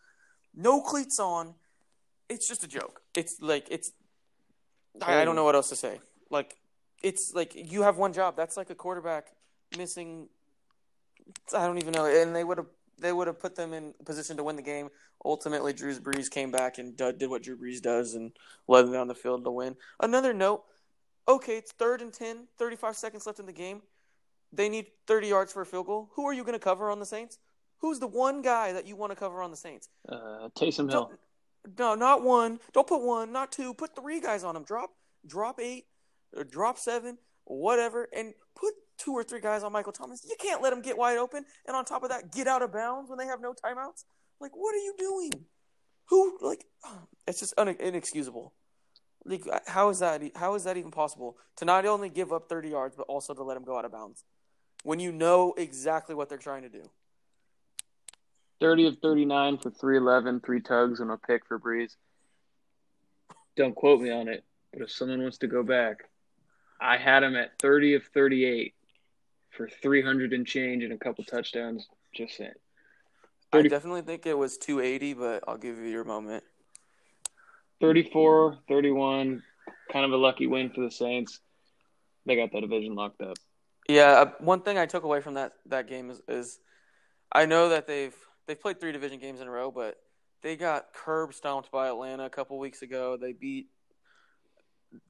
no 0.54 0.82
cleats 0.82 1.20
on. 1.20 1.54
It's 2.30 2.48
just 2.48 2.64
a 2.64 2.68
joke. 2.68 3.02
It's 3.16 3.40
like 3.42 3.68
it's 3.70 3.92
I, 5.02 5.22
I 5.22 5.26
don't 5.26 5.36
know 5.36 5.44
what 5.44 5.56
else 5.56 5.70
to 5.70 5.76
say. 5.76 6.00
Like 6.30 6.56
it's 7.04 7.34
like 7.34 7.54
you 7.56 7.84
have 7.84 7.98
one 7.98 8.14
job. 8.14 8.36
That's 8.36 8.58
like 8.58 8.70
a 8.70 8.76
quarterback 8.76 9.28
missing 9.78 10.28
I 11.56 11.66
don't 11.66 11.78
even 11.78 11.94
know. 11.94 12.06
And 12.06 12.36
they 12.36 12.44
would 12.44 12.58
have 12.58 12.68
they 13.00 13.12
would 13.12 13.28
have 13.28 13.40
put 13.40 13.56
them 13.56 13.74
in 13.74 13.94
position 14.06 14.38
to 14.38 14.44
win 14.44 14.56
the 14.56 14.62
game. 14.62 14.90
Ultimately, 15.24 15.74
Drew 15.74 15.94
Brees 15.96 16.30
came 16.30 16.52
back 16.52 16.78
and 16.78 16.96
did 16.96 17.30
what 17.30 17.44
Drew 17.44 17.58
Brees 17.58 17.82
does 17.82 18.14
and 18.14 18.32
led 18.68 18.86
them 18.86 18.94
down 18.94 19.08
the 19.08 19.16
field 19.16 19.44
to 19.44 19.52
win. 19.52 19.76
Another 20.00 20.34
note 20.34 20.64
okay, 21.28 21.58
it's 21.58 21.72
third 21.72 22.02
and 22.02 22.14
10, 22.14 22.48
35 22.58 22.96
seconds 22.96 23.26
left 23.26 23.40
in 23.40 23.46
the 23.46 23.54
game. 23.54 23.82
They 24.54 24.70
need 24.70 24.88
30 25.08 25.28
yards 25.28 25.52
for 25.52 25.62
a 25.62 25.66
field 25.66 25.88
goal. 25.88 26.10
Who 26.16 26.26
are 26.28 26.34
you 26.34 26.44
going 26.44 26.54
to 26.54 26.60
cover 26.60 26.90
on 26.90 27.00
the 27.00 27.06
Saints? 27.06 27.40
Who's 27.80 28.00
the 28.00 28.08
one 28.08 28.42
guy 28.42 28.74
that 28.74 28.88
you 28.88 28.96
want 28.96 29.12
to 29.12 29.16
cover 29.16 29.42
on 29.42 29.52
the 29.52 29.58
Saints? 29.58 29.90
Uh, 30.08 30.50
Taysom 30.56 30.90
Hill. 30.90 31.12
No, 31.78 31.96
not 31.96 32.24
one. 32.24 32.60
Don't 32.74 32.88
put 32.88 33.02
one, 33.02 33.32
not 33.32 33.52
two. 33.52 33.74
Put 33.74 33.96
three 33.96 34.22
guys 34.22 34.44
on 34.44 34.56
him. 34.56 34.64
Drop, 34.64 34.92
drop 35.26 35.60
eight, 35.60 35.86
or 36.36 36.44
drop 36.44 36.78
seven, 36.78 37.18
whatever, 37.46 38.08
and 38.16 38.34
put 38.56 38.74
two 38.98 39.12
or 39.12 39.24
three 39.24 39.42
guys 39.42 39.64
on 39.64 39.72
Michael 39.72 39.92
Thomas. 39.92 40.26
You 40.28 40.36
can't 40.40 40.62
let 40.62 40.74
him 40.74 40.82
get 40.82 40.98
wide 40.98 41.18
open, 41.18 41.46
and 41.68 41.76
on 41.76 41.86
top 41.86 42.04
of 42.04 42.10
that, 42.10 42.32
get 42.32 42.48
out 42.48 42.62
of 42.62 42.72
bounds 42.72 43.10
when 43.10 43.18
they 43.18 43.26
have 43.26 43.42
no 43.42 43.54
timeouts. 43.54 44.04
Like, 44.40 44.52
what 44.56 44.76
are 44.76 44.80
you 44.80 44.96
doing? 44.98 45.46
Who 46.10 46.38
like? 46.42 46.66
It's 47.28 47.40
just 47.40 47.56
un- 47.58 47.70
inexcusable. 47.80 48.54
Like, 49.26 49.48
uh, 49.52 49.58
how 49.66 49.90
is 49.90 49.98
that? 49.98 50.22
How 50.36 50.54
is 50.54 50.66
that 50.66 50.78
even 50.78 50.92
possible 50.92 51.38
to 51.56 51.66
not 51.66 51.84
only 51.88 52.08
give 52.08 52.32
up 52.32 52.48
30 52.48 52.70
yards 52.70 52.96
but 52.96 53.08
also 53.08 53.34
to 53.34 53.42
let 53.42 53.56
them 53.56 53.64
go 53.64 53.76
out 53.76 53.84
of 53.84 53.92
bounds 53.92 54.24
when 54.84 55.00
you 55.00 55.12
know 55.12 55.56
exactly 55.58 56.14
what 56.14 56.30
they're 56.30 56.38
trying 56.38 56.62
to 56.62 56.70
do? 56.70 56.84
30 58.62 58.88
of 58.88 58.98
39 59.00 59.58
for 59.58 59.72
311, 59.72 60.42
three 60.42 60.62
tugs, 60.62 61.00
and 61.00 61.10
a 61.10 61.18
pick 61.18 61.48
for 61.48 61.60
Brees. 61.60 61.96
Don't 63.58 63.76
quote 63.76 64.00
me 64.00 64.12
on 64.12 64.28
it, 64.28 64.44
but 64.72 64.84
if 64.84 64.92
someone 64.92 65.24
wants 65.24 65.40
to 65.40 65.48
go 65.48 65.64
back, 65.64 66.04
I 66.80 66.98
had 66.98 67.24
him 67.24 67.36
at 67.36 67.58
30 67.60 67.96
of 67.96 68.04
38 68.14 68.75
for 69.56 69.70
300 69.70 70.34
and 70.34 70.46
change 70.46 70.84
and 70.84 70.94
a 70.94 70.98
couple 70.98 71.24
touchdowns. 71.24 71.88
Just 72.14 72.38
saying. 72.38 72.52
30, 73.52 73.66
I 73.66 73.70
definitely 73.70 74.02
think 74.02 74.26
it 74.26 74.38
was 74.38 74.58
280, 74.58 75.14
but 75.14 75.44
I'll 75.48 75.58
give 75.58 75.78
you 75.78 75.86
your 75.86 76.04
moment. 76.04 76.44
34 77.82 78.60
31, 78.68 79.44
kind 79.92 80.06
of 80.06 80.12
a 80.12 80.18
lucky 80.18 80.48
win 80.48 80.70
for 80.70 80.82
the 80.82 80.92
Saints. 80.92 81.40
They 82.26 82.36
got 82.36 82.52
that 82.54 82.62
division 82.62 82.96
locked 82.96 83.22
up. 83.22 83.38
Yeah, 83.88 84.12
uh, 84.12 84.32
one 84.40 84.62
thing 84.62 84.78
I 84.78 84.86
took 84.86 85.04
away 85.04 85.22
from 85.22 85.36
that, 85.36 85.54
that 85.68 85.88
game 85.88 86.10
is, 86.10 86.22
is 86.28 86.60
I 87.32 87.46
know 87.46 87.70
that 87.70 87.86
they've 87.86 88.16
they've 88.48 88.60
played 88.60 88.80
three 88.80 88.92
division 88.92 89.20
games 89.20 89.42
in 89.42 89.48
a 89.48 89.52
row, 89.52 89.72
but 89.72 89.98
they 90.42 90.56
got 90.56 90.94
curb 90.94 91.34
stomped 91.34 91.72
by 91.72 91.88
Atlanta 91.88 92.26
a 92.26 92.30
couple 92.30 92.58
weeks 92.58 92.82
ago. 92.82 93.18
They 93.18 93.34
beat 93.34 93.68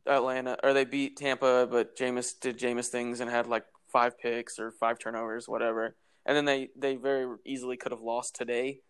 Atlanta 0.05 0.57
or 0.63 0.73
they 0.73 0.85
beat 0.85 1.17
Tampa, 1.17 1.67
but 1.69 1.95
Jameis 1.95 2.39
did 2.39 2.57
Jameis 2.57 2.87
things 2.87 3.21
and 3.21 3.29
had 3.29 3.47
like 3.47 3.65
five 3.95 4.19
picks 4.19 4.59
or 4.59 4.71
five 4.71 4.99
turnovers, 4.99 5.47
whatever. 5.47 5.95
And 6.25 6.35
then 6.35 6.43
they 6.43 6.67
they 6.75 6.97
very 6.97 7.33
easily 7.45 7.77
could 7.77 7.93
have 7.93 8.01
lost 8.01 8.35
today. 8.35 8.81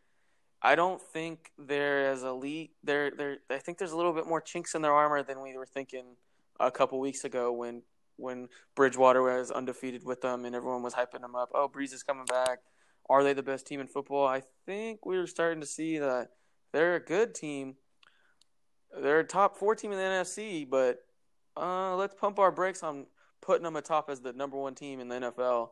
I 0.63 0.73
don't 0.73 0.99
think 0.99 1.51
they're 1.59 2.09
as 2.09 2.23
elite. 2.23 2.71
They're 2.83 3.11
they're 3.11 3.37
I 3.51 3.59
think 3.59 3.77
there's 3.77 3.91
a 3.91 3.97
little 3.97 4.13
bit 4.13 4.25
more 4.25 4.41
chinks 4.41 4.73
in 4.73 4.81
their 4.81 4.93
armor 4.93 5.21
than 5.21 5.43
we 5.43 5.55
were 5.55 5.67
thinking 5.67 6.15
a 6.59 6.71
couple 6.71 6.99
weeks 6.99 7.23
ago 7.23 7.51
when 7.51 7.83
when 8.15 8.47
Bridgewater 8.75 9.21
was 9.21 9.51
undefeated 9.51 10.03
with 10.03 10.21
them 10.21 10.43
and 10.43 10.55
everyone 10.55 10.81
was 10.81 10.95
hyping 10.95 11.21
them 11.21 11.35
up. 11.35 11.49
Oh, 11.53 11.69
Brees 11.69 11.93
is 11.93 12.01
coming 12.01 12.25
back. 12.25 12.59
Are 13.07 13.23
they 13.23 13.33
the 13.33 13.43
best 13.43 13.67
team 13.67 13.79
in 13.81 13.87
football? 13.87 14.25
I 14.25 14.41
think 14.65 15.05
we're 15.05 15.27
starting 15.27 15.61
to 15.61 15.67
see 15.67 15.99
that 15.99 16.29
they're 16.73 16.95
a 16.95 16.99
good 16.99 17.35
team. 17.35 17.75
They're 18.99 19.19
a 19.19 19.23
top 19.23 19.57
four 19.57 19.75
team 19.75 19.91
in 19.91 19.99
the 19.99 20.03
NFC, 20.03 20.67
but 20.67 20.97
uh, 21.55 21.95
let's 21.95 22.15
pump 22.15 22.39
our 22.39 22.51
brakes 22.51 22.81
on 22.81 23.05
putting 23.45 23.63
them 23.63 23.75
atop 23.75 24.09
as 24.09 24.21
the 24.21 24.33
number 24.33 24.57
one 24.57 24.73
team 24.73 24.99
in 24.99 25.07
the 25.07 25.15
NFL. 25.15 25.69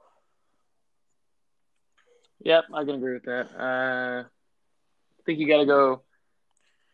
Yep, 2.41 2.65
I 2.73 2.83
can 2.83 2.95
agree 2.95 3.13
with 3.13 3.23
that. 3.23 3.47
Uh, 3.57 4.23
I 4.23 5.21
think 5.25 5.39
you 5.39 5.47
got 5.47 5.59
to 5.59 5.65
go 5.65 6.01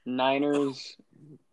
Niners, 0.06 0.96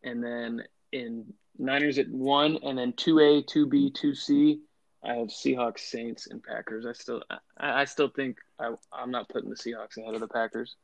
and 0.02 0.22
then 0.22 0.62
in 0.92 1.32
Niners 1.58 1.98
at 1.98 2.08
one, 2.08 2.58
and 2.62 2.78
then 2.78 2.92
two 2.92 3.18
A, 3.18 3.42
two 3.42 3.66
B, 3.66 3.90
two 3.90 4.14
C. 4.14 4.60
I 5.04 5.14
have 5.14 5.28
Seahawks, 5.28 5.80
Saints, 5.80 6.26
and 6.26 6.42
Packers. 6.42 6.84
I 6.86 6.92
still, 6.92 7.22
I, 7.30 7.82
I 7.82 7.84
still 7.84 8.08
think 8.08 8.38
I, 8.58 8.72
I'm 8.92 9.10
not 9.10 9.28
putting 9.28 9.50
the 9.50 9.56
Seahawks 9.56 9.96
ahead 9.98 10.14
of 10.14 10.20
the 10.20 10.28
Packers. 10.28 10.76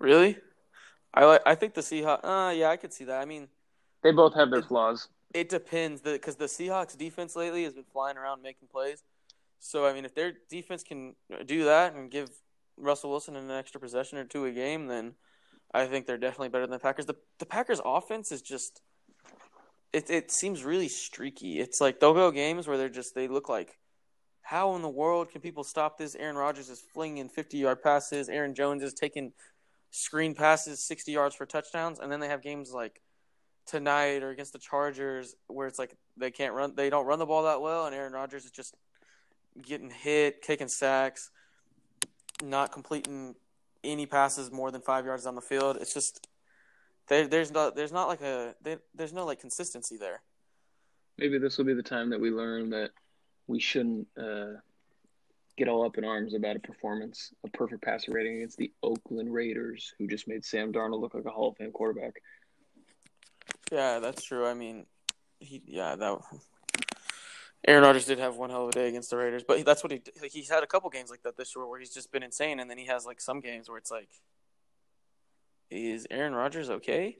Really? 0.00 0.38
I 1.12 1.24
like. 1.24 1.42
I 1.46 1.54
think 1.54 1.74
the 1.74 1.80
Seahawks. 1.80 2.24
Uh, 2.24 2.52
yeah, 2.52 2.70
I 2.70 2.76
could 2.76 2.92
see 2.92 3.04
that. 3.04 3.20
I 3.20 3.24
mean, 3.24 3.48
they 4.02 4.12
both 4.12 4.34
have 4.34 4.50
their 4.50 4.60
it, 4.60 4.66
flaws. 4.66 5.08
It 5.34 5.48
depends, 5.48 6.00
because 6.00 6.36
the, 6.36 6.46
the 6.46 6.48
Seahawks 6.48 6.96
defense 6.96 7.36
lately 7.36 7.64
has 7.64 7.74
been 7.74 7.84
flying 7.92 8.16
around 8.16 8.42
making 8.42 8.68
plays. 8.68 9.02
So 9.58 9.86
I 9.86 9.92
mean, 9.92 10.04
if 10.04 10.14
their 10.14 10.32
defense 10.50 10.82
can 10.82 11.16
do 11.46 11.64
that 11.64 11.94
and 11.94 12.10
give 12.10 12.30
Russell 12.76 13.10
Wilson 13.10 13.36
an 13.36 13.50
extra 13.50 13.80
possession 13.80 14.18
or 14.18 14.24
two 14.24 14.44
a 14.44 14.52
game, 14.52 14.86
then 14.86 15.14
I 15.72 15.86
think 15.86 16.06
they're 16.06 16.18
definitely 16.18 16.50
better 16.50 16.66
than 16.66 16.72
the 16.72 16.78
Packers. 16.78 17.06
The 17.06 17.16
the 17.38 17.46
Packers 17.46 17.80
offense 17.84 18.30
is 18.30 18.42
just 18.42 18.82
it 19.92 20.10
it 20.10 20.30
seems 20.30 20.64
really 20.64 20.88
streaky. 20.88 21.60
It's 21.60 21.80
like 21.80 21.98
they'll 21.98 22.14
go 22.14 22.30
games 22.30 22.68
where 22.68 22.76
they're 22.76 22.88
just 22.88 23.14
they 23.14 23.26
look 23.26 23.48
like 23.48 23.78
how 24.44 24.76
in 24.76 24.82
the 24.82 24.88
world 24.90 25.30
can 25.30 25.40
people 25.40 25.64
stop 25.64 25.96
this? 25.96 26.14
Aaron 26.14 26.36
Rodgers 26.36 26.68
is 26.68 26.82
flinging 26.92 27.30
50 27.30 27.56
yard 27.56 27.82
passes. 27.82 28.28
Aaron 28.28 28.54
Jones 28.54 28.82
is 28.82 28.92
taking 28.92 29.32
screen 29.90 30.34
passes 30.34 30.86
60 30.86 31.12
yards 31.12 31.34
for 31.34 31.46
touchdowns. 31.46 31.98
And 31.98 32.12
then 32.12 32.20
they 32.20 32.28
have 32.28 32.42
games 32.42 32.70
like 32.70 33.00
tonight 33.66 34.22
or 34.22 34.30
against 34.30 34.52
the 34.52 34.58
Chargers 34.58 35.34
where 35.46 35.66
it's 35.66 35.78
like 35.78 35.94
they 36.16 36.30
can't 36.30 36.54
run, 36.54 36.74
they 36.74 36.90
don't 36.90 37.06
run 37.06 37.18
the 37.18 37.26
ball 37.26 37.44
that 37.44 37.60
well. 37.60 37.86
And 37.86 37.94
Aaron 37.94 38.12
Rodgers 38.12 38.44
is 38.44 38.50
just 38.50 38.74
getting 39.60 39.90
hit, 39.90 40.42
kicking 40.42 40.68
sacks, 40.68 41.30
not 42.42 42.72
completing 42.72 43.34
any 43.82 44.06
passes 44.06 44.50
more 44.50 44.70
than 44.70 44.80
five 44.80 45.04
yards 45.04 45.26
on 45.26 45.34
the 45.34 45.40
field. 45.40 45.78
It's 45.80 45.94
just 45.94 46.26
there, 47.08 47.26
there's 47.26 47.52
not 47.52 47.76
there's 47.76 47.92
not 47.92 48.08
like 48.08 48.22
a 48.22 48.54
there, 48.62 48.78
there's 48.94 49.12
no 49.12 49.24
like 49.24 49.40
consistency 49.40 49.96
there. 49.96 50.22
Maybe 51.18 51.38
this 51.38 51.58
will 51.58 51.64
be 51.64 51.74
the 51.74 51.82
time 51.82 52.10
that 52.10 52.20
we 52.20 52.30
learn 52.30 52.70
that 52.70 52.90
we 53.46 53.60
shouldn't 53.60 54.08
uh, 54.18 54.54
get 55.56 55.68
all 55.68 55.84
up 55.84 55.98
in 55.98 56.04
arms 56.04 56.34
about 56.34 56.56
a 56.56 56.60
performance, 56.60 57.32
a 57.44 57.48
perfect 57.48 57.82
passer 57.82 58.10
rating 58.12 58.36
against 58.36 58.56
the 58.56 58.72
Oakland 58.82 59.32
Raiders, 59.32 59.94
who 59.98 60.08
just 60.08 60.26
made 60.26 60.44
Sam 60.44 60.72
Darnold 60.72 61.00
look 61.00 61.14
like 61.14 61.26
a 61.26 61.30
Hall 61.30 61.50
of 61.50 61.56
Fame 61.56 61.70
quarterback. 61.72 62.14
Yeah, 63.72 63.98
that's 63.98 64.22
true. 64.22 64.46
I 64.46 64.54
mean, 64.54 64.86
he 65.40 65.62
yeah 65.66 65.96
that 65.96 66.18
Aaron 67.66 67.82
Rodgers 67.82 68.04
did 68.04 68.18
have 68.18 68.36
one 68.36 68.50
hell 68.50 68.64
of 68.64 68.68
a 68.70 68.72
day 68.72 68.88
against 68.88 69.10
the 69.10 69.16
Raiders, 69.16 69.42
but 69.46 69.64
that's 69.64 69.82
what 69.82 69.92
he 69.92 70.02
he's 70.30 70.50
had 70.50 70.62
a 70.62 70.66
couple 70.66 70.90
games 70.90 71.10
like 71.10 71.22
that 71.22 71.36
this 71.36 71.54
year 71.56 71.66
where 71.66 71.80
he's 71.80 71.94
just 71.94 72.12
been 72.12 72.22
insane, 72.22 72.60
and 72.60 72.68
then 72.68 72.78
he 72.78 72.86
has 72.86 73.06
like 73.06 73.20
some 73.20 73.40
games 73.40 73.68
where 73.68 73.78
it's 73.78 73.90
like, 73.90 74.08
is 75.70 76.06
Aaron 76.10 76.34
Rodgers 76.34 76.68
okay? 76.68 77.18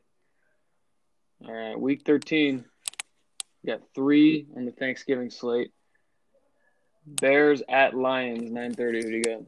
All 1.47 1.53
right, 1.53 1.79
week 1.81 2.03
thirteen, 2.05 2.65
we 3.63 3.73
got 3.73 3.81
three 3.95 4.47
on 4.57 4.67
the 4.67 4.73
Thanksgiving 4.73 5.31
slate. 5.31 5.71
Bears 7.07 7.63
at 7.69 7.95
Lions, 7.95 8.51
nine 8.51 8.75
thirty. 8.75 9.03
Who 9.03 9.11
do 9.11 9.17
you 9.17 9.25
got? 9.25 9.43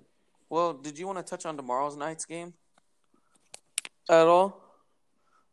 Well, 0.48 0.72
did 0.74 0.98
you 0.98 1.06
want 1.06 1.18
to 1.18 1.24
touch 1.24 1.44
on 1.46 1.56
tomorrow's 1.56 1.96
night's 1.96 2.24
game 2.24 2.54
at 4.09 4.26
all? 4.26 4.65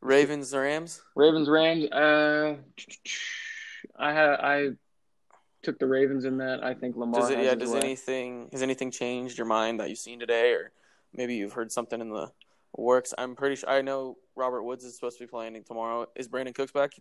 Ravens 0.04 0.54
Rams. 0.54 1.02
Ravens 1.16 1.50
Rams. 1.50 1.86
Uh, 1.86 2.58
I 3.98 4.14
had 4.14 4.30
I 4.32 4.70
took 5.64 5.80
the 5.80 5.88
Ravens 5.88 6.26
in 6.26 6.38
that. 6.38 6.62
I 6.62 6.74
think 6.74 6.98
Lamar. 6.98 7.22
Does 7.22 7.30
it, 7.30 7.40
yeah. 7.40 7.56
Does 7.56 7.74
anything 7.74 8.50
has 8.52 8.62
anything 8.62 8.92
changed 8.92 9.38
your 9.38 9.48
mind 9.48 9.80
that 9.80 9.90
you've 9.90 9.98
seen 9.98 10.20
today, 10.20 10.52
or 10.52 10.72
maybe 11.14 11.36
you've 11.36 11.54
heard 11.54 11.72
something 11.72 12.02
in 12.02 12.10
the 12.10 12.32
works? 12.76 13.14
I'm 13.18 13.36
pretty 13.36 13.56
sure. 13.56 13.70
I 13.70 13.82
know 13.82 14.18
Robert 14.36 14.64
Woods 14.64 14.84
is 14.84 14.94
supposed 14.96 15.18
to 15.20 15.24
be 15.24 15.28
playing 15.30 15.64
tomorrow. 15.64 16.08
Is 16.16 16.28
Brandin 16.28 16.54
Cooks 16.54 16.74
back? 16.74 16.92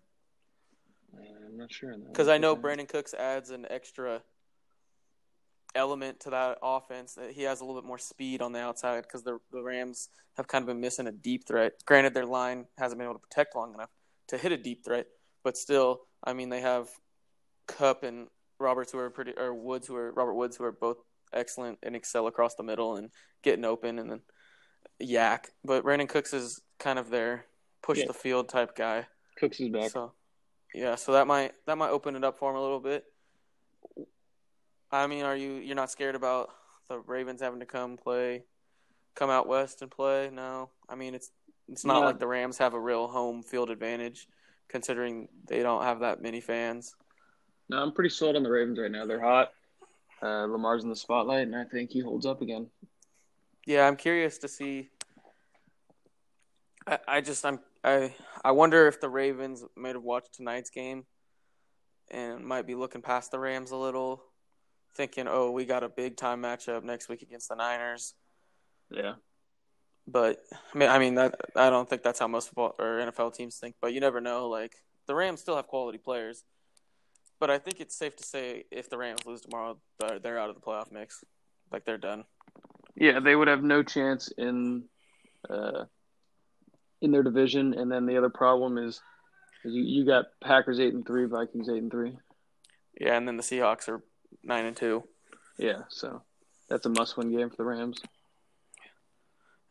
I'm 1.14 1.58
not 1.58 1.72
sure. 1.72 1.96
Because 1.98 2.28
I 2.28 2.38
know 2.38 2.56
Brandin 2.56 2.88
Cooks 2.88 3.14
adds 3.14 3.50
an 3.50 3.66
extra 3.68 4.22
element 5.74 6.20
to 6.20 6.30
that 6.30 6.58
offense. 6.62 7.16
Uh, 7.18 7.28
he 7.32 7.42
has 7.42 7.60
a 7.60 7.64
little 7.64 7.80
bit 7.80 7.86
more 7.86 7.98
speed 7.98 8.42
on 8.42 8.52
the 8.52 8.60
outside 8.60 9.02
because 9.02 9.22
the 9.22 9.38
the 9.50 9.62
Rams 9.62 10.08
have 10.36 10.48
kind 10.48 10.62
of 10.62 10.66
been 10.66 10.80
missing 10.80 11.06
a 11.06 11.12
deep 11.12 11.46
threat. 11.46 11.72
Granted, 11.84 12.14
their 12.14 12.26
line 12.26 12.66
hasn't 12.78 12.98
been 12.98 13.06
able 13.06 13.18
to 13.18 13.26
protect 13.26 13.54
long 13.54 13.74
enough 13.74 13.90
to 14.28 14.38
hit 14.38 14.52
a 14.52 14.56
deep 14.56 14.84
threat, 14.84 15.06
but 15.44 15.56
still, 15.56 16.02
I 16.24 16.32
mean, 16.32 16.48
they 16.48 16.60
have 16.60 16.88
Kupp 17.66 18.02
and 18.02 18.28
Roberts 18.58 18.92
who 18.92 18.98
are 18.98 19.10
pretty, 19.10 19.32
or 19.36 19.54
Woods 19.54 19.86
who 19.86 19.96
are 19.96 20.12
Robert 20.12 20.34
Woods 20.34 20.56
who 20.56 20.64
are 20.64 20.72
both 20.72 20.98
excellent 21.32 21.78
and 21.82 21.96
excel 21.96 22.26
across 22.26 22.54
the 22.54 22.62
middle 22.62 22.96
and 22.96 23.10
getting 23.42 23.64
open, 23.64 23.98
and 23.98 24.10
then 24.10 24.20
Yak. 24.98 25.50
But 25.64 25.84
Brandin 25.84 26.08
Cooks 26.08 26.32
is 26.32 26.60
kind 26.78 26.98
of 26.98 27.10
their 27.10 27.46
push 27.82 27.98
yeah. 27.98 28.06
the 28.06 28.14
field 28.14 28.48
type 28.48 28.76
guy. 28.76 29.06
Cooks 29.38 29.60
is 29.60 29.70
back. 29.70 29.90
So 29.90 30.12
yeah, 30.74 30.94
so 30.94 31.12
that 31.12 31.26
might 31.26 31.52
that 31.66 31.76
might 31.76 31.90
open 31.90 32.16
it 32.16 32.24
up 32.24 32.38
for 32.38 32.50
him 32.50 32.56
a 32.56 32.62
little 32.62 32.80
bit. 32.80 33.04
I 34.92 35.06
mean, 35.06 35.24
are 35.24 35.36
you 35.36 35.54
you're 35.54 35.76
not 35.76 35.90
scared 35.90 36.14
about 36.14 36.50
the 36.88 36.98
Ravens 36.98 37.40
having 37.40 37.60
to 37.60 37.66
come 37.66 37.96
play, 37.96 38.44
come 39.14 39.30
out 39.30 39.48
west 39.48 39.82
and 39.82 39.90
play? 39.90 40.30
No, 40.32 40.70
I 40.88 40.94
mean 40.94 41.14
it's 41.14 41.30
it's 41.68 41.84
not 41.84 42.00
yeah. 42.00 42.06
like 42.06 42.18
the 42.18 42.26
Rams 42.26 42.58
have 42.58 42.74
a 42.74 42.80
real 42.80 43.08
home 43.08 43.42
field 43.42 43.70
advantage, 43.70 44.28
considering 44.68 45.28
they 45.46 45.62
don't 45.62 45.82
have 45.82 46.00
that 46.00 46.20
many 46.20 46.40
fans. 46.40 46.94
No, 47.70 47.78
I'm 47.78 47.92
pretty 47.92 48.10
sold 48.10 48.36
on 48.36 48.42
the 48.42 48.50
Ravens 48.50 48.78
right 48.78 48.90
now. 48.90 49.06
They're 49.06 49.20
hot. 49.20 49.52
Uh, 50.22 50.44
Lamar's 50.46 50.84
in 50.84 50.90
the 50.90 50.96
spotlight, 50.96 51.42
and 51.42 51.56
I 51.56 51.64
think 51.64 51.90
he 51.90 52.00
holds 52.00 52.26
up 52.26 52.42
again. 52.42 52.68
Yeah, 53.66 53.86
I'm 53.86 53.96
curious 53.96 54.38
to 54.38 54.48
see. 54.48 54.90
I, 56.86 56.98
I 57.08 57.20
just 57.20 57.46
I'm 57.46 57.60
I 57.82 58.14
I 58.44 58.52
wonder 58.52 58.86
if 58.88 59.00
the 59.00 59.08
Ravens 59.08 59.64
might 59.74 59.94
have 59.94 60.04
watched 60.04 60.34
tonight's 60.34 60.70
game, 60.70 61.06
and 62.10 62.44
might 62.44 62.66
be 62.66 62.74
looking 62.74 63.02
past 63.02 63.30
the 63.30 63.38
Rams 63.38 63.70
a 63.70 63.76
little, 63.76 64.22
thinking, 64.94 65.26
"Oh, 65.28 65.50
we 65.50 65.64
got 65.64 65.82
a 65.82 65.88
big 65.88 66.16
time 66.16 66.42
matchup 66.42 66.84
next 66.84 67.08
week 67.08 67.22
against 67.22 67.48
the 67.48 67.56
Niners." 67.56 68.14
Yeah. 68.90 69.14
But 70.06 70.42
I 70.74 70.78
mean, 70.78 70.88
I 70.88 70.98
mean 70.98 71.14
that 71.14 71.34
I 71.56 71.70
don't 71.70 71.88
think 71.88 72.02
that's 72.02 72.18
how 72.18 72.28
most 72.28 72.48
football 72.48 72.74
or 72.78 72.98
NFL 72.98 73.34
teams 73.34 73.56
think. 73.58 73.76
But 73.80 73.92
you 73.92 74.00
never 74.00 74.20
know. 74.20 74.48
Like 74.48 74.74
the 75.06 75.14
Rams 75.14 75.40
still 75.40 75.56
have 75.56 75.66
quality 75.66 75.98
players. 75.98 76.44
But 77.38 77.50
I 77.50 77.58
think 77.58 77.80
it's 77.80 77.96
safe 77.96 78.14
to 78.16 78.24
say 78.24 78.64
if 78.70 78.88
the 78.88 78.96
Rams 78.96 79.26
lose 79.26 79.40
tomorrow, 79.40 79.76
they're 79.98 80.38
out 80.38 80.48
of 80.48 80.54
the 80.54 80.60
playoff 80.60 80.92
mix. 80.92 81.24
Like 81.72 81.84
they're 81.84 81.98
done. 81.98 82.24
Yeah, 82.94 83.20
they 83.20 83.34
would 83.34 83.48
have 83.48 83.62
no 83.62 83.82
chance 83.82 84.30
in 84.36 84.84
uh, 85.48 85.84
in 87.00 87.10
their 87.10 87.22
division, 87.22 87.74
and 87.74 87.90
then 87.90 88.06
the 88.06 88.16
other 88.16 88.30
problem 88.30 88.78
is, 88.78 89.00
is 89.64 89.74
you, 89.74 89.82
you 89.82 90.06
got 90.06 90.26
Packers 90.42 90.78
eight 90.78 90.94
and 90.94 91.06
three, 91.06 91.24
Vikings 91.24 91.68
eight 91.68 91.82
and 91.82 91.90
three. 91.90 92.16
Yeah, 93.00 93.16
and 93.16 93.26
then 93.26 93.36
the 93.36 93.42
Seahawks 93.42 93.88
are 93.88 94.04
nine 94.42 94.66
and 94.66 94.76
two. 94.76 95.04
Yeah, 95.58 95.82
so 95.88 96.22
that's 96.68 96.86
a 96.86 96.88
must-win 96.88 97.30
game 97.30 97.50
for 97.50 97.56
the 97.56 97.64
Rams. 97.64 98.00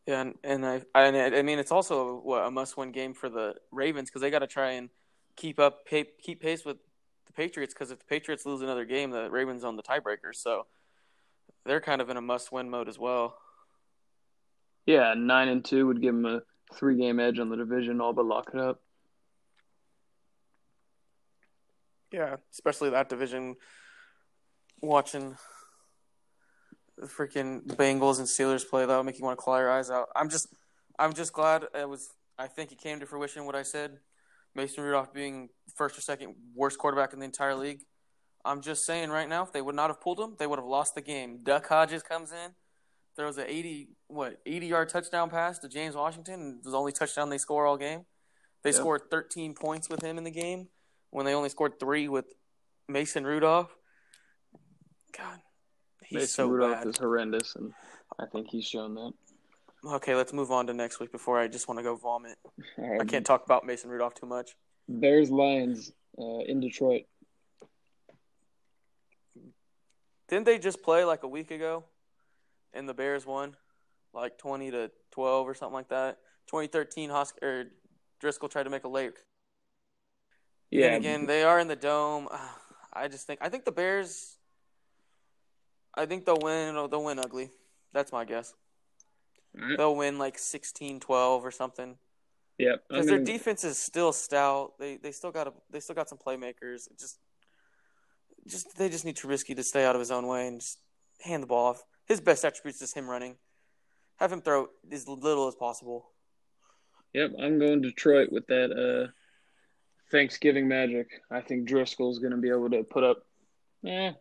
Yeah, 0.07 0.21
and, 0.21 0.35
and 0.43 0.65
I, 0.65 0.81
I 0.95 1.07
I 1.07 1.41
mean 1.41 1.59
it's 1.59 1.71
also 1.71 2.19
what 2.19 2.45
a 2.45 2.51
must-win 2.51 2.91
game 2.91 3.13
for 3.13 3.29
the 3.29 3.55
Ravens 3.71 4.09
because 4.09 4.21
they 4.21 4.31
got 4.31 4.39
to 4.39 4.47
try 4.47 4.71
and 4.71 4.89
keep 5.35 5.59
up 5.59 5.87
keep 5.87 6.41
pace 6.41 6.65
with 6.65 6.77
the 7.27 7.33
Patriots 7.33 7.73
because 7.73 7.91
if 7.91 7.99
the 7.99 8.05
Patriots 8.05 8.45
lose 8.45 8.61
another 8.61 8.85
game, 8.85 9.11
the 9.11 9.29
Ravens 9.29 9.63
on 9.63 9.75
the 9.75 9.83
tiebreaker, 9.83 10.33
so 10.33 10.65
they're 11.65 11.81
kind 11.81 12.01
of 12.01 12.09
in 12.09 12.17
a 12.17 12.21
must-win 12.21 12.69
mode 12.69 12.89
as 12.89 12.97
well. 12.97 13.37
Yeah, 14.85 15.13
nine 15.15 15.47
and 15.47 15.63
two 15.63 15.87
would 15.87 16.01
give 16.01 16.15
them 16.15 16.25
a 16.25 16.41
three-game 16.73 17.19
edge 17.19 17.39
on 17.39 17.49
the 17.49 17.55
division, 17.55 18.01
all 18.01 18.13
but 18.13 18.25
lock 18.25 18.51
it 18.53 18.59
up. 18.59 18.81
Yeah, 22.11 22.37
especially 22.51 22.89
that 22.89 23.07
division. 23.07 23.55
Watching 24.81 25.35
the 26.97 27.07
freaking 27.07 27.63
Bengals 27.65 28.19
and 28.19 28.27
Steelers 28.27 28.67
play, 28.67 28.85
that'll 28.85 29.03
make 29.03 29.19
you 29.19 29.25
want 29.25 29.37
to 29.37 29.43
claw 29.43 29.57
your 29.57 29.71
eyes 29.71 29.89
out. 29.89 30.09
I'm 30.15 30.29
just, 30.29 30.47
I'm 30.97 31.13
just 31.13 31.33
glad 31.33 31.65
it 31.73 31.87
was. 31.87 32.09
I 32.37 32.47
think 32.47 32.71
it 32.71 32.79
came 32.79 32.99
to 32.99 33.05
fruition 33.05 33.45
what 33.45 33.55
I 33.55 33.63
said. 33.63 33.99
Mason 34.55 34.83
Rudolph 34.83 35.13
being 35.13 35.49
first 35.75 35.97
or 35.97 36.01
second 36.01 36.35
worst 36.55 36.77
quarterback 36.77 37.13
in 37.13 37.19
the 37.19 37.25
entire 37.25 37.55
league. 37.55 37.81
I'm 38.43 38.61
just 38.61 38.85
saying 38.85 39.09
right 39.09 39.29
now, 39.29 39.43
if 39.43 39.53
they 39.53 39.61
would 39.61 39.75
not 39.75 39.89
have 39.89 40.01
pulled 40.01 40.19
him, 40.19 40.35
they 40.37 40.47
would 40.47 40.59
have 40.59 40.67
lost 40.67 40.95
the 40.95 41.01
game. 41.01 41.39
Duck 41.43 41.67
Hodges 41.67 42.03
comes 42.03 42.31
in, 42.31 42.51
throws 43.15 43.37
an 43.37 43.45
80 43.47 43.89
what 44.07 44.37
80 44.45 44.67
yard 44.67 44.89
touchdown 44.89 45.29
pass 45.29 45.59
to 45.59 45.69
James 45.69 45.95
Washington. 45.95 46.59
It 46.59 46.65
was 46.65 46.73
the 46.73 46.79
only 46.79 46.91
touchdown 46.91 47.29
they 47.29 47.37
score 47.37 47.65
all 47.65 47.77
game. 47.77 48.05
They 48.63 48.71
yep. 48.71 48.79
scored 48.79 49.01
13 49.09 49.53
points 49.53 49.89
with 49.89 50.01
him 50.01 50.17
in 50.17 50.23
the 50.23 50.31
game 50.31 50.67
when 51.09 51.25
they 51.25 51.33
only 51.33 51.49
scored 51.49 51.79
three 51.79 52.07
with 52.07 52.25
Mason 52.87 53.25
Rudolph. 53.25 53.75
God, 55.17 55.39
he's 56.03 56.15
Mason 56.15 56.27
so 56.27 56.47
Rudolph 56.47 56.79
bad. 56.79 56.87
is 56.87 56.97
horrendous, 56.97 57.55
and 57.55 57.73
I 58.19 58.25
think 58.25 58.47
he's 58.49 58.65
shown 58.65 58.95
that. 58.95 59.13
Okay, 59.83 60.15
let's 60.15 60.31
move 60.31 60.51
on 60.51 60.67
to 60.67 60.73
next 60.73 60.99
week 60.99 61.11
before 61.11 61.39
I 61.39 61.47
just 61.47 61.67
want 61.67 61.79
to 61.79 61.83
go 61.83 61.95
vomit. 61.95 62.37
I 62.99 63.03
can't 63.05 63.25
talk 63.25 63.43
about 63.45 63.65
Mason 63.65 63.89
Rudolph 63.89 64.13
too 64.13 64.27
much. 64.27 64.55
Bears 64.87 65.31
Lions 65.31 65.91
uh, 66.19 66.39
in 66.39 66.59
Detroit. 66.59 67.03
Didn't 70.27 70.45
they 70.45 70.59
just 70.59 70.81
play 70.81 71.03
like 71.03 71.23
a 71.23 71.27
week 71.27 71.51
ago? 71.51 71.83
And 72.73 72.87
the 72.87 72.93
Bears 72.93 73.25
won, 73.25 73.55
like 74.13 74.37
twenty 74.37 74.71
to 74.71 74.91
twelve 75.11 75.47
or 75.47 75.53
something 75.53 75.73
like 75.73 75.89
that. 75.89 76.19
2013, 76.47 77.09
Husk- 77.09 77.41
or 77.41 77.65
Driskel 78.21 78.49
tried 78.49 78.63
to 78.63 78.69
make 78.69 78.83
a 78.83 78.87
late. 78.89 79.13
Yeah. 80.69 80.87
And 80.87 80.95
again, 80.95 81.25
they 81.25 81.43
are 81.43 81.59
in 81.59 81.67
the 81.67 81.75
dome. 81.75 82.27
I 82.93 83.07
just 83.07 83.25
think 83.25 83.39
I 83.41 83.49
think 83.49 83.65
the 83.65 83.71
Bears. 83.71 84.37
I 85.95 86.05
think 86.05 86.25
they'll 86.25 86.39
win. 86.41 86.75
They'll 86.75 87.03
win 87.03 87.19
ugly. 87.19 87.51
That's 87.93 88.11
my 88.11 88.25
guess. 88.25 88.53
Right. 89.53 89.77
They'll 89.77 89.95
win 89.95 90.17
like 90.17 90.37
16-12 90.37 91.01
or 91.09 91.51
something. 91.51 91.97
Yep. 92.57 92.83
Because 92.89 93.07
their 93.07 93.19
defense 93.19 93.63
is 93.63 93.77
still 93.77 94.13
stout. 94.13 94.73
They 94.79 94.97
they 94.97 95.11
still 95.11 95.31
got 95.31 95.47
a, 95.47 95.53
they 95.71 95.79
still 95.79 95.95
got 95.95 96.09
some 96.09 96.19
playmakers. 96.19 96.87
Just 96.99 97.17
just 98.47 98.77
they 98.77 98.87
just 98.87 99.03
need 99.03 99.15
Trubisky 99.15 99.55
to 99.55 99.63
stay 99.63 99.83
out 99.83 99.95
of 99.95 99.99
his 99.99 100.11
own 100.11 100.27
way 100.27 100.47
and 100.47 100.59
just 100.59 100.77
hand 101.23 101.41
the 101.41 101.47
ball 101.47 101.67
off. 101.71 101.83
His 102.05 102.21
best 102.21 102.45
attributes 102.45 102.81
is 102.81 102.93
him 102.93 103.09
running. 103.09 103.37
Have 104.17 104.31
him 104.31 104.41
throw 104.41 104.67
as 104.91 105.07
little 105.07 105.47
as 105.47 105.55
possible. 105.55 106.11
Yep, 107.13 107.31
I'm 107.39 107.57
going 107.57 107.81
Detroit 107.81 108.31
with 108.31 108.45
that 108.47 108.71
uh, 108.71 109.11
Thanksgiving 110.11 110.67
magic. 110.67 111.07
I 111.31 111.41
think 111.41 111.67
Driskel's 111.67 112.19
going 112.19 112.31
to 112.31 112.37
be 112.37 112.49
able 112.49 112.69
to 112.69 112.83
put 112.83 113.03
up 113.03 113.25
eh, 113.85 114.11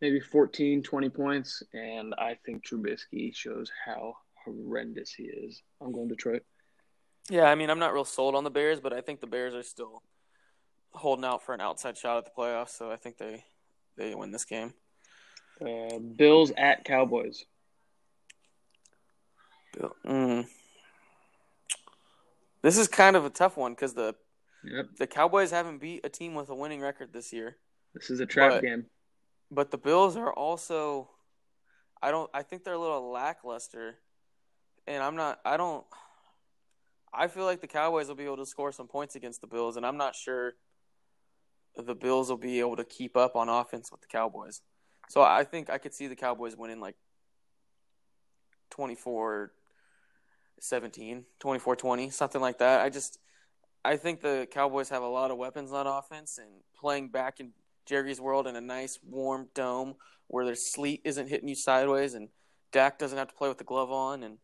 maybe 0.00 0.20
14, 0.20 0.82
20 0.82 1.08
points, 1.10 1.62
and 1.72 2.14
I 2.18 2.36
think 2.44 2.64
Trubisky 2.64 3.34
shows 3.34 3.70
how 3.84 4.14
horrendous 4.44 5.12
he 5.12 5.24
is. 5.24 5.62
I'm 5.80 5.92
going 5.92 6.08
Detroit. 6.08 6.42
Yeah, 7.28 7.44
I 7.44 7.54
mean, 7.54 7.70
I'm 7.70 7.78
not 7.78 7.92
real 7.92 8.04
sold 8.04 8.34
on 8.34 8.44
the 8.44 8.50
Bears, 8.50 8.80
but 8.80 8.92
I 8.92 9.00
think 9.00 9.20
the 9.20 9.26
Bears 9.26 9.54
are 9.54 9.62
still 9.62 10.02
holding 10.92 11.24
out 11.24 11.44
for 11.44 11.54
an 11.54 11.60
outside 11.60 11.96
shot 11.96 12.18
at 12.18 12.24
the 12.24 12.30
playoffs, 12.36 12.70
so 12.70 12.90
I 12.90 12.96
think 12.96 13.18
they 13.18 13.44
they 13.96 14.14
win 14.14 14.32
this 14.32 14.44
game. 14.44 14.74
Uh, 15.60 15.98
Bills 15.98 16.52
at 16.56 16.84
Cowboys. 16.84 17.44
Bill, 19.76 19.94
mm. 20.04 20.46
This 22.62 22.78
is 22.78 22.88
kind 22.88 23.16
of 23.16 23.24
a 23.24 23.30
tough 23.30 23.56
one 23.56 23.72
because 23.72 23.94
the 23.94 24.14
yep. 24.64 24.86
the 24.98 25.06
Cowboys 25.06 25.50
haven't 25.50 25.78
beat 25.78 26.04
a 26.04 26.08
team 26.08 26.34
with 26.34 26.48
a 26.48 26.54
winning 26.54 26.80
record 26.80 27.12
this 27.12 27.32
year. 27.32 27.56
This 27.94 28.10
is 28.10 28.20
a 28.20 28.26
trap 28.26 28.62
game. 28.62 28.86
But 29.50 29.70
the 29.70 29.78
Bills 29.78 30.16
are 30.16 30.32
also, 30.32 31.10
I 32.02 32.10
don't. 32.10 32.30
I 32.32 32.42
think 32.42 32.64
they're 32.64 32.74
a 32.74 32.78
little 32.78 33.10
lackluster, 33.10 33.96
and 34.86 35.02
I'm 35.02 35.16
not. 35.16 35.40
I 35.44 35.56
don't. 35.56 35.84
I 37.12 37.26
feel 37.26 37.44
like 37.44 37.60
the 37.60 37.66
Cowboys 37.66 38.08
will 38.08 38.14
be 38.14 38.24
able 38.24 38.36
to 38.36 38.46
score 38.46 38.70
some 38.70 38.86
points 38.86 39.16
against 39.16 39.40
the 39.40 39.48
Bills, 39.48 39.76
and 39.76 39.84
I'm 39.84 39.96
not 39.96 40.14
sure 40.14 40.54
the 41.76 41.94
Bills 41.94 42.28
will 42.28 42.36
be 42.36 42.60
able 42.60 42.76
to 42.76 42.84
keep 42.84 43.16
up 43.16 43.36
on 43.36 43.48
offense 43.48 43.90
with 43.90 44.00
the 44.00 44.06
Cowboys. 44.06 44.60
So 45.08 45.22
I 45.22 45.44
think 45.44 45.70
I 45.70 45.78
could 45.78 45.94
see 45.94 46.06
the 46.06 46.16
Cowboys 46.16 46.56
winning 46.56 46.80
like 46.80 46.96
24 48.70 49.52
17, 50.60 51.24
24 51.40 51.76
20, 51.76 52.10
something 52.10 52.40
like 52.40 52.58
that. 52.58 52.80
I 52.82 52.90
just 52.90 53.18
I 53.84 53.96
think 53.96 54.20
the 54.20 54.46
Cowboys 54.50 54.90
have 54.90 55.02
a 55.02 55.08
lot 55.08 55.30
of 55.30 55.38
weapons 55.38 55.72
on 55.72 55.86
offense 55.86 56.38
and 56.38 56.50
playing 56.78 57.08
back 57.08 57.40
in 57.40 57.52
Jerry's 57.86 58.20
world 58.20 58.46
in 58.46 58.56
a 58.56 58.60
nice 58.60 58.98
warm 59.02 59.48
dome 59.54 59.94
where 60.28 60.44
their 60.44 60.54
sleet 60.54 61.00
isn't 61.04 61.28
hitting 61.28 61.48
you 61.48 61.54
sideways 61.54 62.14
and 62.14 62.28
Dak 62.72 62.98
doesn't 62.98 63.18
have 63.18 63.28
to 63.28 63.34
play 63.34 63.48
with 63.48 63.58
the 63.58 63.64
glove 63.64 63.90
on 63.90 64.22
and 64.22 64.38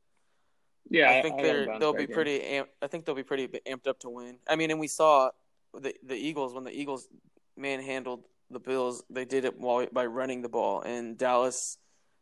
yeah, 0.91 1.11
I 1.11 1.23
think 1.23 1.41
I, 1.41 1.43
they're 1.43 1.79
they'll 1.79 1.93
be 1.93 2.07
pretty. 2.07 2.41
Amp, 2.43 2.69
I 2.81 2.87
think 2.87 3.05
they'll 3.05 3.15
be 3.15 3.25
pretty 3.25 3.49
amped 3.49 3.87
up 3.89 3.99
to 4.01 4.09
win. 4.09 4.39
I 4.49 4.57
mean, 4.57 4.71
and 4.71 4.79
we 4.79 4.87
saw 4.87 5.31
the 5.75 5.95
the 6.05 6.15
Eagles 6.15 6.55
when 6.55 6.65
the 6.65 6.71
Eagles 6.71 7.09
manhandled 7.57 8.25
the 8.51 8.61
Bills. 8.61 9.03
They 9.11 9.25
did 9.25 9.45
it 9.45 9.59
while, 9.59 9.87
by 9.93 10.07
running 10.07 10.43
the 10.43 10.49
ball, 10.49 10.83
and 10.83 11.19
Dallas 11.19 11.79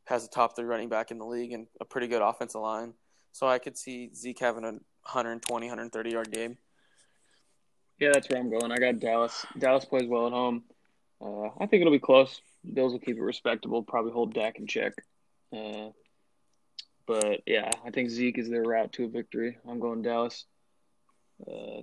has 0.06 0.24
a 0.24 0.28
top 0.28 0.56
three 0.56 0.64
running 0.64 0.88
back 0.88 1.10
in 1.10 1.18
the 1.18 1.26
league 1.26 1.52
and 1.52 1.66
a 1.80 1.84
pretty 1.84 2.08
good 2.08 2.22
offensive 2.22 2.60
line. 2.60 2.94
So 3.32 3.46
I 3.46 3.58
could 3.58 3.76
see 3.76 4.10
Zeke 4.14 4.38
having 4.38 4.64
a 4.64 4.72
120, 4.72 5.66
130 5.66 6.10
yard 6.10 6.30
game. 6.30 6.56
Yeah, 7.98 8.10
that's 8.12 8.28
where 8.28 8.40
I'm 8.40 8.50
going. 8.50 8.72
I 8.72 8.76
got 8.76 8.98
Dallas. 8.98 9.44
Dallas 9.58 9.84
plays 9.84 10.08
well 10.08 10.26
at 10.26 10.32
home. 10.32 10.64
Uh, 11.24 11.48
I 11.58 11.66
think 11.66 11.80
it'll 11.80 11.92
be 11.92 11.98
close. 11.98 12.40
Bills 12.70 12.92
will 12.92 13.00
keep 13.00 13.16
it 13.16 13.22
respectable. 13.22 13.82
Probably 13.82 14.12
hold 14.12 14.34
Dak 14.34 14.58
in 14.58 14.66
check. 14.66 14.92
Uh, 15.52 15.90
but 17.06 17.40
yeah, 17.46 17.70
I 17.84 17.90
think 17.90 18.10
Zeke 18.10 18.38
is 18.38 18.50
their 18.50 18.62
route 18.62 18.92
to 18.94 19.04
a 19.04 19.08
victory. 19.08 19.58
I'm 19.68 19.80
going 19.80 20.02
Dallas. 20.02 20.44
Uh, 21.46 21.82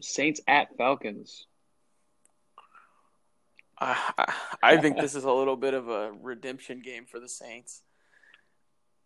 Saints 0.00 0.40
at 0.46 0.76
Falcons. 0.76 1.46
I, 3.78 4.32
I 4.62 4.76
think 4.78 4.96
this 4.98 5.14
is 5.14 5.24
a 5.24 5.32
little 5.32 5.56
bit 5.56 5.74
of 5.74 5.88
a 5.88 6.12
redemption 6.22 6.80
game 6.80 7.04
for 7.04 7.20
the 7.20 7.28
Saints. 7.28 7.82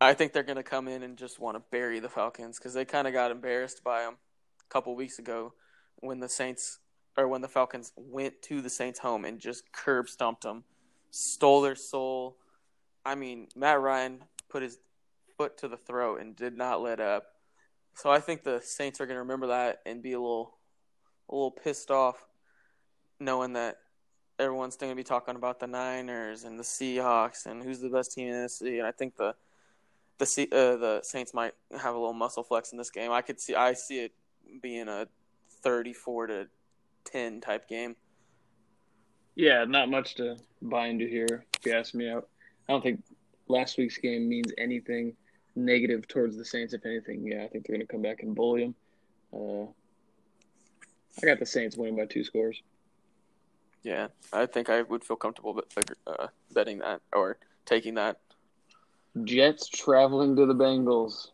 I 0.01 0.15
think 0.15 0.33
they're 0.33 0.43
going 0.43 0.57
to 0.57 0.63
come 0.63 0.89
in 0.89 1.03
and 1.03 1.19
just 1.19 1.41
want 1.41 1.57
to 1.57 1.63
bury 1.71 1.99
the 2.01 2.09
Falcons 2.09 2.59
because 2.59 2.73
they 2.73 2.85
kind 2.85 3.07
of 3.07 3.13
got 3.13 3.31
embarrassed 3.31 3.83
by 3.85 4.03
them 4.03 4.15
a 4.15 4.73
couple 4.73 4.95
weeks 4.95 5.19
ago 5.19 5.55
when 5.97 6.21
the 6.21 6.29
Saints 6.29 6.79
or 7.17 7.29
when 7.29 7.41
the 7.41 7.49
Falcons 7.49 7.93
went 7.97 8.41
to 8.43 8.61
the 8.61 8.71
Saints' 8.71 8.99
home 8.99 9.25
and 9.25 9.39
just 9.39 9.73
curb 9.73 10.09
stomped 10.09 10.43
them, 10.43 10.65
stole 11.11 11.61
their 11.61 11.75
soul. 11.75 12.37
I 13.05 13.15
mean, 13.15 13.49
Matt 13.57 13.81
Ryan 13.81 14.25
put 14.49 14.63
his 14.63 14.79
foot 15.37 15.59
to 15.59 15.69
the 15.69 15.77
throat 15.77 16.21
and 16.21 16.37
did 16.37 16.57
not 16.57 16.83
let 16.83 17.01
up. 17.01 17.25
So 17.95 18.11
I 18.11 18.21
think 18.21 18.45
the 18.45 18.61
Saints 18.63 19.01
are 19.01 19.07
going 19.07 19.17
to 19.17 19.23
remember 19.23 19.49
that 19.49 19.81
and 19.85 20.03
be 20.03 20.13
a 20.13 20.21
little, 20.21 20.59
a 21.29 21.35
little 21.35 21.51
pissed 21.51 21.91
off, 21.91 22.27
knowing 23.19 23.55
that 23.55 23.79
everyone's 24.39 24.77
going 24.77 24.91
to 24.91 24.97
be 24.97 25.05
talking 25.05 25.37
about 25.37 25.61
the 25.61 25.67
Niners 25.67 26.45
and 26.45 26.59
the 26.59 26.65
Seahawks 26.65 27.47
and 27.47 27.63
who's 27.63 27.81
the 27.81 27.91
best 27.91 28.13
team 28.13 28.29
in 28.29 28.35
the 28.35 28.47
NFC. 28.47 28.79
And 28.79 28.87
I 28.87 28.93
think 28.93 29.17
the 29.17 29.35
the 30.19 30.49
uh, 30.53 30.77
the 30.77 31.01
Saints 31.03 31.35
might 31.35 31.55
have 31.73 31.95
a 31.95 31.99
little 31.99 32.13
muscle 32.13 32.43
flex 32.43 32.73
in 32.73 32.79
this 32.79 32.91
game. 32.91 33.11
I 33.11 33.23
could 33.23 33.41
see 33.41 33.55
I 33.55 33.73
see 33.73 34.01
it 34.01 34.13
being 34.63 34.89
a 34.89 35.09
thirty-four 35.63 36.27
to 36.29 36.49
ten 37.13 37.41
type 37.41 37.69
game. 37.69 37.97
Yeah, 39.37 39.65
not 39.65 39.89
much 39.89 40.17
to 40.17 40.37
buy 40.61 40.89
into 40.89 41.07
here. 41.07 41.45
If 41.59 41.67
you 41.67 41.73
ask 41.73 41.95
me, 41.95 42.11
I 42.11 42.21
don't 42.69 42.83
think 42.83 43.03
last 43.49 43.79
week's 43.79 43.99
game 43.99 44.29
means 44.29 44.53
anything 44.59 45.17
negative 45.57 46.07
towards 46.09 46.37
the 46.37 46.45
Saints. 46.45 46.75
If 46.75 46.85
anything, 46.85 47.27
yeah, 47.27 47.45
I 47.45 47.49
think 47.49 47.67
they're 47.67 47.77
going 47.77 47.87
to 47.87 47.93
come 47.93 48.03
back 48.03 48.23
and 48.23 48.35
bully 48.35 48.63
them. 48.65 48.75
Uh, 49.33 49.67
I 51.23 51.27
got 51.27 51.39
the 51.39 51.47
Saints 51.47 51.77
winning 51.77 51.97
by 51.97 52.07
two 52.07 52.25
scores. 52.25 52.61
Yeah, 53.83 54.09
I 54.33 54.47
think 54.47 54.69
I 54.69 54.83
would 54.83 55.05
feel 55.05 55.17
comfortable 55.17 55.61
uh, 56.07 56.27
betting 56.53 56.79
that 56.79 57.01
or 57.13 57.39
taking 57.65 57.95
that. 57.95 58.19
Jets 59.25 59.69
traveling 59.69 60.37
to 60.37 60.47
the 60.47 60.55
Bengals. 60.55 61.29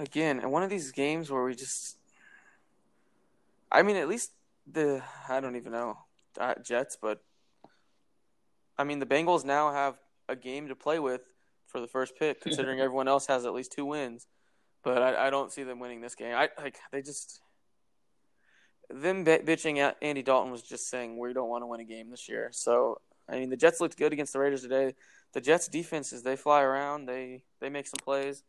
again, 0.00 0.40
and 0.40 0.50
one 0.50 0.62
of 0.62 0.70
these 0.70 0.90
games 0.90 1.30
where 1.30 1.44
we 1.44 1.54
just, 1.54 1.96
I 3.70 3.82
mean, 3.82 3.96
at 3.96 4.08
least 4.08 4.32
the 4.70 5.02
I 5.28 5.40
don't 5.40 5.56
even 5.56 5.72
know 5.72 5.98
uh, 6.38 6.54
Jets, 6.64 6.96
but 7.00 7.20
I 8.78 8.84
mean 8.84 8.98
the 8.98 9.06
Bengals 9.06 9.44
now 9.44 9.72
have 9.72 9.96
a 10.28 10.36
game 10.36 10.68
to 10.68 10.76
play 10.76 10.98
with 10.98 11.22
for 11.66 11.80
the 11.80 11.86
first 11.86 12.16
pick, 12.18 12.40
considering 12.42 12.80
everyone 12.80 13.08
else 13.08 13.26
has 13.26 13.44
at 13.44 13.54
least 13.54 13.72
two 13.72 13.84
wins. 13.84 14.26
But 14.82 15.02
I, 15.02 15.26
I 15.26 15.30
don't 15.30 15.52
see 15.52 15.62
them 15.62 15.78
winning 15.78 16.00
this 16.00 16.14
game. 16.14 16.34
I 16.34 16.48
like 16.58 16.78
they 16.92 17.02
just 17.02 17.40
them 18.88 19.24
bitching 19.24 19.78
at 19.78 19.96
Andy 20.02 20.22
Dalton 20.22 20.50
was 20.50 20.62
just 20.62 20.88
saying 20.88 21.16
we 21.16 21.32
don't 21.32 21.48
want 21.48 21.62
to 21.62 21.66
win 21.66 21.80
a 21.80 21.84
game 21.84 22.10
this 22.10 22.28
year. 22.28 22.50
So 22.52 23.00
I 23.28 23.38
mean 23.38 23.50
the 23.50 23.56
Jets 23.56 23.80
looked 23.80 23.98
good 23.98 24.12
against 24.12 24.32
the 24.32 24.40
Raiders 24.40 24.62
today. 24.62 24.94
The 25.32 25.40
Jets 25.40 25.68
defenses 25.68 26.22
they 26.22 26.36
fly 26.36 26.62
around, 26.62 27.06
they 27.06 27.42
they 27.60 27.68
make 27.68 27.86
some 27.86 28.00
plays. 28.02 28.42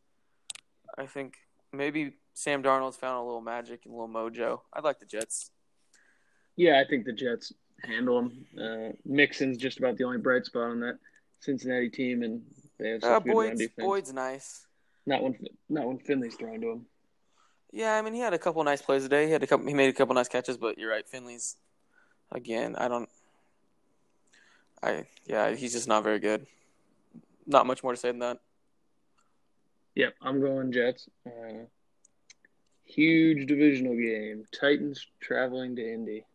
I 0.98 1.06
think 1.06 1.36
maybe 1.74 2.14
Sam 2.34 2.64
Darnold's 2.64 2.98
found 2.98 3.18
a 3.18 3.24
little 3.24 3.42
magic 3.42 3.82
and 3.86 3.94
a 3.94 3.98
little 3.98 4.14
mojo. 4.14 4.62
I'd 4.74 4.84
like 4.84 5.00
the 5.00 5.06
Jets. 5.06 5.52
Yeah, 6.56 6.80
I 6.80 6.88
think 6.88 7.06
the 7.06 7.14
Jets 7.14 7.54
handle 7.84 8.22
them. 8.22 8.46
Uh, 8.60 8.94
Mixon's 9.06 9.58
just 9.58 9.80
about 9.80 9.98
the 9.98 10.04
only 10.04 10.18
bright 10.18 10.46
spot 10.46 10.72
on 10.72 10.80
that 10.82 11.00
Cincinnati 11.40 11.90
team, 11.90 12.24
and 12.24 12.42
they 12.80 12.90
have 12.90 13.02
such 13.02 13.12
uh, 13.12 13.20
good 13.20 13.34
Boyd's, 13.34 13.50
run 13.50 13.58
defense. 13.58 13.86
Boyd's 13.86 14.14
nice. 14.14 14.66
Not 15.06 15.24
when 15.24 15.38
not 15.70 15.88
when 15.88 15.98
Finley's 15.98 16.36
throwing 16.36 16.62
to 16.62 16.72
him. 16.72 16.86
Yeah, 17.72 17.96
I 17.96 18.02
mean 18.02 18.14
he 18.14 18.20
had 18.20 18.34
a 18.34 18.40
couple 18.40 18.64
nice 18.64 18.82
plays 18.82 19.04
today. 19.04 19.26
He 19.26 19.32
had 19.32 19.44
a 19.44 19.48
couple. 19.48 19.66
He 19.66 19.74
made 19.74 19.90
a 19.90 19.94
couple 19.94 20.14
nice 20.14 20.28
catches, 20.28 20.58
but 20.58 20.78
you're 20.78 20.92
right. 20.92 21.08
Finley's 21.08 21.56
again. 22.32 22.76
I 22.76 22.88
don't. 22.88 23.10
I 24.84 25.06
yeah, 25.26 25.52
he's 25.52 25.74
just 25.74 25.88
not 25.88 26.04
very 26.04 26.20
good. 26.20 26.46
Not 27.48 27.66
much 27.66 27.84
more 27.84 27.94
to 27.94 27.98
say 27.98 28.10
than 28.10 28.20
that. 28.20 28.40
Yep, 29.96 30.14
I'm 30.22 30.40
going 30.40 30.72
Jets. 30.72 31.10
Uh, 31.26 31.66
huge 32.86 33.48
divisional 33.48 33.96
game. 33.96 34.46
Titans 34.58 35.06
traveling 35.20 35.76
to 35.76 35.94
Indy. 35.94 36.26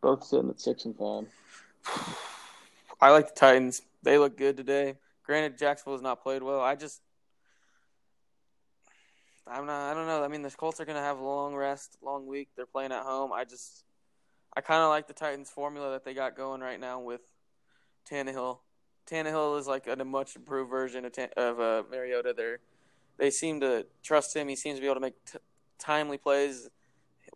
Both 0.00 0.24
sitting 0.24 0.50
at 0.50 0.60
six 0.60 0.84
and 0.84 0.96
five. 0.96 1.26
I 3.00 3.10
like 3.10 3.28
the 3.28 3.34
Titans. 3.34 3.82
They 4.02 4.18
look 4.18 4.36
good 4.36 4.56
today. 4.56 4.96
Granted, 5.24 5.58
Jacksonville 5.58 5.94
has 5.94 6.02
not 6.02 6.22
played 6.22 6.42
well. 6.42 6.60
I 6.60 6.74
just, 6.74 7.00
I'm 9.46 9.66
not. 9.66 9.90
I 9.90 9.94
don't 9.94 10.06
know. 10.06 10.24
I 10.24 10.28
mean, 10.28 10.42
the 10.42 10.50
Colts 10.50 10.80
are 10.80 10.84
going 10.84 10.96
to 10.96 11.02
have 11.02 11.18
a 11.18 11.24
long 11.24 11.54
rest, 11.54 11.96
long 12.02 12.26
week. 12.26 12.48
They're 12.56 12.66
playing 12.66 12.92
at 12.92 13.02
home. 13.02 13.32
I 13.32 13.44
just, 13.44 13.84
I 14.56 14.60
kind 14.60 14.82
of 14.82 14.88
like 14.88 15.06
the 15.06 15.12
Titans' 15.12 15.50
formula 15.50 15.92
that 15.92 16.04
they 16.04 16.14
got 16.14 16.36
going 16.36 16.60
right 16.60 16.80
now 16.80 17.00
with 17.00 17.20
Tannehill. 18.10 18.58
Tannehill 19.10 19.58
is 19.58 19.66
like 19.66 19.86
a 19.86 20.04
much 20.04 20.36
improved 20.36 20.70
version 20.70 21.04
of, 21.04 21.12
of 21.36 21.60
uh, 21.60 21.82
Mariota. 21.90 22.34
They 22.36 22.56
they 23.18 23.30
seem 23.30 23.60
to 23.60 23.86
trust 24.02 24.34
him. 24.34 24.48
He 24.48 24.56
seems 24.56 24.76
to 24.76 24.80
be 24.80 24.86
able 24.86 24.96
to 24.96 25.00
make 25.00 25.24
t- 25.24 25.38
timely 25.78 26.16
plays 26.16 26.68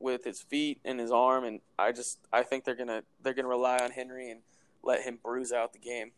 with 0.01 0.25
his 0.25 0.41
feet 0.41 0.81
and 0.85 1.01
his 1.01 1.11
arm, 1.11 1.45
and 1.45 1.61
I 1.79 1.93
just 1.93 2.19
I 2.33 2.43
think 2.43 2.65
they're 2.65 2.75
gonna 2.75 3.03
they're 3.23 3.35
gonna 3.35 3.49
rely 3.49 3.79
on 3.79 3.91
Henry 3.91 4.31
and 4.31 4.41
let 4.83 5.03
him 5.03 5.19
bruise 5.23 5.53
out 5.53 5.73
the 5.73 5.79
game. 5.79 6.13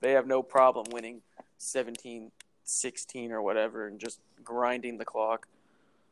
They 0.00 0.12
have 0.12 0.26
no 0.26 0.42
problem 0.42 0.86
winning 0.92 1.22
17, 1.58 2.30
16 2.64 3.32
or 3.32 3.42
whatever, 3.42 3.86
and 3.86 3.98
just 3.98 4.20
grinding 4.44 4.98
the 4.98 5.04
clock. 5.04 5.48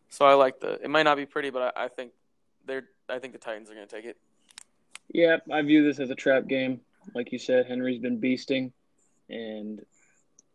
So 0.09 0.25
I 0.25 0.35
like 0.35 0.61
the. 0.61 0.81
It 0.83 0.91
might 0.91 1.03
not 1.03 1.17
be 1.17 1.27
pretty, 1.27 1.51
but 1.51 1.75
I, 1.77 1.85
I 1.85 1.89
think 1.89 2.13
they're. 2.67 2.89
I 3.09 3.19
think 3.19 3.33
the 3.33 3.39
Titans 3.39 3.71
are 3.71 3.75
gonna 3.75 3.87
take 3.87 4.05
it. 4.05 4.17
Yeah, 5.13 5.37
I 5.53 5.63
view 5.63 5.85
this 5.85 6.01
as 6.01 6.11
a 6.11 6.15
trap 6.15 6.47
game. 6.47 6.81
Like 7.15 7.33
you 7.33 7.39
said, 7.39 7.67
Henry's 7.67 8.01
been 8.01 8.21
beasting, 8.21 8.73
and 9.29 9.85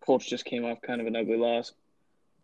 Colts 0.02 0.26
just 0.26 0.46
came 0.46 0.66
off 0.66 0.82
kind 0.82 1.02
of 1.02 1.08
an 1.08 1.16
ugly 1.16 1.38
loss. 1.38 1.72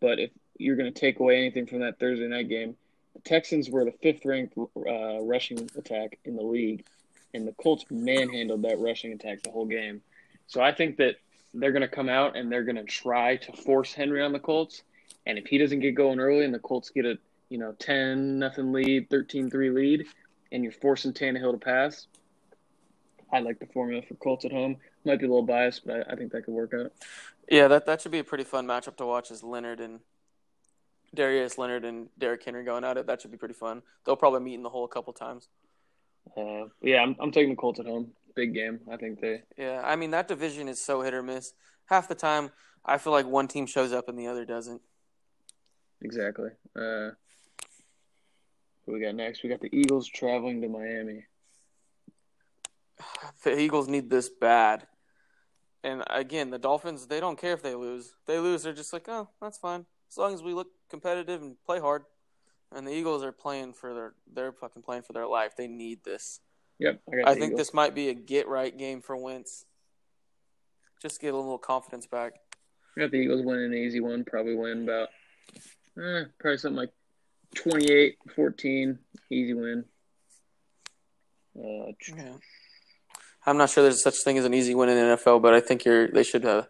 But 0.00 0.18
if 0.18 0.30
you're 0.58 0.76
going 0.76 0.92
to 0.92 1.00
take 1.00 1.20
away 1.20 1.38
anything 1.38 1.66
from 1.66 1.80
that 1.80 1.98
Thursday 1.98 2.28
night 2.28 2.48
game, 2.48 2.76
the 3.14 3.20
Texans 3.20 3.70
were 3.70 3.84
the 3.84 3.92
fifth 3.92 4.24
ranked 4.24 4.56
uh, 4.58 5.20
rushing 5.22 5.68
attack 5.76 6.18
in 6.24 6.36
the 6.36 6.42
league, 6.42 6.84
and 7.34 7.46
the 7.46 7.52
Colts 7.52 7.84
manhandled 7.90 8.62
that 8.62 8.78
rushing 8.78 9.12
attack 9.12 9.42
the 9.42 9.50
whole 9.50 9.66
game. 9.66 10.02
So 10.46 10.60
I 10.60 10.72
think 10.72 10.98
that 10.98 11.16
they're 11.54 11.72
going 11.72 11.82
to 11.82 11.88
come 11.88 12.08
out 12.08 12.36
and 12.36 12.50
they're 12.52 12.64
going 12.64 12.76
to 12.76 12.84
try 12.84 13.36
to 13.36 13.52
force 13.52 13.92
Henry 13.92 14.22
on 14.22 14.32
the 14.32 14.38
Colts. 14.38 14.82
And 15.26 15.38
if 15.38 15.46
he 15.46 15.58
doesn't 15.58 15.80
get 15.80 15.94
going 15.94 16.20
early 16.20 16.44
and 16.44 16.54
the 16.54 16.58
Colts 16.58 16.90
get 16.90 17.04
a 17.04 17.18
you 17.48 17.58
know 17.58 17.72
10 17.72 18.38
nothing 18.38 18.72
lead, 18.72 19.08
13-3 19.08 19.74
lead, 19.74 20.06
and 20.52 20.62
you're 20.62 20.72
forcing 20.72 21.12
Tannehill 21.12 21.52
to 21.52 21.58
pass, 21.58 22.06
I 23.32 23.40
like 23.40 23.58
the 23.58 23.66
formula 23.66 24.02
for 24.02 24.14
Colts 24.14 24.44
at 24.44 24.52
home. 24.52 24.76
Might 25.04 25.18
be 25.18 25.26
a 25.26 25.28
little 25.28 25.42
biased, 25.42 25.86
but 25.86 26.08
I, 26.08 26.12
I 26.12 26.16
think 26.16 26.32
that 26.32 26.44
could 26.44 26.54
work 26.54 26.72
out. 26.74 26.92
Yeah, 27.50 27.68
that 27.68 27.86
that 27.86 28.00
should 28.00 28.12
be 28.12 28.18
a 28.18 28.24
pretty 28.24 28.44
fun 28.44 28.66
matchup 28.66 28.96
to 28.96 29.06
watch. 29.06 29.30
Is 29.30 29.42
Leonard 29.42 29.80
and 29.80 30.00
Darius 31.14 31.58
Leonard 31.58 31.84
and 31.84 32.08
Derrick 32.18 32.44
Henry 32.44 32.64
going 32.64 32.84
at 32.84 32.96
it? 32.96 33.06
That 33.06 33.20
should 33.20 33.30
be 33.30 33.36
pretty 33.36 33.54
fun. 33.54 33.82
They'll 34.04 34.16
probably 34.16 34.40
meet 34.40 34.54
in 34.54 34.62
the 34.62 34.68
hole 34.68 34.84
a 34.84 34.88
couple 34.88 35.12
times. 35.12 35.48
Uh, 36.36 36.66
yeah, 36.82 37.02
I'm 37.02 37.16
I'm 37.18 37.32
taking 37.32 37.50
the 37.50 37.56
Colts 37.56 37.80
at 37.80 37.86
home. 37.86 38.12
Big 38.34 38.54
game. 38.54 38.80
I 38.90 38.96
think 38.96 39.20
they. 39.20 39.42
Yeah, 39.56 39.80
I 39.84 39.96
mean 39.96 40.10
that 40.10 40.28
division 40.28 40.68
is 40.68 40.80
so 40.80 41.02
hit 41.02 41.14
or 41.14 41.22
miss. 41.22 41.52
Half 41.86 42.08
the 42.08 42.14
time, 42.14 42.50
I 42.84 42.98
feel 42.98 43.12
like 43.12 43.26
one 43.26 43.48
team 43.48 43.66
shows 43.66 43.92
up 43.92 44.08
and 44.08 44.18
the 44.18 44.26
other 44.26 44.44
doesn't. 44.44 44.82
Exactly. 46.02 46.50
Uh, 46.74 47.10
what 48.84 48.94
we 48.94 49.00
got 49.00 49.14
next? 49.14 49.42
We 49.42 49.48
got 49.48 49.60
the 49.60 49.74
Eagles 49.74 50.08
traveling 50.08 50.60
to 50.62 50.68
Miami. 50.68 51.24
The 53.44 53.58
Eagles 53.58 53.88
need 53.88 54.10
this 54.10 54.28
bad. 54.28 54.86
And 55.84 56.02
again, 56.10 56.50
the 56.50 56.58
Dolphins, 56.58 57.06
they 57.06 57.20
don't 57.20 57.38
care 57.38 57.52
if 57.52 57.62
they 57.62 57.74
lose. 57.74 58.06
If 58.06 58.26
they 58.26 58.38
lose, 58.38 58.62
they're 58.62 58.72
just 58.72 58.92
like, 58.92 59.08
oh, 59.08 59.28
that's 59.40 59.58
fine. 59.58 59.86
As 60.10 60.18
long 60.18 60.34
as 60.34 60.42
we 60.42 60.52
look 60.52 60.68
competitive 60.90 61.42
and 61.42 61.56
play 61.64 61.78
hard. 61.78 62.02
And 62.72 62.86
the 62.86 62.92
Eagles 62.92 63.22
are 63.22 63.32
playing 63.32 63.74
for 63.74 63.94
their 63.94 64.14
they're 64.32 64.52
fucking 64.52 64.82
playing 64.82 65.02
for 65.02 65.12
their 65.12 65.26
life. 65.26 65.56
They 65.56 65.68
need 65.68 66.02
this. 66.04 66.40
Yep. 66.80 67.00
I, 67.12 67.30
I 67.30 67.34
think 67.34 67.52
Eagles. 67.52 67.58
this 67.58 67.74
might 67.74 67.94
be 67.94 68.08
a 68.08 68.14
get 68.14 68.48
right 68.48 68.76
game 68.76 69.00
for 69.00 69.16
Wentz. 69.16 69.64
Just 71.00 71.20
get 71.20 71.32
a 71.32 71.36
little 71.36 71.58
confidence 71.58 72.06
back. 72.06 72.34
I 72.96 73.02
got 73.02 73.10
the 73.12 73.18
Eagles 73.18 73.44
winning 73.44 73.66
an 73.66 73.74
easy 73.74 74.00
one, 74.00 74.24
probably 74.24 74.56
win 74.56 74.82
about 74.82 75.08
eh, 75.98 76.24
probably 76.40 76.58
something 76.58 76.76
like 76.76 76.92
28-14, 77.54 78.98
easy 79.30 79.54
win. 79.54 79.84
Uh, 81.56 81.92
yeah. 82.16 82.32
I'm 83.46 83.56
not 83.56 83.70
sure 83.70 83.84
there's 83.84 84.02
such 84.02 84.16
thing 84.24 84.38
as 84.38 84.44
an 84.44 84.54
easy 84.54 84.74
win 84.74 84.88
in 84.88 84.96
the 84.96 85.16
NFL, 85.16 85.40
but 85.40 85.54
I 85.54 85.60
think 85.60 85.84
you're 85.84 86.08
they 86.08 86.24
should 86.24 86.44
uh, 86.44 86.64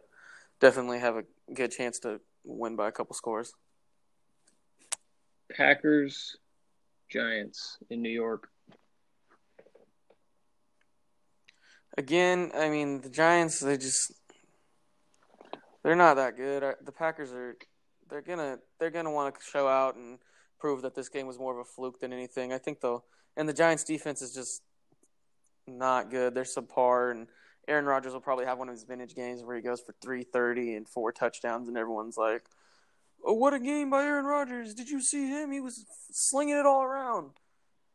definitely 0.61 0.99
have 0.99 1.17
a 1.17 1.25
good 1.53 1.71
chance 1.71 1.99
to 2.01 2.21
win 2.45 2.77
by 2.77 2.89
a 2.89 2.93
couple 2.93 3.15
scores. 3.15 3.55
Packers, 5.51 6.37
Giants 7.09 7.79
in 7.89 8.03
New 8.03 8.11
York. 8.11 8.49
Again, 11.97 12.51
I 12.55 12.69
mean 12.69 13.01
the 13.01 13.09
Giants. 13.09 13.61
They 13.61 13.79
just 13.79 14.13
they're 15.83 15.97
not 15.97 16.15
that 16.15 16.37
good. 16.37 16.75
The 16.85 16.93
Packers 16.93 17.33
are 17.33 17.57
they're 18.11 18.21
gonna 18.21 18.59
they're 18.79 18.91
gonna 18.91 19.13
want 19.13 19.35
to 19.35 19.41
show 19.43 19.67
out 19.67 19.97
and 19.97 20.19
prove 20.59 20.83
that 20.83 20.95
this 20.95 21.09
game 21.09 21.27
was 21.27 21.39
more 21.39 21.53
of 21.53 21.59
a 21.59 21.65
fluke 21.65 22.01
than 22.01 22.13
anything. 22.13 22.53
I 22.53 22.59
think 22.59 22.81
though, 22.81 23.05
and 23.35 23.49
the 23.49 23.55
Giants 23.55 23.85
defense 23.85 24.21
is 24.21 24.35
just 24.35 24.61
not 25.69 26.11
good. 26.11 26.35
They're 26.35 26.45
subpar, 26.45 27.11
and 27.11 27.27
Aaron 27.69 27.85
Rodgers 27.85 28.13
will 28.13 28.21
probably 28.21 28.47
have 28.47 28.59
one 28.59 28.69
of 28.69 28.75
his 28.75 28.85
vintage 28.85 29.15
games 29.15 29.43
where 29.43 29.57
he 29.57 29.63
goes 29.63 29.81
for 29.81 29.95
330 30.01 30.75
and 30.75 30.89
four 30.89 31.13
touchdowns, 31.13 31.69
and 31.69 31.77
everyone's 31.77 32.17
like, 32.17 32.45
"Oh, 33.25 33.35
what 33.35 33.55
a 33.55 33.59
game 33.59 33.91
by 33.91 34.05
Aaron 34.05 34.27
Rodgers! 34.27 34.75
Did 34.75 34.89
you 34.89 35.01
see 35.01 35.29
him? 35.29 35.51
He 35.51 35.61
was 35.61 35.85
slinging 36.13 36.57
it 36.57 36.67
all 36.67 36.83
around. 36.83 37.33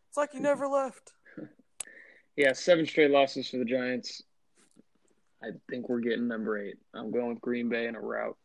It's 0.09 0.17
like 0.17 0.31
he 0.31 0.39
never 0.41 0.67
left." 0.67 1.13
Yeah, 2.35 2.53
seven 2.53 2.85
straight 2.85 3.11
losses 3.11 3.49
for 3.49 3.57
the 3.57 3.65
Giants. 3.65 4.23
I 5.43 5.49
think 5.69 5.89
we're 5.89 5.99
getting 5.99 6.27
number 6.27 6.57
eight. 6.57 6.77
I'm 6.93 7.11
going 7.11 7.29
with 7.29 7.41
Green 7.41 7.67
Bay 7.67 7.87
in 7.87 7.95
a 7.95 7.99
rout. 7.99 8.37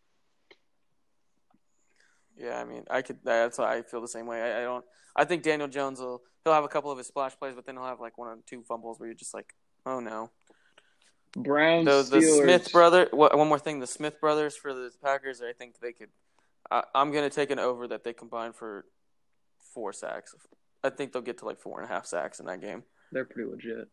Yeah, 2.39 2.59
I 2.59 2.65
mean, 2.65 2.85
I 2.91 3.03
could. 3.03 3.19
That's 3.25 3.59
why 3.59 3.77
I 3.77 3.83
feel 3.83 4.01
the 4.01 4.09
same 4.09 4.27
way. 4.27 4.41
I, 4.41 4.61
I 4.61 4.63
don't. 4.63 4.85
I 5.15 5.25
think 5.25 5.43
Daniel 5.43 5.69
Jones 5.69 6.01
will 6.01 6.23
he'll 6.47 6.55
have 6.55 6.65
a 6.65 6.69
couple 6.69 6.93
of 6.93 6.99
his 6.99 7.09
splash 7.09 7.37
plays, 7.37 7.55
but 7.57 7.67
then 7.67 7.75
he'll 7.75 7.85
have 7.85 8.01
like 8.01 8.17
one 8.17 8.29
or 8.29 8.39
two 8.47 8.63
fumbles 8.63 9.01
where 9.01 9.09
you're 9.09 9.15
just 9.15 9.35
like, 9.35 9.53
oh 9.85 10.01
no. 10.01 10.31
Browns. 11.37 12.09
The, 12.09 12.21
the 12.21 12.23
Smith 12.23 12.73
brother. 12.73 13.09
One 13.13 13.49
more 13.49 13.59
thing, 13.59 13.81
the 13.81 13.87
Smith 13.87 14.21
brothers 14.21 14.57
for 14.57 14.73
the 14.73 14.91
Packers. 15.03 15.43
I 15.43 15.53
think 15.53 15.81
they 15.81 15.93
could. 15.93 16.09
I, 16.71 16.85
I'm 16.95 17.11
going 17.11 17.29
to 17.29 17.35
take 17.35 17.51
an 17.51 17.59
over 17.59 17.89
that 17.89 18.05
they 18.05 18.13
combine 18.13 18.53
for 18.53 18.87
four 19.75 19.93
sacks. 19.93 20.35
I 20.85 20.91
think 20.91 21.13
they'll 21.13 21.21
get 21.21 21.39
to 21.39 21.47
like 21.47 21.61
four 21.61 21.81
and 21.81 21.91
a 21.91 21.93
half 21.93 22.07
sacks 22.07 22.39
in 22.39 22.47
that 22.47 22.61
game. 22.61 22.85
They're 23.11 23.25
pretty 23.25 23.51
legit. 23.51 23.89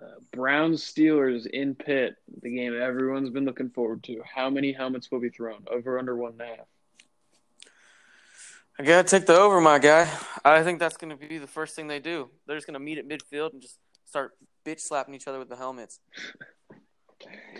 Uh, 0.00 0.20
Browns 0.32 0.82
Steelers 0.82 1.46
in 1.46 1.74
Pitt, 1.74 2.16
the 2.42 2.50
game 2.50 2.80
everyone's 2.80 3.28
been 3.28 3.44
looking 3.44 3.68
forward 3.68 4.02
to. 4.04 4.22
How 4.24 4.48
many 4.48 4.72
helmets 4.72 5.10
will 5.10 5.20
be 5.20 5.28
thrown? 5.28 5.64
Over 5.70 5.98
under 5.98 6.16
one 6.16 6.32
and 6.32 6.40
a 6.40 6.46
half. 6.46 6.66
I 8.80 8.82
gotta 8.82 9.06
take 9.06 9.26
the 9.26 9.36
over, 9.36 9.60
my 9.60 9.78
guy. 9.78 10.10
I 10.42 10.62
think 10.62 10.78
that's 10.78 10.96
gonna 10.96 11.14
be 11.14 11.36
the 11.36 11.46
first 11.46 11.76
thing 11.76 11.86
they 11.86 12.00
do. 12.00 12.30
They're 12.46 12.56
just 12.56 12.66
gonna 12.66 12.78
meet 12.78 12.96
at 12.96 13.06
midfield 13.06 13.52
and 13.52 13.60
just 13.60 13.78
start 14.06 14.32
bitch 14.64 14.80
slapping 14.80 15.14
each 15.14 15.28
other 15.28 15.38
with 15.38 15.50
the 15.50 15.56
helmets. 15.56 16.00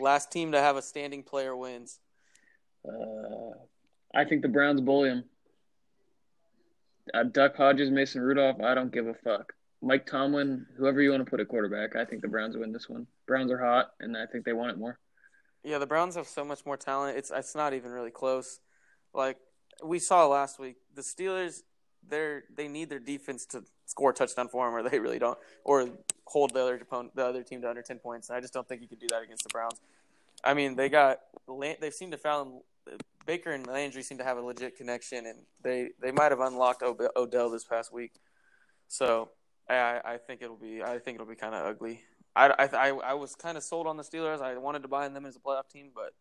Last 0.01 0.33
team 0.33 0.53
to 0.53 0.59
have 0.59 0.77
a 0.77 0.83
standing 0.83 1.23
player 1.23 1.55
wins. 1.55 1.99
Uh, 2.89 3.51
I 4.15 4.25
think 4.25 4.41
the 4.41 4.49
Browns 4.49 4.81
bully 4.81 5.11
him. 5.11 5.25
Uh, 7.13 7.25
Duck 7.25 7.55
Hodges, 7.55 7.91
Mason 7.91 8.23
Rudolph, 8.23 8.63
I 8.63 8.75
don't 8.75 8.91
give 8.91 9.07
a 9.07 9.13
fuck. 9.13 9.53
Mike 9.83 10.07
Tomlin, 10.07 10.65
whoever 10.79 11.03
you 11.03 11.11
want 11.11 11.23
to 11.23 11.29
put 11.29 11.41
at 11.41 11.49
quarterback, 11.49 11.97
I 11.97 12.07
think 12.07 12.23
the 12.23 12.29
Browns 12.29 12.57
win 12.57 12.73
this 12.73 12.89
one. 12.89 13.07
Browns 13.27 13.53
are 13.53 13.59
hot, 13.59 13.91
and 14.01 14.17
I 14.17 14.25
think 14.25 14.47
they 14.47 14.55
want 14.55 14.71
it 14.71 14.79
more. 14.79 14.99
Yeah, 15.65 15.77
the 15.77 15.87
Browns 15.87 16.15
have 16.15 16.29
so 16.29 16.47
much 16.47 16.65
more 16.65 16.79
talent. 16.79 17.19
It's 17.19 17.31
it's 17.31 17.55
not 17.55 17.75
even 17.75 17.91
really 17.91 18.11
close. 18.11 18.61
Like 19.13 19.37
we 19.83 19.99
saw 19.99 20.27
last 20.27 20.59
week, 20.59 20.77
the 20.95 21.03
Steelers 21.03 21.63
they're 22.09 22.45
they 22.55 22.69
need 22.69 22.89
their 22.89 22.99
defense 22.99 23.45
to 23.47 23.65
score 23.87 24.11
a 24.11 24.15
touchdown 24.15 24.49
for 24.49 24.67
them, 24.67 24.75
or 24.75 24.89
they 24.89 24.99
really 24.99 25.19
don't, 25.19 25.39
or 25.65 25.89
hold 26.25 26.55
the 26.55 26.61
other 26.61 26.77
opponent, 26.77 27.15
the 27.15 27.25
other 27.25 27.43
team 27.43 27.61
to 27.63 27.69
under 27.69 27.83
ten 27.83 27.99
points. 27.99 28.31
I 28.31 28.41
just 28.41 28.53
don't 28.53 28.67
think 28.67 28.83
you 28.83 28.89
could 28.89 29.01
do 29.01 29.09
that 29.11 29.23
against 29.23 29.45
the 29.45 29.51
Browns. 29.51 29.81
I 30.43 30.55
mean, 30.55 30.77
they 30.77 30.89
got 30.89 31.21
they 31.81 31.91
seem 31.91 32.11
to 32.11 32.17
found 32.17 32.61
Baker 33.27 33.53
and 33.53 33.67
Landry 33.67 34.03
seem 34.03 34.19
to 34.19 34.25
have 34.25 34.39
a 34.39 34.41
legit 34.41 34.77
connection, 34.77 35.27
and 35.27 35.41
they 35.63 35.91
they 36.01 36.11
might 36.11 36.33
have 36.33 36.41
unlocked 36.41 36.83
Odell 37.17 37.51
this 37.51 37.65
past 37.65 37.93
week. 37.93 38.13
So 38.89 39.31
I 39.69 40.01
I 40.05 40.17
think 40.17 40.43
it'll 40.43 40.57
be 40.57 40.83
I 40.83 40.99
think 40.99 41.17
it'll 41.17 41.27
be 41.27 41.37
kind 41.37 41.55
of 41.55 41.67
ugly. 41.67 42.03
I, 42.37 42.69
I, 42.73 42.91
I 42.91 43.15
was 43.15 43.35
kind 43.35 43.57
of 43.57 43.65
sold 43.65 43.89
on 43.89 43.97
the 43.97 44.05
Steelers. 44.05 44.41
I 44.41 44.57
wanted 44.57 44.83
to 44.83 44.89
buy 44.89 45.09
them 45.09 45.27
as 45.27 45.35
a 45.35 45.41
playoff 45.41 45.69
team, 45.69 45.91
but 45.93 46.15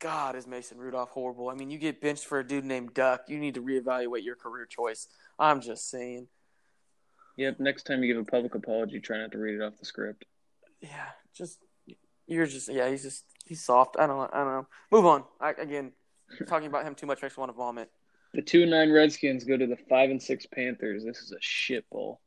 God, 0.00 0.34
is 0.34 0.46
Mason 0.46 0.78
Rudolph 0.78 1.10
horrible? 1.10 1.50
I 1.50 1.54
mean, 1.54 1.70
you 1.70 1.78
get 1.78 2.00
benched 2.00 2.24
for 2.24 2.38
a 2.38 2.46
dude 2.46 2.64
named 2.64 2.94
Duck. 2.94 3.24
You 3.28 3.38
need 3.38 3.54
to 3.54 3.62
reevaluate 3.62 4.24
your 4.24 4.34
career 4.34 4.64
choice. 4.64 5.06
I'm 5.38 5.60
just 5.60 5.90
saying. 5.90 6.26
Yep. 7.36 7.60
Next 7.60 7.84
time 7.84 8.02
you 8.02 8.12
give 8.12 8.20
a 8.20 8.24
public 8.24 8.54
apology, 8.54 8.98
try 8.98 9.18
not 9.18 9.32
to 9.32 9.38
read 9.38 9.56
it 9.56 9.62
off 9.62 9.78
the 9.78 9.84
script. 9.84 10.24
Yeah, 10.80 11.06
just 11.34 11.58
you're 12.26 12.46
just 12.46 12.72
yeah. 12.72 12.88
He's 12.88 13.02
just 13.02 13.24
he's 13.46 13.62
soft. 13.62 13.96
I 13.98 14.06
don't 14.06 14.18
I 14.34 14.38
don't 14.38 14.52
know. 14.52 14.66
Move 14.90 15.04
on. 15.04 15.24
I, 15.38 15.50
again, 15.50 15.92
talking 16.46 16.66
about 16.66 16.84
him 16.84 16.94
too 16.94 17.06
much 17.06 17.22
makes 17.22 17.36
me 17.36 17.42
want 17.42 17.52
to 17.52 17.56
vomit. 17.56 17.90
The 18.32 18.42
two 18.42 18.64
nine 18.64 18.90
Redskins 18.90 19.44
go 19.44 19.56
to 19.56 19.66
the 19.66 19.76
five 19.88 20.10
and 20.10 20.22
six 20.22 20.46
Panthers. 20.46 21.04
This 21.04 21.18
is 21.18 21.32
a 21.32 21.40
shit 21.40 21.88
bowl. 21.90 22.20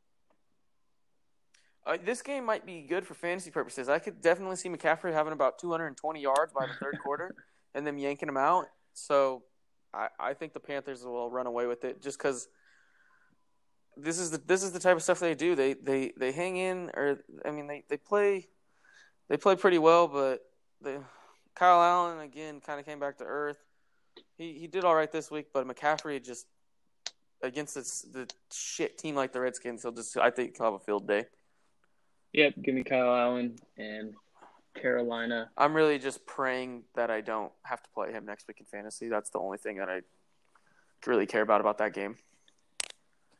Uh, 1.86 1.98
this 2.02 2.22
game 2.22 2.46
might 2.46 2.64
be 2.64 2.82
good 2.82 3.06
for 3.06 3.14
fantasy 3.14 3.50
purposes. 3.50 3.88
I 3.88 3.98
could 3.98 4.22
definitely 4.22 4.56
see 4.56 4.70
McCaffrey 4.70 5.12
having 5.12 5.34
about 5.34 5.58
220 5.58 6.20
yards 6.20 6.52
by 6.52 6.66
the 6.66 6.72
third 6.80 6.98
quarter 7.02 7.34
and 7.74 7.86
them 7.86 7.98
yanking 7.98 8.28
him 8.28 8.36
out. 8.36 8.66
So 8.92 9.42
I, 9.92 10.08
I 10.18 10.34
think 10.34 10.52
the 10.52 10.60
Panthers 10.60 11.04
will 11.04 11.30
run 11.30 11.46
away 11.46 11.66
with 11.66 11.84
it 11.84 12.02
just 12.02 12.18
because 12.18 12.48
this 13.96 14.18
is 14.18 14.30
the 14.30 14.38
this 14.38 14.62
is 14.62 14.72
the 14.72 14.80
type 14.80 14.96
of 14.96 15.02
stuff 15.02 15.20
they 15.20 15.34
do. 15.34 15.54
They 15.54 15.74
they 15.74 16.12
they 16.16 16.32
hang 16.32 16.56
in, 16.56 16.90
or 16.94 17.20
I 17.44 17.50
mean 17.50 17.66
they, 17.66 17.84
they 17.88 17.96
play 17.96 18.48
they 19.28 19.36
play 19.36 19.56
pretty 19.56 19.78
well, 19.78 20.08
but 20.08 20.40
they, 20.80 20.98
Kyle 21.54 21.82
Allen 21.82 22.20
again 22.20 22.60
kind 22.60 22.80
of 22.80 22.86
came 22.86 22.98
back 22.98 23.18
to 23.18 23.24
earth. 23.24 23.58
He 24.36 24.54
he 24.54 24.66
did 24.66 24.84
all 24.84 24.94
right 24.94 25.10
this 25.10 25.30
week, 25.30 25.46
but 25.52 25.66
McCaffrey 25.66 26.24
just 26.24 26.46
against 27.42 27.74
this 27.74 28.02
the 28.02 28.28
shit 28.52 28.98
team 28.98 29.14
like 29.14 29.32
the 29.32 29.40
Redskins, 29.40 29.82
he'll 29.82 29.92
just 29.92 30.16
I 30.16 30.30
think 30.30 30.56
he'll 30.56 30.66
have 30.66 30.74
a 30.74 30.78
field 30.80 31.06
day. 31.06 31.26
Yep, 32.32 32.54
give 32.62 32.74
me 32.74 32.82
Kyle 32.82 33.14
Allen 33.14 33.56
and 33.78 34.14
Carolina. 34.74 35.50
I'm 35.56 35.74
really 35.74 35.98
just 35.98 36.26
praying 36.26 36.84
that 36.94 37.10
I 37.10 37.20
don't 37.20 37.52
have 37.62 37.82
to 37.82 37.90
play 37.90 38.12
him 38.12 38.26
next 38.26 38.46
week 38.48 38.58
in 38.60 38.66
fantasy. 38.66 39.08
That's 39.08 39.30
the 39.30 39.38
only 39.38 39.58
thing 39.58 39.78
that 39.78 39.88
I 39.88 40.00
really 41.06 41.26
care 41.26 41.42
about 41.42 41.60
about 41.60 41.78
that 41.78 41.94
game. 41.94 42.16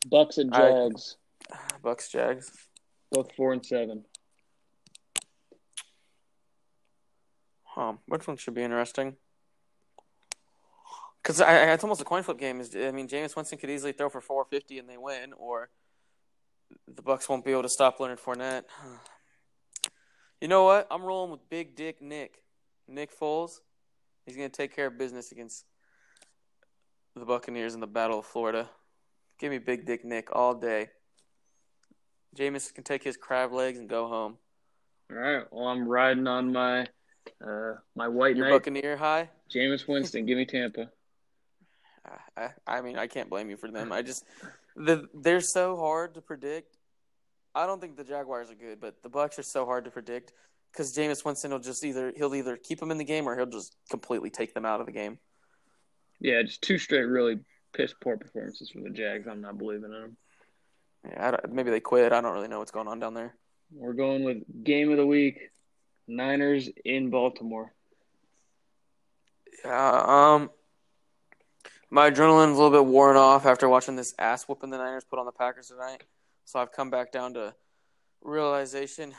Bucks 0.09 0.39
and 0.39 0.53
Jags. 0.53 1.16
I, 1.53 1.57
Bucks 1.82 2.09
Jags. 2.11 2.51
Both 3.11 3.32
four 3.35 3.53
and 3.53 3.64
seven. 3.64 4.05
Huh. 7.64 7.95
Which 8.07 8.26
one 8.26 8.37
should 8.37 8.55
be 8.55 8.62
interesting? 8.62 9.16
Because 11.22 11.41
it's 11.45 11.82
almost 11.82 12.01
a 12.01 12.05
coin 12.05 12.22
flip 12.22 12.39
game. 12.39 12.61
Is 12.61 12.76
I 12.76 12.91
mean, 12.93 13.09
Jameis 13.09 13.35
Winston 13.35 13.59
could 13.59 13.70
easily 13.70 13.93
throw 13.93 14.09
for 14.09 14.20
450 14.20 14.78
and 14.78 14.89
they 14.89 14.99
win, 14.99 15.32
or 15.32 15.70
the 16.87 17.03
Bucks 17.03 17.28
won't 17.28 17.45
be 17.45 17.53
able 17.53 17.62
to 17.62 17.68
stop 17.68 17.99
Leonard 17.99 18.20
Fournette. 18.20 18.64
You 20.45 20.49
know 20.49 20.65
what? 20.65 20.87
I'm 20.91 21.03
rolling 21.03 21.31
with 21.31 21.49
Big 21.49 21.75
Dick 21.75 22.03
Nick. 22.03 22.43
Nick 22.87 23.19
Foles. 23.19 23.61
He's 24.27 24.37
going 24.37 24.51
to 24.51 24.55
take 24.55 24.77
care 24.77 24.89
of 24.89 24.99
business 24.99 25.33
against 25.33 25.65
the 27.17 27.25
Buccaneers 27.25 27.73
in 27.73 27.81
the 27.81 27.87
Battle 27.87 28.19
of 28.19 28.27
Florida. 28.27 28.69
Give 29.41 29.51
me 29.51 29.57
Big 29.57 29.87
Dick 29.87 30.05
Nick 30.05 30.29
all 30.37 30.55
day. 30.55 30.91
Jameis 32.37 32.75
can 32.75 32.85
take 32.85 33.03
his 33.03 33.17
crab 33.17 33.55
legs 33.55 33.79
and 33.79 33.89
go 33.89 34.07
home. 34.07 34.37
All 35.11 35.17
right. 35.17 35.47
Well, 35.51 35.67
I'm 35.67 35.89
riding 35.89 36.27
on 36.27 36.53
my 36.53 36.89
uh, 37.43 37.77
my 37.97 38.09
white 38.09 38.37
Your 38.37 38.51
knight. 38.51 38.53
Buccaneer 38.53 38.99
high. 38.99 39.31
Jameis 39.51 39.89
Winston, 39.89 40.27
give 40.27 40.37
me 40.37 40.45
Tampa. 40.45 40.91
I, 42.37 42.51
I 42.67 42.83
mean, 42.83 42.99
I 42.99 43.07
can't 43.07 43.31
blame 43.31 43.49
you 43.49 43.57
for 43.57 43.71
them. 43.71 43.93
I 43.93 44.03
just 44.03 44.27
the 44.77 45.09
they're 45.15 45.41
so 45.41 45.79
hard 45.79 46.13
to 46.17 46.21
predict 46.21 46.74
I 47.55 47.67
don't 47.67 47.81
think 47.81 47.97
the 47.97 48.05
Jaguars 48.05 48.51
are 48.51 48.55
good, 48.55 48.81
but 48.81 49.03
the 49.03 49.09
Bucks 49.09 49.39
are 49.39 49.45
so 49.45 49.65
hard 49.65 49.85
to 49.85 49.91
predict 49.91 50.33
because 50.73 50.97
Jameis 50.97 51.25
Winston 51.25 51.53
will 51.53 51.61
just 51.61 51.85
either 51.85 52.13
he'll 52.17 52.35
either 52.35 52.57
keep 52.57 52.81
them 52.81 52.91
in 52.91 52.99
the 52.99 53.05
game 53.05 53.29
or 53.29 53.37
he'll 53.37 53.47
just 53.47 53.77
completely 53.91 54.31
take 54.31 54.55
them 54.55 54.67
out 54.67 54.81
of 54.81 54.87
the 54.87 54.93
game. 54.93 55.19
Yeah, 56.21 56.43
just 56.43 56.63
two 56.63 56.79
straight 56.79 57.05
really 57.05 57.39
piss 57.73 57.95
poor 58.01 58.17
performances 58.17 58.71
for 58.71 58.81
the 58.81 58.91
Jags. 58.91 59.29
I'm 59.29 59.41
not 59.41 59.59
believing 59.59 59.85
in 59.85 59.91
them. 59.91 60.17
Yeah, 61.09 61.37
maybe 61.51 61.71
they 61.71 61.81
quit. 61.81 62.13
I 62.13 62.21
don't 62.21 62.33
really 62.33 62.49
know 62.49 62.59
what's 62.59 62.71
going 62.71 62.89
on 62.89 62.99
down 62.99 63.15
there. 63.15 63.35
We're 63.73 63.93
going 63.93 64.25
with 64.25 64.39
game 64.65 64.91
of 64.91 64.97
the 64.97 65.07
week: 65.07 65.39
Niners 66.09 66.69
in 66.85 67.11
Baltimore. 67.11 67.73
Yeah, 69.65 70.03
um, 70.07 70.51
my 71.91 72.11
adrenaline's 72.11 72.59
a 72.59 72.63
little 72.63 72.71
bit 72.71 72.85
worn 72.85 73.17
off 73.17 73.47
after 73.47 73.69
watching 73.69 73.97
this 73.97 74.15
ass 74.19 74.45
whooping 74.45 74.71
the 74.71 74.79
Niners 74.79 75.05
put 75.05 75.19
on 75.19 75.27
the 75.27 75.33
Packers 75.33 75.69
tonight. 75.69 76.03
So 76.45 76.59
I've 76.59 76.73
come 76.73 76.91
back 76.91 77.13
down 77.13 77.35
to 77.35 77.55
realization. 78.23 79.15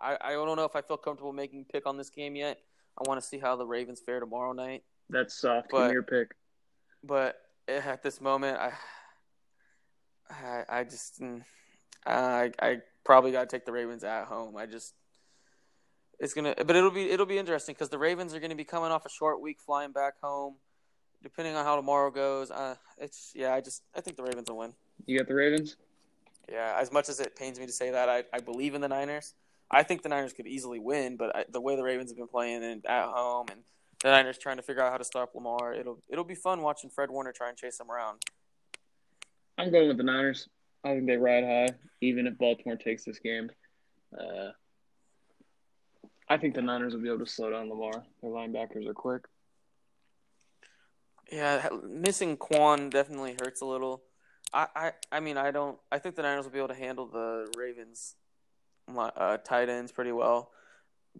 I, 0.00 0.16
I 0.20 0.32
don't 0.32 0.56
know 0.56 0.64
if 0.64 0.76
I 0.76 0.82
feel 0.82 0.96
comfortable 0.96 1.32
making 1.32 1.66
pick 1.70 1.86
on 1.86 1.96
this 1.96 2.10
game 2.10 2.36
yet. 2.36 2.58
I 2.98 3.08
want 3.08 3.20
to 3.20 3.26
see 3.26 3.38
how 3.38 3.56
the 3.56 3.66
Ravens 3.66 4.00
fare 4.00 4.20
tomorrow 4.20 4.52
night. 4.52 4.82
That's 5.08 5.34
soft. 5.34 5.68
But, 5.70 5.92
your 5.92 6.02
pick. 6.02 6.34
But 7.02 7.36
at 7.68 8.02
this 8.02 8.20
moment, 8.20 8.58
I 8.58 8.72
I, 10.30 10.64
I 10.68 10.84
just 10.84 11.20
mm, 11.20 11.42
I 12.06 12.52
I 12.60 12.78
probably 13.04 13.32
got 13.32 13.48
to 13.48 13.56
take 13.56 13.64
the 13.64 13.72
Ravens 13.72 14.04
at 14.04 14.26
home. 14.26 14.56
I 14.56 14.66
just 14.66 14.94
it's 16.18 16.34
gonna, 16.34 16.54
but 16.54 16.76
it'll 16.76 16.90
be 16.90 17.10
it'll 17.10 17.26
be 17.26 17.38
interesting 17.38 17.74
because 17.74 17.88
the 17.88 17.98
Ravens 17.98 18.34
are 18.34 18.40
going 18.40 18.50
to 18.50 18.56
be 18.56 18.64
coming 18.64 18.90
off 18.90 19.06
a 19.06 19.10
short 19.10 19.40
week, 19.40 19.58
flying 19.60 19.92
back 19.92 20.14
home. 20.22 20.56
Depending 21.22 21.54
on 21.54 21.64
how 21.64 21.76
tomorrow 21.76 22.10
goes, 22.10 22.50
uh, 22.50 22.76
it's 22.98 23.32
yeah. 23.34 23.54
I 23.54 23.60
just 23.60 23.82
I 23.94 24.00
think 24.00 24.16
the 24.16 24.22
Ravens 24.22 24.48
will 24.48 24.58
win. 24.58 24.74
You 25.06 25.18
got 25.18 25.28
the 25.28 25.34
Ravens. 25.34 25.76
Yeah, 26.50 26.76
as 26.78 26.90
much 26.90 27.08
as 27.08 27.20
it 27.20 27.36
pains 27.36 27.60
me 27.60 27.66
to 27.66 27.72
say 27.72 27.90
that, 27.92 28.08
I, 28.08 28.24
I 28.32 28.40
believe 28.40 28.74
in 28.74 28.80
the 28.80 28.88
Niners. 28.88 29.34
I 29.70 29.84
think 29.84 30.02
the 30.02 30.08
Niners 30.08 30.32
could 30.32 30.48
easily 30.48 30.80
win, 30.80 31.16
but 31.16 31.34
I, 31.34 31.44
the 31.48 31.60
way 31.60 31.76
the 31.76 31.84
Ravens 31.84 32.10
have 32.10 32.18
been 32.18 32.26
playing 32.26 32.64
and 32.64 32.84
at 32.86 33.06
home, 33.06 33.46
and 33.52 33.60
the 34.02 34.10
Niners 34.10 34.36
trying 34.36 34.56
to 34.56 34.62
figure 34.62 34.82
out 34.82 34.90
how 34.90 34.98
to 34.98 35.04
stop 35.04 35.32
Lamar, 35.34 35.72
it'll 35.74 36.02
it'll 36.08 36.24
be 36.24 36.34
fun 36.34 36.60
watching 36.62 36.90
Fred 36.90 37.10
Warner 37.10 37.32
try 37.32 37.48
and 37.48 37.56
chase 37.56 37.78
him 37.78 37.88
around. 37.88 38.22
I'm 39.58 39.70
going 39.70 39.86
with 39.86 39.98
the 39.98 40.02
Niners. 40.02 40.48
I 40.82 40.94
think 40.94 41.06
they 41.06 41.16
ride 41.16 41.44
high, 41.44 41.68
even 42.00 42.26
if 42.26 42.36
Baltimore 42.36 42.76
takes 42.76 43.04
this 43.04 43.20
game. 43.20 43.50
Uh, 44.18 44.50
I 46.28 46.36
think 46.38 46.54
the 46.54 46.62
Niners 46.62 46.94
will 46.94 47.02
be 47.02 47.08
able 47.08 47.24
to 47.24 47.30
slow 47.30 47.50
down 47.50 47.68
Lamar. 47.68 48.04
Their 48.22 48.30
linebackers 48.30 48.88
are 48.88 48.94
quick. 48.94 49.22
Yeah, 51.30 51.68
missing 51.86 52.36
Kwon 52.36 52.90
definitely 52.90 53.36
hurts 53.40 53.60
a 53.60 53.66
little. 53.66 54.02
I, 54.52 54.66
I, 54.74 54.92
I 55.12 55.20
mean, 55.20 55.36
I 55.36 55.50
don't. 55.50 55.78
I 55.92 55.98
think 55.98 56.16
the 56.16 56.22
Niners 56.22 56.44
will 56.44 56.52
be 56.52 56.58
able 56.58 56.68
to 56.68 56.74
handle 56.74 57.06
the 57.06 57.52
Ravens, 57.56 58.16
uh, 58.96 59.36
tight 59.38 59.68
ends 59.68 59.92
pretty 59.92 60.12
well. 60.12 60.50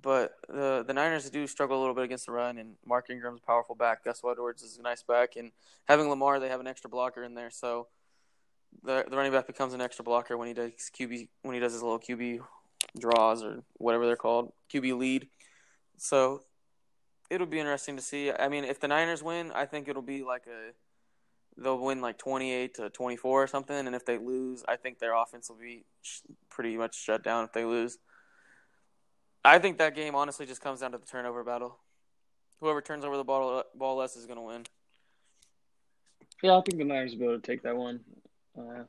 But 0.00 0.34
the 0.48 0.84
the 0.86 0.94
Niners 0.94 1.28
do 1.30 1.46
struggle 1.46 1.78
a 1.78 1.80
little 1.80 1.94
bit 1.94 2.04
against 2.04 2.26
the 2.26 2.32
run, 2.32 2.58
and 2.58 2.76
Mark 2.86 3.10
Ingram's 3.10 3.40
a 3.42 3.46
powerful 3.46 3.74
back. 3.74 4.04
Gus 4.04 4.22
Edwards 4.28 4.62
is 4.62 4.78
a 4.78 4.82
nice 4.82 5.02
back, 5.02 5.36
and 5.36 5.52
having 5.86 6.08
Lamar, 6.08 6.38
they 6.38 6.48
have 6.48 6.60
an 6.60 6.66
extra 6.66 6.88
blocker 6.90 7.22
in 7.24 7.34
there, 7.34 7.50
so 7.50 7.88
the 8.82 9.04
the 9.08 9.16
running 9.16 9.32
back 9.32 9.46
becomes 9.46 9.74
an 9.74 9.80
extra 9.80 10.04
blocker 10.04 10.36
when 10.36 10.48
he 10.48 10.54
does 10.54 10.72
QB 10.96 11.28
when 11.42 11.54
he 11.54 11.60
does 11.60 11.72
his 11.72 11.82
little 11.82 11.98
QB 11.98 12.40
draws 12.98 13.42
or 13.42 13.62
whatever 13.74 14.06
they're 14.06 14.16
called, 14.16 14.52
QB 14.72 14.98
lead. 14.98 15.28
So 15.96 16.42
it'll 17.28 17.46
be 17.46 17.58
interesting 17.58 17.96
to 17.96 18.02
see. 18.02 18.32
I 18.32 18.48
mean, 18.48 18.64
if 18.64 18.80
the 18.80 18.88
Niners 18.88 19.22
win, 19.22 19.52
I 19.52 19.66
think 19.66 19.88
it'll 19.88 20.02
be 20.02 20.22
like 20.22 20.46
a 20.46 20.72
they'll 21.60 21.78
win 21.78 22.00
like 22.00 22.18
28 22.18 22.74
to 22.74 22.90
24 22.90 23.42
or 23.42 23.46
something. 23.46 23.86
And 23.86 23.94
if 23.94 24.04
they 24.04 24.18
lose, 24.18 24.64
I 24.66 24.76
think 24.76 24.98
their 24.98 25.14
offense 25.14 25.48
will 25.48 25.56
be 25.56 25.84
pretty 26.48 26.76
much 26.76 26.98
shut 26.98 27.22
down 27.22 27.44
if 27.44 27.52
they 27.52 27.64
lose. 27.64 27.98
I 29.44 29.58
think 29.58 29.78
that 29.78 29.94
game 29.94 30.14
honestly 30.14 30.46
just 30.46 30.60
comes 30.60 30.80
down 30.80 30.92
to 30.92 30.98
the 30.98 31.06
turnover 31.06 31.44
battle. 31.44 31.78
Whoever 32.60 32.82
turns 32.82 33.04
over 33.04 33.16
the 33.16 33.24
ball, 33.24 33.64
ball 33.74 33.96
less 33.96 34.16
is 34.16 34.26
going 34.26 34.36
to 34.36 34.42
win. 34.42 34.64
Yeah, 36.42 36.56
I 36.56 36.62
think 36.62 36.78
the 36.78 36.84
Niners 36.84 37.12
will 37.12 37.18
be 37.18 37.24
able 37.24 37.40
to 37.40 37.46
take 37.46 37.62
that 37.62 37.76
one. 37.76 38.00
Uh, 38.58 38.84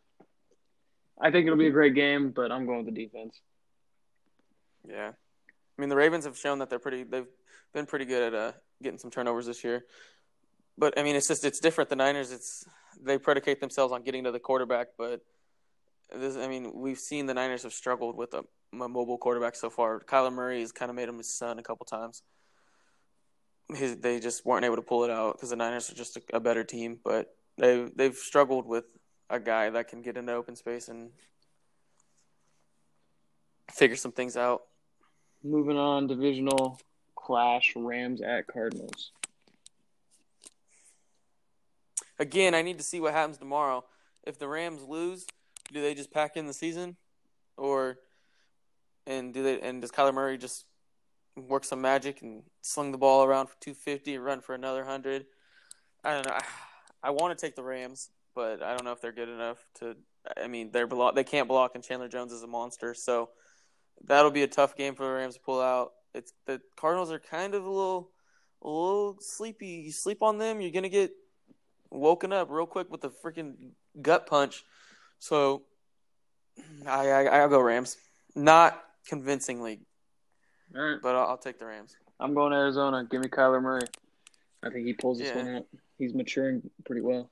I 1.20 1.32
think 1.32 1.46
it'll 1.46 1.58
be 1.58 1.68
a 1.68 1.72
great 1.72 1.96
game, 1.96 2.32
but 2.32 2.52
I'm 2.52 2.66
going 2.66 2.86
with 2.86 2.94
the 2.94 3.06
defense. 3.06 3.40
Yeah. 4.88 5.12
I 5.12 5.82
mean, 5.82 5.90
the 5.90 5.96
Ravens 5.96 6.26
have 6.26 6.38
shown 6.38 6.60
that 6.60 6.70
they're 6.70 6.80
pretty. 6.80 7.04
They've 7.04 7.28
been 7.74 7.86
pretty 7.86 8.06
good 8.06 8.34
at 8.34 8.40
uh, 8.40 8.52
getting 8.82 9.00
some 9.00 9.12
turnovers 9.12 9.46
this 9.46 9.64
year. 9.64 9.86
But 10.78 10.98
I 10.98 11.04
mean, 11.04 11.16
it's 11.16 11.28
just 11.28 11.46
it's 11.46 11.60
different. 11.60 11.90
The 11.90 11.96
Niners, 11.96 12.32
it's 12.32 12.66
they 13.02 13.18
predicate 13.18 13.60
themselves 13.60 13.94
on 13.94 14.04
getting 14.04 14.24
to 14.24 14.32
the 14.32 14.40
quarterback, 14.40 14.88
but 14.98 15.22
this, 16.14 16.36
I 16.36 16.48
mean, 16.48 16.72
we've 16.74 17.00
seen 17.00 17.26
the 17.26 17.34
Niners 17.34 17.64
have 17.64 17.74
struggled 17.74 18.18
with 18.18 18.34
a, 18.34 18.44
a 18.74 18.88
mobile 18.88 19.18
quarterback 19.18 19.56
so 19.56 19.70
far. 19.70 20.00
Kyler 20.02 20.34
Murray 20.34 20.62
has 20.62 20.72
kind 20.72 20.90
of 20.90 20.96
made 20.96 21.08
him 21.08 21.18
his 21.18 21.34
son 21.34 21.60
a 21.60 21.64
couple 21.64 21.86
times. 21.86 22.22
His, 23.74 23.98
they 23.98 24.20
just 24.20 24.46
weren't 24.46 24.66
able 24.66 24.76
to 24.76 24.82
pull 24.82 25.06
it 25.06 25.12
out 25.12 25.36
because 25.36 25.52
the 25.52 25.56
Niners 25.56 25.90
are 25.90 25.96
just 25.96 26.18
a, 26.18 26.22
a 26.34 26.40
better 26.40 26.64
team, 26.64 27.00
but 27.04 27.34
they 27.58 27.88
they've 27.96 28.16
struggled 28.16 28.66
with 28.66 28.86
a 29.30 29.40
guy 29.40 29.70
that 29.70 29.88
can 29.88 30.02
get 30.02 30.18
into 30.18 30.34
open 30.34 30.56
space 30.56 30.90
and 30.90 31.12
figure 33.72 33.96
some 33.96 34.12
things 34.12 34.36
out. 34.36 34.64
Moving 35.44 35.78
on, 35.78 36.08
divisional 36.08 36.80
clash: 37.16 37.74
Rams 37.76 38.22
at 38.22 38.48
Cardinals. 38.48 39.12
Again, 42.22 42.54
I 42.54 42.62
need 42.62 42.78
to 42.78 42.84
see 42.84 43.00
what 43.00 43.14
happens 43.14 43.40
tomorrow. 43.40 43.84
If 44.28 44.38
the 44.38 44.48
Rams 44.48 44.84
lose, 44.84 45.26
do 45.74 45.82
they 45.82 45.96
just 45.96 46.14
pack 46.14 46.38
in 46.38 46.46
the 46.46 46.54
season, 46.54 46.96
or 47.58 47.98
and 49.08 49.34
do 49.34 49.42
they 49.42 49.60
and 49.60 49.82
does 49.82 49.92
Kyler 49.92 50.14
Murray 50.14 50.38
just 50.38 50.66
work 51.36 51.66
some 51.66 51.82
magic 51.82 52.22
and 52.22 52.44
sling 52.62 52.92
the 52.92 53.00
ball 53.00 53.24
around 53.24 53.48
for 53.48 53.56
250 53.62 54.14
and 54.14 54.24
run 54.24 54.40
for 54.40 54.54
another 54.54 54.86
hundred? 54.86 55.26
I 56.04 56.14
don't 56.14 56.28
know. 56.28 56.34
I, 57.04 57.08
I 57.08 57.10
want 57.10 57.36
to 57.36 57.44
take 57.44 57.56
the 57.56 57.64
Rams, 57.64 58.12
but 58.36 58.62
I 58.62 58.76
don't 58.76 58.86
know 58.86 58.92
if 58.92 59.02
they're 59.02 59.12
good 59.12 59.30
enough 59.30 59.58
to. 59.80 59.98
I 60.38 60.48
mean, 60.48 60.70
they're 60.72 60.86
block. 60.86 61.16
They 61.16 61.24
can't 61.24 61.48
block, 61.48 61.72
and 61.74 61.84
Chandler 61.84 62.08
Jones 62.08 62.34
is 62.34 62.44
a 62.44 62.48
monster. 62.48 62.94
So 62.94 63.32
that'll 64.06 64.30
be 64.30 64.44
a 64.44 64.48
tough 64.48 64.76
game 64.76 64.94
for 64.94 65.08
the 65.08 65.12
Rams 65.12 65.34
to 65.34 65.42
pull 65.42 65.60
out. 65.60 65.94
It's 66.14 66.34
the 66.46 66.62
Cardinals 66.76 67.12
are 67.12 67.18
kind 67.18 67.56
of 67.56 67.66
a 67.66 67.70
little, 67.72 68.12
a 68.62 68.70
little 68.70 69.18
sleepy. 69.22 69.82
You 69.86 69.92
sleep 69.92 70.22
on 70.22 70.38
them, 70.38 70.62
you're 70.62 70.70
gonna 70.70 70.88
get 70.88 71.12
woken 71.92 72.34
up 72.34 72.50
real 72.50 72.66
quick 72.66 72.90
with 72.90 73.04
a 73.04 73.10
freaking 73.10 73.54
gut 74.02 74.26
punch. 74.28 74.64
So 75.20 75.64
I, 76.88 77.10
I 77.10 77.24
I'll 77.26 77.50
go 77.50 77.60
Rams. 77.60 77.98
Not 78.36 78.82
convincingly, 79.08 79.82
All 80.76 80.82
right, 80.82 81.00
but 81.02 81.16
I'll, 81.16 81.28
I'll 81.32 81.38
take 81.38 81.60
the 81.60 81.66
Rams. 81.66 81.96
I'm 82.20 82.34
going 82.34 82.54
Arizona. 82.54 83.06
Give 83.10 83.20
me 83.22 83.28
Kyler 83.28 83.62
Murray. 83.62 83.82
I 84.64 84.70
think 84.70 84.86
he 84.86 84.94
pulls 84.94 85.18
this 85.20 85.30
Yeah. 85.30 85.44
one 85.44 85.56
out. 85.56 85.66
He's 85.98 86.14
maturing 86.14 86.70
pretty 86.86 87.02
well. 87.02 87.30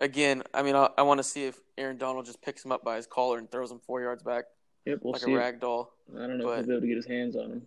Again, 0.00 0.42
I 0.52 0.62
mean, 0.62 0.74
I, 0.76 0.88
I 0.98 1.02
want 1.02 1.18
to 1.18 1.24
see 1.24 1.44
if 1.44 1.58
Aaron 1.78 1.96
Donald 1.96 2.26
just 2.26 2.42
picks 2.42 2.64
him 2.64 2.72
up 2.72 2.84
by 2.84 2.96
his 2.96 3.06
collar 3.06 3.38
and 3.38 3.50
throws 3.50 3.70
him 3.70 3.80
four 3.86 4.00
yards 4.00 4.22
back 4.22 4.44
Yep, 4.86 4.98
we'll 5.02 5.12
like 5.12 5.22
see. 5.22 5.32
a 5.32 5.36
rag 5.36 5.60
doll. 5.60 5.92
I 6.14 6.26
don't 6.26 6.38
know 6.38 6.44
but- 6.46 6.60
if 6.60 6.66
he'll 6.66 6.66
be 6.66 6.72
able 6.72 6.80
to 6.82 6.86
get 6.88 6.96
his 6.96 7.06
hands 7.06 7.36
on 7.36 7.50
him. 7.50 7.62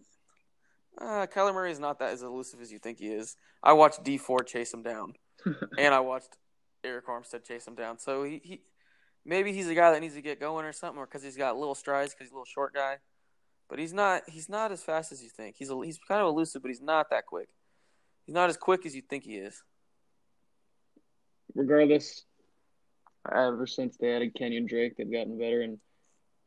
Uh, 1.00 1.26
Kyler 1.26 1.54
Murray 1.56 1.72
is 1.72 1.80
not 1.80 1.98
that 2.00 2.12
as 2.12 2.22
elusive 2.22 2.62
as 2.62 2.72
you 2.72 2.78
think 2.78 3.00
he 3.00 3.08
is. 3.08 3.36
I 3.64 3.74
watched 3.74 4.04
D4 4.04 4.46
chase 4.46 4.72
him 4.74 4.84
down, 4.84 5.14
and 5.78 5.94
I 5.94 6.00
watched 6.00 6.38
Arik 6.84 7.04
Armstead 7.04 7.46
chase 7.46 7.68
him 7.68 7.76
down. 7.76 8.00
So 8.00 8.24
he, 8.24 8.42
he 8.44 8.62
maybe 9.26 9.54
he's 9.54 9.68
a 9.68 9.76
guy 9.76 9.92
that 9.92 10.02
needs 10.02 10.16
to 10.16 10.22
get 10.22 10.40
going 10.40 10.66
or 10.66 10.74
something, 10.74 11.00
or 11.00 11.06
because 11.06 11.24
he's 11.24 11.38
got 11.38 11.58
little 11.58 11.76
strides 11.76 12.14
because 12.14 12.28
he's 12.28 12.32
a 12.32 12.36
little 12.36 12.46
short 12.46 12.74
guy. 12.74 12.98
But 13.70 13.80
he's 13.80 13.94
not 13.94 14.24
he's 14.28 14.50
not 14.50 14.72
as 14.72 14.84
fast 14.84 15.12
as 15.12 15.24
you 15.24 15.30
think. 15.30 15.56
He's 15.58 15.70
a, 15.70 15.80
he's 15.84 16.00
kind 16.08 16.22
of 16.22 16.28
elusive, 16.28 16.62
but 16.62 16.70
he's 16.70 16.82
not 16.82 17.10
that 17.10 17.26
quick. 17.26 17.50
He's 18.26 18.36
not 18.36 18.50
as 18.50 18.58
quick 18.58 18.86
as 18.86 18.96
you 18.96 19.02
think 19.02 19.24
he 19.24 19.36
is. 19.36 19.64
Regardless, 21.56 22.26
ever 23.32 23.68
since 23.68 23.98
they 23.98 24.14
added 24.14 24.36
Kenyan 24.36 24.68
Drake, 24.68 24.98
they've 24.98 25.12
gotten 25.12 25.38
better. 25.38 25.62
And 25.62 25.80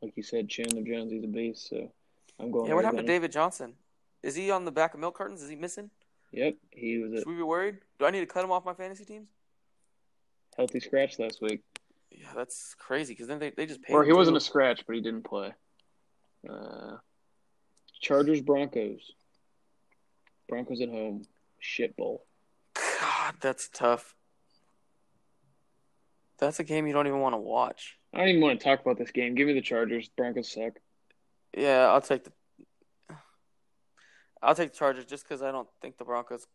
like 0.02 0.12
you 0.16 0.22
said, 0.22 0.48
Chandler 0.48 0.82
Jones, 0.82 1.12
he's 1.12 1.24
a 1.24 1.28
beast. 1.28 1.68
So 1.68 1.92
I'm 2.38 2.50
going. 2.50 2.68
Yeah, 2.68 2.74
what 2.74 2.84
happened 2.84 3.06
to 3.06 3.12
David 3.12 3.32
Johnson? 3.32 3.74
Is 4.22 4.34
he 4.34 4.50
on 4.50 4.64
the 4.64 4.72
back 4.72 4.94
of 4.94 5.00
milk 5.00 5.16
cartons? 5.16 5.42
Is 5.42 5.48
he 5.48 5.56
missing? 5.56 5.90
Yep, 6.32 6.54
he 6.70 6.98
was 6.98 7.12
a 7.12 7.18
Should 7.18 7.28
we 7.28 7.36
be 7.36 7.42
worried? 7.42 7.78
Do 7.98 8.06
I 8.06 8.10
need 8.10 8.20
to 8.20 8.26
cut 8.26 8.44
him 8.44 8.52
off 8.52 8.64
my 8.64 8.74
fantasy 8.74 9.04
teams? 9.04 9.28
healthy 10.56 10.80
scratch 10.80 11.18
last 11.18 11.42
week. 11.42 11.60
Yeah, 12.10 12.28
that's 12.34 12.74
crazy 12.78 13.12
because 13.12 13.26
then 13.26 13.38
they, 13.38 13.50
they 13.50 13.66
just 13.66 13.82
paid 13.82 13.92
Or 13.92 14.02
him 14.02 14.06
he 14.06 14.12
wasn't 14.14 14.38
a 14.38 14.40
scratch, 14.40 14.84
but 14.86 14.96
he 14.96 15.02
didn't 15.02 15.24
play. 15.24 15.52
Uh, 16.48 16.96
Chargers 18.00 18.40
Broncos. 18.40 19.12
Broncos 20.48 20.80
at 20.80 20.88
home. 20.88 21.26
Shit 21.58 21.96
bowl. 21.96 22.24
God, 22.74 23.34
that's 23.40 23.68
tough. 23.68 24.14
That's 26.38 26.60
a 26.60 26.64
game 26.64 26.86
you 26.86 26.92
don't 26.92 27.06
even 27.06 27.20
want 27.20 27.34
to 27.34 27.38
watch. 27.38 27.98
I 28.14 28.18
don't 28.18 28.28
even 28.28 28.40
want 28.42 28.60
to 28.60 28.64
talk 28.64 28.80
about 28.80 28.98
this 28.98 29.10
game. 29.10 29.34
Give 29.34 29.46
me 29.46 29.52
the 29.54 29.60
Chargers. 29.60 30.08
Broncos 30.16 30.48
suck. 30.50 30.74
Yeah, 31.56 31.88
I'll 31.88 32.00
take 32.00 32.24
the. 32.24 32.32
I'll 34.42 34.54
take 34.54 34.72
the 34.72 34.78
Chargers 34.78 35.04
just 35.06 35.24
because 35.24 35.42
I 35.42 35.50
don't 35.50 35.68
think 35.80 35.98
the 35.98 36.04
Broncos 36.04 36.46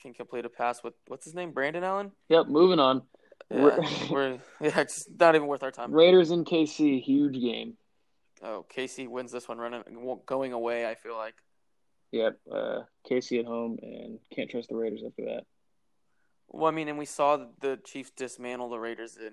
can 0.00 0.14
complete 0.14 0.44
a 0.44 0.48
pass 0.48 0.82
with 0.82 0.94
what's 1.06 1.24
his 1.24 1.34
name, 1.34 1.52
Brandon 1.52 1.84
Allen. 1.84 2.12
Yep, 2.28 2.48
moving 2.48 2.78
on. 2.78 3.02
Yeah, 3.50 3.78
we're 4.10 4.38
yeah, 4.60 4.80
it's 4.80 5.08
not 5.18 5.34
even 5.34 5.48
worth 5.48 5.62
our 5.62 5.70
time. 5.70 5.92
Raiders 5.92 6.30
in 6.30 6.44
KC, 6.44 7.02
huge 7.02 7.40
game. 7.40 7.76
Oh, 8.42 8.66
KC 8.74 9.08
wins 9.08 9.32
this 9.32 9.48
one, 9.48 9.58
running 9.58 9.82
going 10.26 10.52
away. 10.52 10.86
I 10.86 10.94
feel 10.94 11.16
like. 11.16 11.34
Yep, 12.12 12.38
uh, 12.52 12.80
KC 13.10 13.40
at 13.40 13.46
home, 13.46 13.78
and 13.82 14.18
can't 14.34 14.48
trust 14.48 14.68
the 14.68 14.76
Raiders 14.76 15.02
after 15.04 15.24
that. 15.24 15.44
Well, 16.48 16.66
I 16.66 16.70
mean, 16.70 16.88
and 16.88 16.98
we 16.98 17.06
saw 17.06 17.36
the, 17.36 17.48
the 17.60 17.76
Chiefs 17.84 18.10
dismantle 18.10 18.68
the 18.68 18.78
Raiders 18.78 19.16
in 19.16 19.32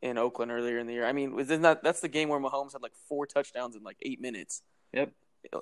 in 0.00 0.16
Oakland 0.16 0.50
earlier 0.50 0.78
in 0.78 0.86
the 0.86 0.92
year. 0.92 1.04
I 1.04 1.12
mean, 1.12 1.38
isn't 1.38 1.62
that 1.62 1.82
that's 1.82 2.00
the 2.00 2.08
game 2.08 2.28
where 2.28 2.40
Mahomes 2.40 2.72
had 2.72 2.82
like 2.82 2.94
four 3.08 3.26
touchdowns 3.26 3.76
in 3.76 3.82
like 3.82 3.96
eight 4.02 4.20
minutes? 4.20 4.62
Yep. 4.92 5.12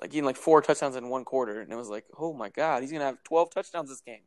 Like 0.01 0.13
had 0.13 0.23
like 0.23 0.35
four 0.35 0.61
touchdowns 0.61 0.95
in 0.95 1.09
one 1.09 1.23
quarter, 1.23 1.61
and 1.61 1.71
it 1.71 1.75
was 1.75 1.89
like, 1.89 2.05
oh 2.17 2.33
my 2.33 2.49
god, 2.49 2.81
he's 2.81 2.91
gonna 2.91 3.05
have 3.05 3.23
twelve 3.23 3.49
touchdowns 3.51 3.89
this 3.89 4.01
game. 4.01 4.23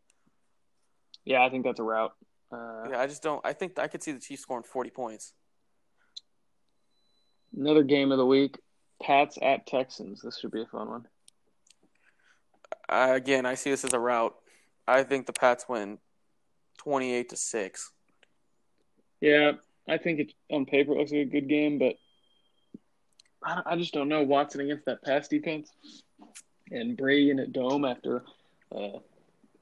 Yeah, 1.25 1.45
I 1.45 1.51
think 1.51 1.65
that's 1.65 1.81
a 1.81 1.83
rout. 1.83 2.13
Uh, 2.53 2.89
Yeah, 2.91 3.01
I 3.01 3.07
just 3.07 3.23
don't. 3.23 3.45
I 3.45 3.53
think 3.53 3.79
I 3.79 3.89
could 3.89 4.03
see 4.03 4.13
the 4.13 4.21
Chiefs 4.21 4.43
scoring 4.43 4.65
forty 4.65 4.91
points. 4.91 5.33
Another 7.57 7.83
game 7.83 8.13
of 8.13 8.19
the 8.19 8.27
week. 8.27 8.59
Pats 9.03 9.39
at 9.43 9.67
Texans. 9.67 10.21
This 10.23 10.39
should 10.39 10.53
be 10.53 10.63
a 10.63 10.67
fun 10.67 10.89
one. 10.89 11.07
I, 12.89 13.11
again, 13.11 13.47
I 13.47 13.55
see 13.55 13.71
this 13.71 13.85
as 13.85 13.93
a 13.93 13.99
rout. 13.99 14.35
I 14.87 15.03
think 15.03 15.27
the 15.27 15.33
Pats 15.33 15.67
win 15.69 15.99
twenty-eight 16.79 17.29
to 17.31 17.37
six. 17.37 17.93
Yeah, 19.21 19.53
I 19.89 19.99
think 19.99 20.21
it 20.21 20.33
on 20.51 20.67
paper 20.67 20.93
it 20.93 20.99
looks 20.99 21.13
like 21.13 21.21
a 21.21 21.25
good 21.25 21.49
game, 21.49 21.79
but 21.79 21.95
I, 23.45 23.63
I 23.67 23.77
just 23.77 23.93
don't 23.95 24.09
know 24.09 24.23
Watson 24.23 24.61
against 24.61 24.85
that 24.87 25.03
pass 25.03 25.29
defense 25.29 25.71
and 26.71 26.97
Brady 26.97 27.31
in 27.31 27.39
a 27.39 27.47
dome 27.47 27.85
after 27.85 28.23
uh, 28.75 28.99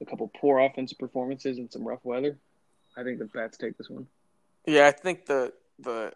a 0.01 0.05
couple 0.05 0.29
poor 0.39 0.59
offensive 0.59 0.97
performances 0.97 1.57
and 1.57 1.71
some 1.71 1.87
rough 1.87 2.03
weather. 2.03 2.37
I 2.97 3.03
think 3.03 3.19
the 3.19 3.25
Pats 3.27 3.57
take 3.57 3.77
this 3.77 3.89
one. 3.89 4.07
Yeah, 4.65 4.87
I 4.87 4.91
think 4.91 5.25
the 5.25 5.53
the 5.79 6.11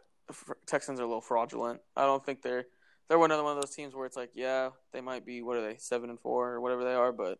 Texans 0.65 0.99
are 0.99 1.03
a 1.03 1.07
little 1.07 1.21
fraudulent. 1.21 1.79
I 1.95 2.03
don't 2.05 2.23
think 2.25 2.41
they're 2.41 2.65
they're 3.07 3.23
another 3.23 3.43
one 3.43 3.55
of 3.57 3.61
those 3.61 3.75
teams 3.75 3.93
where 3.93 4.05
it's 4.05 4.17
like, 4.17 4.31
yeah, 4.33 4.69
they 4.91 5.01
might 5.01 5.25
be 5.25 5.41
what 5.41 5.57
are 5.57 5.61
they 5.61 5.77
seven 5.77 6.09
and 6.09 6.19
four 6.19 6.51
or 6.51 6.61
whatever 6.61 6.83
they 6.83 6.93
are, 6.93 7.11
but 7.11 7.39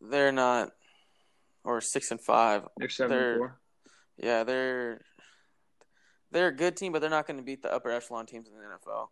they're 0.00 0.32
not 0.32 0.70
or 1.64 1.80
six 1.80 2.10
and 2.10 2.20
five. 2.20 2.62
They're 2.76 2.88
7 2.88 3.10
They're- 3.10 3.30
and 3.32 3.38
four. 3.38 3.60
Yeah, 4.18 4.44
they're 4.44 5.02
they're 6.32 6.48
a 6.48 6.56
good 6.56 6.76
team, 6.76 6.92
but 6.92 7.00
they're 7.00 7.10
not 7.10 7.26
going 7.26 7.38
to 7.38 7.42
beat 7.42 7.62
the 7.62 7.72
upper 7.72 7.90
echelon 7.90 8.26
teams 8.26 8.48
in 8.48 8.54
the 8.54 8.60
NFL. 8.60 9.08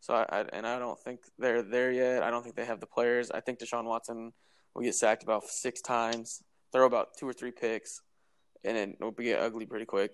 So 0.00 0.14
I, 0.14 0.26
I 0.30 0.44
and 0.52 0.66
I 0.66 0.78
don't 0.78 0.98
think 0.98 1.20
they're 1.38 1.62
there 1.62 1.90
yet. 1.90 2.22
I 2.22 2.30
don't 2.30 2.42
think 2.42 2.56
they 2.56 2.64
have 2.64 2.80
the 2.80 2.86
players. 2.86 3.30
I 3.30 3.40
think 3.40 3.58
Deshaun 3.58 3.84
Watson 3.84 4.32
will 4.74 4.82
get 4.82 4.94
sacked 4.94 5.22
about 5.22 5.44
six 5.44 5.80
times, 5.80 6.42
throw 6.72 6.86
about 6.86 7.16
two 7.18 7.28
or 7.28 7.32
three 7.32 7.52
picks, 7.52 8.02
and 8.64 8.76
it 8.76 8.96
will 9.00 9.12
get 9.12 9.40
ugly 9.40 9.66
pretty 9.66 9.86
quick. 9.86 10.12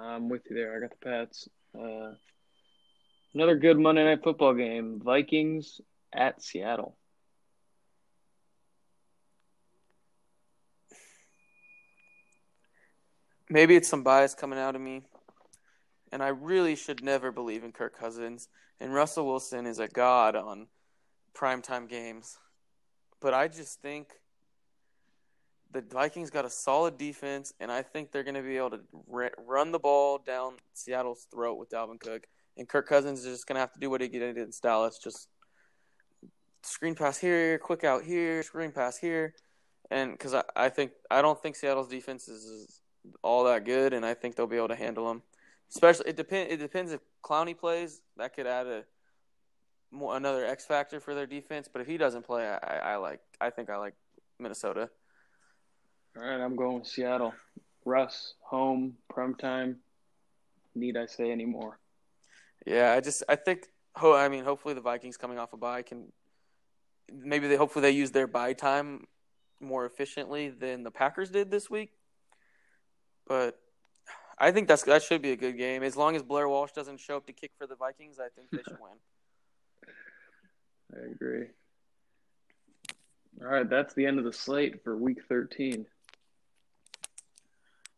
I'm 0.00 0.28
with 0.28 0.42
you 0.48 0.56
there. 0.56 0.76
I 0.76 0.80
got 0.80 0.90
the 0.90 1.04
Pats. 1.04 1.48
Uh, 1.78 2.14
another 3.34 3.56
good 3.56 3.78
Monday 3.78 4.04
Night 4.04 4.22
Football 4.22 4.54
game. 4.54 5.00
Vikings 5.04 5.80
at 6.12 6.42
Seattle. 6.42 6.96
Maybe 13.52 13.76
it's 13.76 13.88
some 13.88 14.02
bias 14.02 14.34
coming 14.34 14.58
out 14.58 14.74
of 14.74 14.80
me, 14.80 15.02
and 16.10 16.22
I 16.22 16.28
really 16.28 16.74
should 16.74 17.04
never 17.04 17.30
believe 17.30 17.64
in 17.64 17.72
Kirk 17.72 17.98
Cousins. 17.98 18.48
And 18.80 18.94
Russell 18.94 19.26
Wilson 19.26 19.66
is 19.66 19.78
a 19.78 19.86
god 19.86 20.34
on 20.34 20.68
primetime 21.34 21.88
games, 21.88 22.38
but 23.20 23.34
I 23.34 23.48
just 23.48 23.80
think 23.80 24.08
the 25.70 25.82
Vikings 25.82 26.30
got 26.30 26.44
a 26.44 26.50
solid 26.50 26.98
defense, 26.98 27.52
and 27.60 27.70
I 27.70 27.82
think 27.82 28.10
they're 28.10 28.24
going 28.24 28.34
to 28.34 28.42
be 28.42 28.56
able 28.56 28.70
to 28.70 28.80
run 29.38 29.70
the 29.70 29.78
ball 29.78 30.18
down 30.18 30.54
Seattle's 30.72 31.26
throat 31.30 31.58
with 31.58 31.70
Dalvin 31.70 32.00
Cook. 32.00 32.26
And 32.56 32.68
Kirk 32.68 32.86
Cousins 32.86 33.24
is 33.24 33.36
just 33.36 33.46
going 33.46 33.54
to 33.54 33.60
have 33.60 33.72
to 33.72 33.80
do 33.80 33.88
what 33.88 34.02
he 34.02 34.08
did 34.08 34.36
in 34.36 34.50
Dallas, 34.62 34.98
just 35.02 35.28
screen 36.62 36.94
pass 36.94 37.18
here, 37.18 37.58
quick 37.58 37.84
out 37.84 38.02
here, 38.02 38.42
screen 38.42 38.72
pass 38.72 38.98
here, 38.98 39.34
and 39.90 40.12
because 40.12 40.34
I, 40.34 40.42
I 40.56 40.68
think 40.68 40.92
I 41.10 41.22
don't 41.22 41.40
think 41.40 41.56
Seattle's 41.56 41.88
defense 41.88 42.28
is 42.28 42.81
all 43.22 43.44
that 43.44 43.64
good, 43.64 43.92
and 43.92 44.04
I 44.04 44.14
think 44.14 44.36
they'll 44.36 44.46
be 44.46 44.56
able 44.56 44.68
to 44.68 44.76
handle 44.76 45.08
them. 45.08 45.22
Especially, 45.70 46.10
it 46.10 46.16
depend. 46.16 46.50
It 46.50 46.58
depends 46.58 46.92
if 46.92 47.00
Clowney 47.22 47.56
plays. 47.56 48.02
That 48.16 48.34
could 48.34 48.46
add 48.46 48.66
a 48.66 48.84
more, 49.90 50.16
another 50.16 50.44
X 50.44 50.66
factor 50.66 51.00
for 51.00 51.14
their 51.14 51.26
defense. 51.26 51.68
But 51.72 51.80
if 51.80 51.86
he 51.86 51.96
doesn't 51.96 52.26
play, 52.26 52.46
I, 52.46 52.92
I 52.92 52.96
like. 52.96 53.20
I 53.40 53.50
think 53.50 53.70
I 53.70 53.76
like 53.76 53.94
Minnesota. 54.38 54.90
All 56.16 56.22
right, 56.22 56.40
I'm 56.40 56.56
going 56.56 56.78
with 56.80 56.86
Seattle. 56.86 57.32
Russ, 57.84 58.34
home, 58.42 58.96
prime 59.08 59.34
time. 59.34 59.78
Need 60.74 60.96
I 60.96 61.06
say 61.06 61.30
any 61.30 61.46
more? 61.46 61.78
Yeah, 62.66 62.92
I 62.92 63.00
just 63.00 63.22
I 63.28 63.36
think. 63.36 63.68
Ho- 63.96 64.14
I 64.14 64.28
mean, 64.28 64.44
hopefully 64.44 64.74
the 64.74 64.80
Vikings 64.80 65.16
coming 65.16 65.38
off 65.38 65.52
a 65.52 65.56
bye 65.56 65.82
can 65.82 66.12
maybe 67.12 67.48
they 67.48 67.56
hopefully 67.56 67.82
they 67.82 67.90
use 67.90 68.10
their 68.10 68.26
bye 68.26 68.52
time 68.52 69.06
more 69.60 69.84
efficiently 69.84 70.48
than 70.48 70.82
the 70.82 70.90
Packers 70.90 71.30
did 71.30 71.50
this 71.50 71.70
week. 71.70 71.92
But 73.26 73.58
I 74.38 74.50
think 74.50 74.68
that's 74.68 74.82
that 74.84 75.02
should 75.02 75.22
be 75.22 75.32
a 75.32 75.36
good 75.36 75.56
game 75.56 75.82
as 75.82 75.96
long 75.96 76.16
as 76.16 76.22
Blair 76.22 76.48
Walsh 76.48 76.72
doesn't 76.72 77.00
show 77.00 77.16
up 77.16 77.26
to 77.26 77.32
kick 77.32 77.52
for 77.58 77.66
the 77.66 77.76
Vikings. 77.76 78.18
I 78.18 78.28
think 78.34 78.50
they 78.50 78.62
should 78.62 78.78
win. 78.80 78.98
I 80.94 81.12
agree. 81.12 81.46
All 83.40 83.48
right, 83.48 83.68
that's 83.68 83.94
the 83.94 84.06
end 84.06 84.18
of 84.18 84.24
the 84.24 84.32
slate 84.32 84.84
for 84.84 84.96
Week 84.96 85.18
13. 85.28 85.86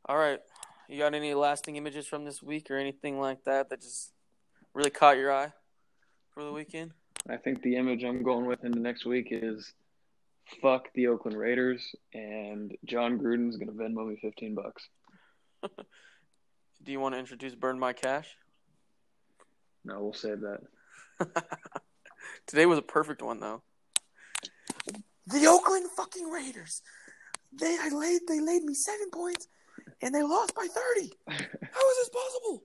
All 0.06 0.16
right, 0.16 0.40
you 0.88 0.98
got 0.98 1.14
any 1.14 1.34
lasting 1.34 1.76
images 1.76 2.06
from 2.06 2.24
this 2.24 2.42
week 2.42 2.70
or 2.70 2.76
anything 2.76 3.18
like 3.18 3.44
that 3.44 3.70
that 3.70 3.80
just 3.80 4.12
really 4.74 4.90
caught 4.90 5.16
your 5.16 5.32
eye 5.32 5.52
for 6.32 6.44
the 6.44 6.52
weekend? 6.52 6.92
I 7.28 7.36
think 7.36 7.62
the 7.62 7.76
image 7.76 8.04
I'm 8.04 8.22
going 8.22 8.46
with 8.46 8.64
in 8.64 8.72
the 8.72 8.80
next 8.80 9.06
week 9.06 9.28
is 9.30 9.72
fuck 10.60 10.92
the 10.94 11.06
Oakland 11.06 11.38
Raiders 11.38 11.94
and 12.12 12.76
Jon 12.84 13.18
Gruden's 13.18 13.56
gonna 13.56 13.72
Venmo 13.72 14.06
me 14.06 14.18
fifteen 14.20 14.54
bucks. 14.54 14.88
Do 16.84 16.92
you 16.92 17.00
want 17.00 17.14
to 17.14 17.18
introduce 17.18 17.54
Burn 17.54 17.78
My 17.78 17.92
Cash? 17.92 18.28
No, 19.84 20.00
we'll 20.00 20.12
save 20.12 20.40
that. 20.40 20.60
Today 22.46 22.66
was 22.66 22.78
a 22.78 22.82
perfect 22.82 23.22
one 23.22 23.40
though. 23.40 23.62
The 25.26 25.46
Oakland 25.46 25.88
fucking 25.96 26.28
Raiders. 26.28 26.82
They 27.52 27.76
I 27.80 27.88
laid 27.88 28.22
they 28.28 28.40
laid 28.40 28.64
me 28.64 28.74
seven 28.74 29.10
points 29.10 29.48
and 30.02 30.14
they 30.14 30.22
lost 30.22 30.54
by 30.54 30.66
thirty. 30.66 31.12
How 31.28 31.90
is 31.90 31.96
this 31.98 32.10
possible? 32.10 32.64